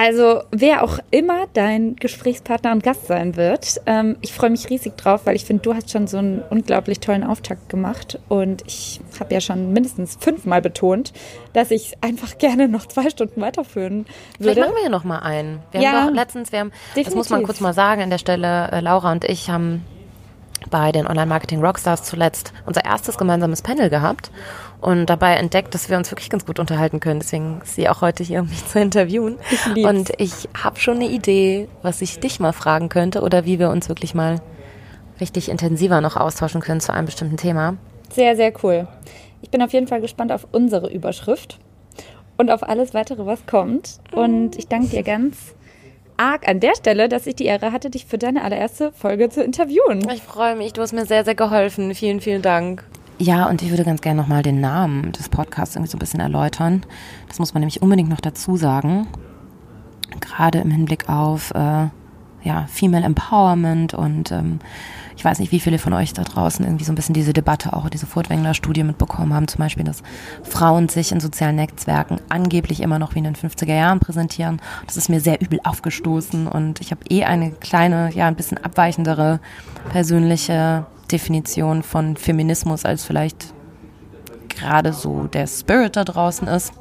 Also, 0.00 0.42
wer 0.52 0.84
auch 0.84 1.00
immer 1.10 1.46
dein 1.54 1.96
Gesprächspartner 1.96 2.70
und 2.70 2.84
Gast 2.84 3.08
sein 3.08 3.34
wird, 3.34 3.80
ähm, 3.86 4.16
ich 4.20 4.32
freue 4.32 4.50
mich 4.50 4.70
riesig 4.70 4.96
drauf, 4.96 5.22
weil 5.24 5.34
ich 5.34 5.44
finde, 5.44 5.62
du 5.64 5.74
hast 5.74 5.90
schon 5.90 6.06
so 6.06 6.18
einen 6.18 6.40
unglaublich 6.50 7.00
tollen 7.00 7.24
Auftakt 7.24 7.68
gemacht. 7.68 8.16
Und 8.28 8.62
ich 8.64 9.00
habe 9.18 9.34
ja 9.34 9.40
schon 9.40 9.72
mindestens 9.72 10.16
fünfmal 10.20 10.62
betont, 10.62 11.12
dass 11.52 11.72
ich 11.72 11.94
einfach 12.00 12.38
gerne 12.38 12.68
noch 12.68 12.86
zwei 12.86 13.10
Stunden 13.10 13.40
weiterführen 13.40 14.06
Vielleicht 14.38 14.56
würde. 14.56 14.60
machen 14.60 14.74
wir 14.76 14.82
hier 14.82 14.90
nochmal 14.90 15.18
einen. 15.18 15.58
Wir 15.72 15.80
Ja, 15.80 15.90
haben 15.94 16.06
doch 16.10 16.14
letztens, 16.14 16.52
wir 16.52 16.60
haben, 16.60 16.70
das 16.94 17.06
muss 17.06 17.28
man 17.28 17.40
definitiv. 17.40 17.46
kurz 17.46 17.60
mal 17.60 17.72
sagen 17.74 18.00
an 18.02 18.10
der 18.10 18.18
Stelle, 18.18 18.70
äh, 18.70 18.78
Laura 18.78 19.10
und 19.10 19.24
ich 19.24 19.50
haben 19.50 19.84
bei 20.70 20.92
den 20.92 21.08
Online-Marketing 21.08 21.60
Rockstars 21.64 22.04
zuletzt 22.04 22.52
unser 22.66 22.84
erstes 22.84 23.18
gemeinsames 23.18 23.62
Panel 23.62 23.90
gehabt 23.90 24.30
und 24.80 25.06
dabei 25.06 25.34
entdeckt, 25.34 25.74
dass 25.74 25.90
wir 25.90 25.96
uns 25.96 26.10
wirklich 26.10 26.30
ganz 26.30 26.46
gut 26.46 26.58
unterhalten 26.58 27.00
können. 27.00 27.20
Deswegen 27.20 27.60
ist 27.62 27.74
sie 27.74 27.88
auch 27.88 28.00
heute 28.00 28.22
hier, 28.22 28.40
um 28.40 28.48
mich 28.48 28.64
zu 28.66 28.80
interviewen. 28.80 29.36
lieb's. 29.74 29.88
und 29.88 30.12
ich 30.18 30.48
habe 30.62 30.78
schon 30.78 30.96
eine 30.96 31.08
Idee, 31.08 31.68
was 31.82 32.00
ich 32.00 32.20
dich 32.20 32.40
mal 32.40 32.52
fragen 32.52 32.88
könnte 32.88 33.22
oder 33.22 33.44
wie 33.44 33.58
wir 33.58 33.70
uns 33.70 33.88
wirklich 33.88 34.14
mal 34.14 34.40
richtig 35.20 35.48
intensiver 35.48 36.00
noch 36.00 36.16
austauschen 36.16 36.60
können 36.60 36.80
zu 36.80 36.92
einem 36.92 37.06
bestimmten 37.06 37.36
Thema. 37.36 37.76
Sehr, 38.12 38.36
sehr 38.36 38.52
cool. 38.62 38.86
Ich 39.42 39.50
bin 39.50 39.62
auf 39.62 39.72
jeden 39.72 39.86
Fall 39.86 40.00
gespannt 40.00 40.32
auf 40.32 40.46
unsere 40.52 40.90
Überschrift 40.90 41.58
und 42.36 42.50
auf 42.50 42.62
alles 42.62 42.94
weitere, 42.94 43.26
was 43.26 43.46
kommt. 43.46 44.00
Und 44.12 44.56
ich 44.56 44.68
danke 44.68 44.88
dir 44.88 45.02
ganz 45.02 45.54
arg 46.16 46.48
an 46.48 46.60
der 46.60 46.74
Stelle, 46.74 47.08
dass 47.08 47.26
ich 47.26 47.36
die 47.36 47.44
Ehre 47.44 47.72
hatte, 47.72 47.90
dich 47.90 48.06
für 48.06 48.18
deine 48.18 48.42
allererste 48.42 48.92
Folge 48.92 49.28
zu 49.28 49.42
interviewen. 49.42 50.08
Ich 50.12 50.22
freue 50.22 50.56
mich, 50.56 50.72
du 50.72 50.82
hast 50.82 50.92
mir 50.92 51.06
sehr, 51.06 51.24
sehr 51.24 51.34
geholfen. 51.34 51.94
Vielen, 51.94 52.20
vielen 52.20 52.42
Dank. 52.42 52.84
Ja, 53.20 53.48
und 53.48 53.62
ich 53.62 53.70
würde 53.70 53.84
ganz 53.84 54.00
gerne 54.00 54.20
nochmal 54.20 54.44
den 54.44 54.60
Namen 54.60 55.10
des 55.10 55.28
Podcasts 55.28 55.74
irgendwie 55.74 55.90
so 55.90 55.96
ein 55.96 55.98
bisschen 55.98 56.20
erläutern. 56.20 56.84
Das 57.26 57.40
muss 57.40 57.52
man 57.52 57.62
nämlich 57.62 57.82
unbedingt 57.82 58.08
noch 58.08 58.20
dazu 58.20 58.56
sagen. 58.56 59.08
Gerade 60.20 60.58
im 60.60 60.70
Hinblick 60.70 61.08
auf 61.08 61.50
äh, 61.50 61.88
ja, 62.44 62.66
Female 62.68 63.04
Empowerment 63.04 63.92
und 63.92 64.30
ähm, 64.30 64.60
ich 65.16 65.24
weiß 65.24 65.40
nicht, 65.40 65.50
wie 65.50 65.58
viele 65.58 65.80
von 65.80 65.92
euch 65.94 66.12
da 66.12 66.22
draußen 66.22 66.64
irgendwie 66.64 66.84
so 66.84 66.92
ein 66.92 66.94
bisschen 66.94 67.12
diese 67.12 67.32
Debatte, 67.32 67.72
auch 67.72 67.88
diese 67.88 68.06
Furtwängler-Studie 68.06 68.84
mitbekommen 68.84 69.34
haben, 69.34 69.48
zum 69.48 69.58
Beispiel, 69.58 69.82
dass 69.82 70.04
Frauen 70.44 70.88
sich 70.88 71.10
in 71.10 71.18
sozialen 71.18 71.56
Netzwerken 71.56 72.20
angeblich 72.28 72.80
immer 72.80 73.00
noch 73.00 73.16
wie 73.16 73.18
in 73.18 73.24
den 73.24 73.34
50er 73.34 73.74
Jahren 73.74 73.98
präsentieren. 73.98 74.60
Das 74.86 74.96
ist 74.96 75.08
mir 75.08 75.20
sehr 75.20 75.40
übel 75.40 75.58
aufgestoßen 75.64 76.46
und 76.46 76.80
ich 76.80 76.92
habe 76.92 77.00
eh 77.10 77.24
eine 77.24 77.50
kleine, 77.50 78.12
ja, 78.14 78.28
ein 78.28 78.36
bisschen 78.36 78.58
abweichendere 78.58 79.40
persönliche 79.90 80.86
Definition 81.10 81.82
von 81.82 82.16
Feminismus, 82.16 82.84
als 82.84 83.04
vielleicht 83.04 83.54
gerade 84.48 84.92
so 84.92 85.24
der 85.24 85.46
Spirit 85.46 85.96
da 85.96 86.04
draußen 86.04 86.48
ist. 86.48 86.72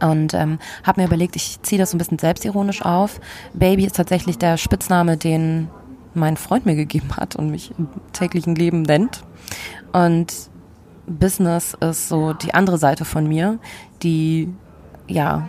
Und 0.00 0.32
ähm, 0.32 0.58
habe 0.82 1.02
mir 1.02 1.06
überlegt, 1.06 1.36
ich 1.36 1.60
ziehe 1.62 1.78
das 1.78 1.90
so 1.90 1.96
ein 1.96 1.98
bisschen 1.98 2.18
selbstironisch 2.18 2.82
auf. 2.82 3.20
Baby 3.52 3.84
ist 3.84 3.96
tatsächlich 3.96 4.38
der 4.38 4.56
Spitzname, 4.56 5.16
den 5.16 5.68
mein 6.14 6.36
Freund 6.36 6.66
mir 6.66 6.74
gegeben 6.74 7.16
hat 7.16 7.36
und 7.36 7.50
mich 7.50 7.72
im 7.78 7.88
täglichen 8.12 8.54
Leben 8.54 8.82
nennt. 8.82 9.22
Und 9.92 10.32
Business 11.06 11.76
ist 11.80 12.08
so 12.08 12.32
die 12.32 12.54
andere 12.54 12.78
Seite 12.78 13.04
von 13.04 13.26
mir, 13.26 13.58
die 14.02 14.48
ja 15.06 15.48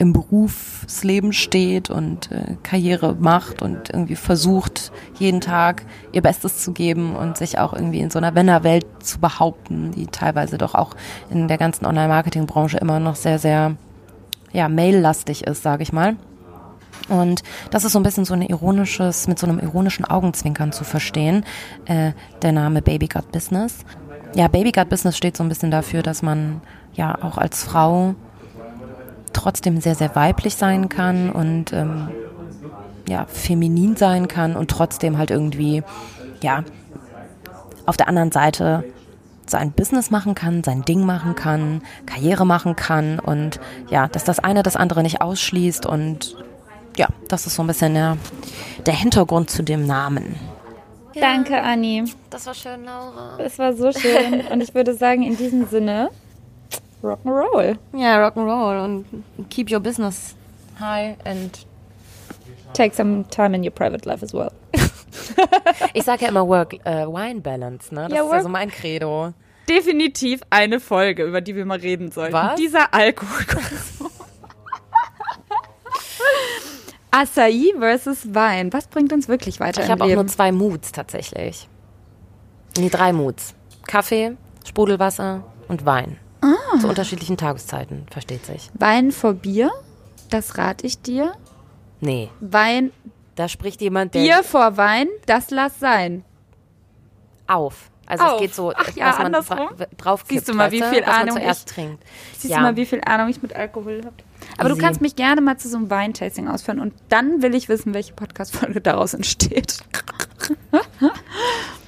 im 0.00 0.14
Berufsleben 0.14 1.34
steht 1.34 1.90
und 1.90 2.32
äh, 2.32 2.56
Karriere 2.62 3.14
macht 3.20 3.60
und 3.60 3.90
irgendwie 3.90 4.16
versucht, 4.16 4.92
jeden 5.18 5.42
Tag 5.42 5.84
ihr 6.12 6.22
Bestes 6.22 6.64
zu 6.64 6.72
geben 6.72 7.14
und 7.14 7.36
sich 7.36 7.58
auch 7.58 7.74
irgendwie 7.74 8.00
in 8.00 8.08
so 8.08 8.18
einer 8.18 8.34
Wennerwelt 8.34 8.86
zu 9.00 9.20
behaupten, 9.20 9.90
die 9.90 10.06
teilweise 10.06 10.56
doch 10.56 10.74
auch 10.74 10.96
in 11.28 11.48
der 11.48 11.58
ganzen 11.58 11.84
Online-Marketing-Branche 11.84 12.78
immer 12.78 12.98
noch 12.98 13.14
sehr, 13.14 13.38
sehr 13.38 13.76
ja, 14.52 14.70
mail-lastig 14.70 15.46
ist, 15.46 15.62
sage 15.62 15.82
ich 15.82 15.92
mal. 15.92 16.16
Und 17.10 17.42
das 17.70 17.84
ist 17.84 17.92
so 17.92 17.98
ein 17.98 18.02
bisschen 18.02 18.24
so 18.24 18.32
ein 18.32 18.40
ironisches, 18.40 19.28
mit 19.28 19.38
so 19.38 19.46
einem 19.46 19.58
ironischen 19.58 20.06
Augenzwinkern 20.06 20.72
zu 20.72 20.84
verstehen, 20.84 21.44
äh, 21.84 22.12
der 22.40 22.52
Name 22.52 22.80
Baby 22.80 23.06
Got 23.06 23.32
Business. 23.32 23.84
Ja, 24.34 24.48
Baby 24.48 24.72
Got 24.72 24.88
Business 24.88 25.18
steht 25.18 25.36
so 25.36 25.42
ein 25.42 25.50
bisschen 25.50 25.70
dafür, 25.70 26.02
dass 26.02 26.22
man 26.22 26.62
ja 26.94 27.18
auch 27.20 27.36
als 27.36 27.64
Frau 27.64 28.14
trotzdem 29.32 29.80
sehr, 29.80 29.94
sehr 29.94 30.14
weiblich 30.14 30.56
sein 30.56 30.88
kann 30.88 31.30
und 31.30 31.72
ähm, 31.72 32.08
ja, 33.08 33.26
feminin 33.26 33.96
sein 33.96 34.28
kann 34.28 34.56
und 34.56 34.70
trotzdem 34.70 35.18
halt 35.18 35.30
irgendwie, 35.30 35.82
ja, 36.42 36.64
auf 37.86 37.96
der 37.96 38.08
anderen 38.08 38.30
Seite 38.32 38.84
sein 39.46 39.72
Business 39.72 40.10
machen 40.10 40.34
kann, 40.34 40.62
sein 40.62 40.82
Ding 40.82 41.04
machen 41.04 41.34
kann, 41.34 41.82
Karriere 42.06 42.46
machen 42.46 42.76
kann 42.76 43.18
und 43.18 43.58
ja, 43.90 44.06
dass 44.06 44.24
das 44.24 44.38
eine 44.38 44.62
das 44.62 44.76
andere 44.76 45.02
nicht 45.02 45.20
ausschließt 45.20 45.86
und 45.86 46.36
ja, 46.96 47.08
das 47.28 47.46
ist 47.46 47.56
so 47.56 47.62
ein 47.62 47.66
bisschen 47.66 47.94
der, 47.94 48.16
der 48.86 48.94
Hintergrund 48.94 49.50
zu 49.50 49.62
dem 49.62 49.86
Namen. 49.86 50.36
Danke, 51.14 51.60
Anni. 51.60 52.04
Das 52.30 52.46
war 52.46 52.54
schön, 52.54 52.84
Laura. 52.84 53.38
Es 53.38 53.58
war 53.58 53.72
so 53.72 53.90
schön. 53.92 54.46
Und 54.52 54.62
ich 54.62 54.74
würde 54.74 54.94
sagen, 54.94 55.22
in 55.22 55.36
diesem 55.36 55.66
Sinne, 55.66 56.10
Rock'n'Roll. 57.02 57.78
Ja, 57.94 58.26
Rock'n'Roll 58.26 58.84
und 58.84 59.04
keep 59.50 59.70
your 59.70 59.80
business 59.80 60.34
high 60.78 61.16
and 61.24 61.66
Take 62.72 62.94
some 62.94 63.24
time 63.30 63.54
in 63.56 63.64
your 63.64 63.72
private 63.72 64.06
life 64.06 64.22
as 64.24 64.32
well. 64.32 64.52
ich 65.92 66.04
sage 66.04 66.22
ja 66.22 66.28
immer 66.28 66.46
Work-Wine-Balance, 66.46 67.92
ne? 67.92 68.02
Das 68.08 68.12
Ja, 68.16 68.22
ist 68.22 68.28
ja 68.28 68.32
work- 68.32 68.42
so 68.44 68.48
mein 68.48 68.70
Credo. 68.70 69.32
Definitiv 69.68 70.40
eine 70.50 70.78
Folge, 70.78 71.24
über 71.24 71.40
die 71.40 71.56
wir 71.56 71.64
mal 71.66 71.78
reden 71.78 72.12
sollten. 72.12 72.32
Was? 72.32 72.54
Dieser 72.56 72.94
Alkoholkonsum. 72.94 74.08
Acai 77.10 77.72
versus 77.78 78.32
Wein. 78.34 78.72
Was 78.72 78.86
bringt 78.86 79.12
uns 79.12 79.26
wirklich 79.28 79.58
weiter 79.58 79.82
Ich 79.82 79.90
habe 79.90 80.04
auch 80.04 80.08
Leben? 80.08 80.20
nur 80.20 80.28
zwei 80.28 80.52
Moods 80.52 80.92
tatsächlich. 80.92 81.68
Nee, 82.78 82.88
drei 82.88 83.12
Moods. 83.12 83.54
Kaffee, 83.86 84.36
Sprudelwasser 84.64 85.42
und 85.66 85.84
Wein. 85.84 86.18
Zu 86.80 86.88
unterschiedlichen 86.88 87.36
Tageszeiten, 87.36 88.06
versteht 88.10 88.46
sich. 88.46 88.70
Wein 88.74 89.10
vor 89.12 89.34
Bier, 89.34 89.70
das 90.30 90.56
rate 90.58 90.86
ich 90.86 91.00
dir. 91.02 91.32
Nee, 92.00 92.30
Wein, 92.40 92.92
da 93.34 93.48
spricht 93.48 93.80
jemand, 93.80 94.14
der 94.14 94.20
Bier 94.20 94.42
vor 94.42 94.76
Wein, 94.76 95.08
das 95.26 95.50
lass 95.50 95.78
sein. 95.80 96.24
auf. 97.46 97.90
Also 98.06 98.24
Auf. 98.24 98.34
es 98.34 98.40
geht 98.40 98.54
so, 98.56 98.72
Ach 98.74 98.90
ja, 98.96 99.10
andersrum. 99.18 99.58
dra- 99.76 99.86
drauf 99.96 100.24
Siehst 100.28 100.48
du 100.48 100.54
mal, 100.54 100.72
wie 100.72 100.82
viel 100.82 101.04
Ahnung 101.04 101.36
ich- 101.36 101.64
trinkt. 101.64 102.02
Siehst 102.36 102.50
Ja. 102.50 102.56
du 102.56 102.62
mal, 102.64 102.74
wie 102.76 102.84
viel 102.86 103.00
Ahnung 103.04 103.28
ich 103.28 103.40
mit 103.40 103.54
Alkohol 103.54 104.00
habe. 104.04 104.16
Aber 104.58 104.68
du 104.68 104.74
Easy. 104.74 104.84
kannst 104.84 105.00
mich 105.00 105.14
gerne 105.14 105.40
mal 105.40 105.58
zu 105.58 105.68
so 105.68 105.76
einem 105.76 105.90
Weintasting 105.90 106.48
ausführen 106.48 106.80
und 106.80 106.92
dann 107.08 107.40
will 107.42 107.54
ich 107.54 107.68
wissen, 107.68 107.94
welche 107.94 108.12
Podcast-Folge 108.14 108.80
daraus 108.80 109.14
entsteht. 109.14 109.78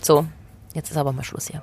So, 0.01 0.27
jetzt 0.75 0.91
ist 0.93 0.97
aber 0.97 1.13
mal 1.13 1.25
Schluss 1.25 1.49
hier. 1.49 1.63